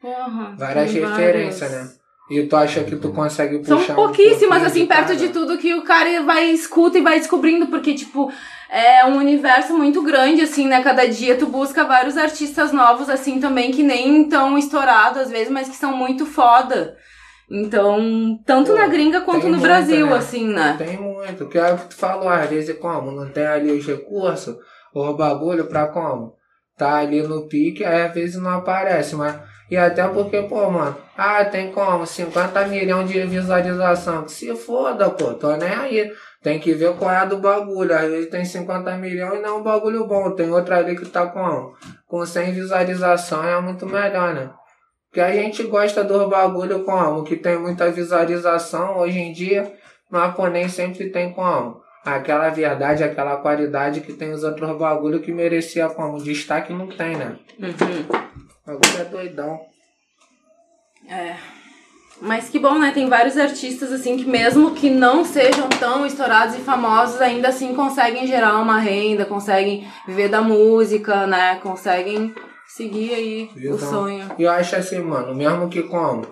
[0.00, 1.99] Porra, Várias tem referências, né?
[2.30, 5.58] E tu acha que tu consegue São puxar um pouquíssimas, pouquinho assim, perto de tudo
[5.58, 8.30] que o cara vai, escuta e vai descobrindo, porque, tipo,
[8.70, 10.80] é um universo muito grande, assim, né?
[10.80, 15.50] Cada dia tu busca vários artistas novos, assim, também, que nem tão estourados, às vezes,
[15.50, 16.96] mas que são muito foda.
[17.50, 20.16] Então, tanto Pô, na gringa quanto no muito, Brasil, né?
[20.16, 20.76] assim, né?
[20.78, 23.84] Tem muito, que é o que tu falou, às vezes como, não tem ali os
[23.84, 24.54] recursos,
[24.94, 26.34] o bagulho pra como?
[26.78, 29.49] Tá ali no pique, aí às vezes não aparece, mas.
[29.70, 34.24] E até porque, pô, mano, ah, tem como, 50 milhões de visualização.
[34.24, 36.12] Que se foda, pô, tô nem aí.
[36.42, 37.94] Tem que ver qual é do bagulho.
[37.94, 40.32] Às vezes tem 50 milhões e não é um bagulho bom.
[40.32, 41.72] Tem outra ali que tá com,
[42.08, 44.50] com 100 visualização, é muito melhor, né?
[45.08, 49.72] Porque a gente gosta dos bagulho como, que tem muita visualização hoje em dia,
[50.10, 51.80] mas pô, nem sempre tem como.
[52.04, 56.22] Aquela verdade, aquela qualidade que tem os outros bagulho que merecia como.
[56.22, 57.36] Destaque não tem, né?
[57.58, 58.29] Uhum.
[58.70, 59.60] O bagulho é doidão.
[61.08, 61.36] É.
[62.20, 62.92] Mas que bom, né?
[62.92, 67.74] Tem vários artistas, assim, que mesmo que não sejam tão estourados e famosos, ainda assim
[67.74, 71.56] conseguem gerar uma renda, conseguem viver da música, né?
[71.62, 72.34] Conseguem
[72.68, 73.90] seguir aí o Visão.
[73.90, 74.30] sonho.
[74.38, 76.26] E eu acho assim, mano, mesmo que como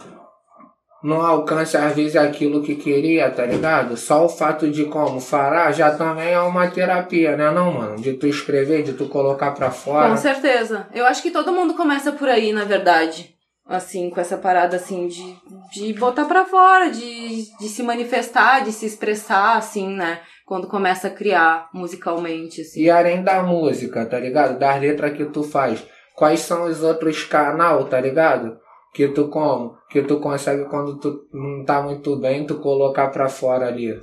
[1.08, 3.96] não alcança às vezes aquilo que queria, tá ligado?
[3.96, 7.96] Só o fato de como falar já também é uma terapia, né não, mano?
[7.96, 10.10] De tu escrever, de tu colocar pra fora.
[10.10, 10.86] Com certeza.
[10.94, 13.34] Eu acho que todo mundo começa por aí, na verdade.
[13.66, 15.36] Assim, com essa parada assim de,
[15.72, 20.20] de botar pra fora, de, de se manifestar, de se expressar, assim, né?
[20.46, 22.80] Quando começa a criar musicalmente, assim.
[22.80, 24.58] E além da música, tá ligado?
[24.58, 25.86] Das letras que tu faz.
[26.14, 28.58] Quais são os outros canal, tá ligado?
[28.98, 29.78] Que tu como?
[29.88, 33.96] Que tu consegue quando tu não tá muito bem, tu colocar pra fora ali.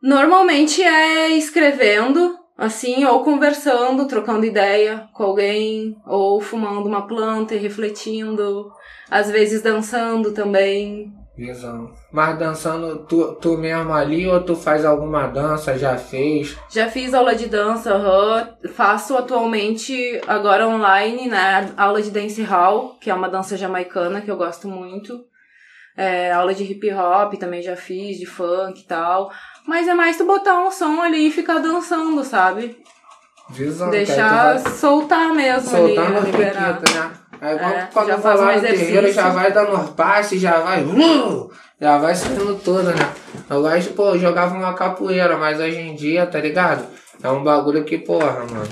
[0.00, 7.58] Normalmente é escrevendo, assim, ou conversando, trocando ideia com alguém, ou fumando uma planta e
[7.58, 8.70] refletindo,
[9.10, 11.12] às vezes dançando também.
[11.36, 11.92] Visão.
[12.10, 16.56] Mas dançando tu, tu mesmo ali ou tu faz alguma dança, já fez?
[16.70, 18.48] Já fiz aula de dança, aham.
[18.74, 24.30] faço atualmente agora online, né, aula de dance hall, que é uma dança jamaicana que
[24.30, 25.24] eu gosto muito.
[25.94, 29.30] É, aula de hip hop também já fiz, de funk e tal.
[29.66, 32.78] Mas é mais tu botar um som ali e ficar dançando, sabe?
[33.50, 33.90] Visão.
[33.90, 36.76] Deixar vai soltar mesmo soltando ali, os liberar.
[36.76, 37.12] piquitos, né?
[37.40, 39.12] Aí É, quando, quando já vai faz um exercício.
[39.12, 40.82] já vai dando os passes, já vai.
[40.82, 41.50] uh,
[41.80, 43.12] já vai saindo tudo, né?
[43.50, 46.86] Eu gosto, pô, eu jogava uma capoeira, mas hoje em dia, tá ligado?
[47.22, 48.66] É um bagulho que, porra, mano.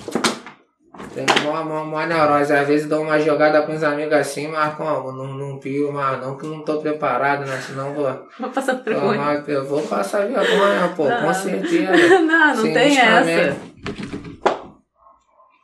[1.14, 2.52] Tem uma, uma, uma neurose.
[2.52, 5.12] Às vezes dou uma jogada com os amigos assim, mas como?
[5.12, 7.60] Não, não pio mais, não, que não tô preparado, né?
[7.64, 8.10] Senão vou.
[8.38, 9.18] Vou passar vergonha.
[9.18, 11.22] tomar- eu vou passar vergonha, pô, Não.
[11.26, 11.92] com certeza.
[12.20, 13.56] não, não Sim, tem essa.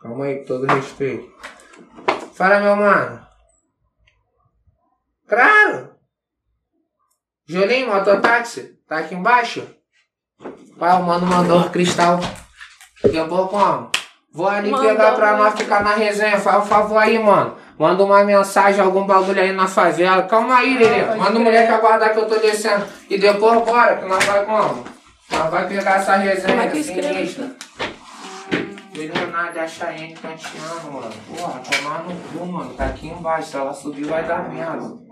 [0.03, 1.31] Calma aí, com todo respeito.
[2.41, 3.21] Fala, meu mano.
[5.29, 5.91] Claro!
[7.47, 9.69] Julinho, mototáxi, tá aqui embaixo?
[10.79, 12.19] Pai, o mano mandou cristal.
[13.05, 13.91] Depois como?
[14.33, 16.41] Vou ali Mandou, pegar pra nós ficar na resenha.
[16.41, 17.59] Faz o favor aí, mano.
[17.79, 20.23] Manda uma mensagem, algum bagulho aí na favela.
[20.23, 21.05] Calma aí, Lelê.
[21.05, 22.87] pode Manda o moleque aguardar que eu tô descendo.
[23.11, 24.87] E depois bora, que nós vai como?
[25.31, 27.55] Nós vai pegar essa resenha Como é que sinistra.
[28.95, 31.13] Leonardo a Cheyenne Cantiano, mano.
[31.29, 32.75] Porra, tomar no cu, mano.
[32.75, 33.51] Tá aqui embaixo.
[33.51, 35.10] Se ela subir, vai dar merda.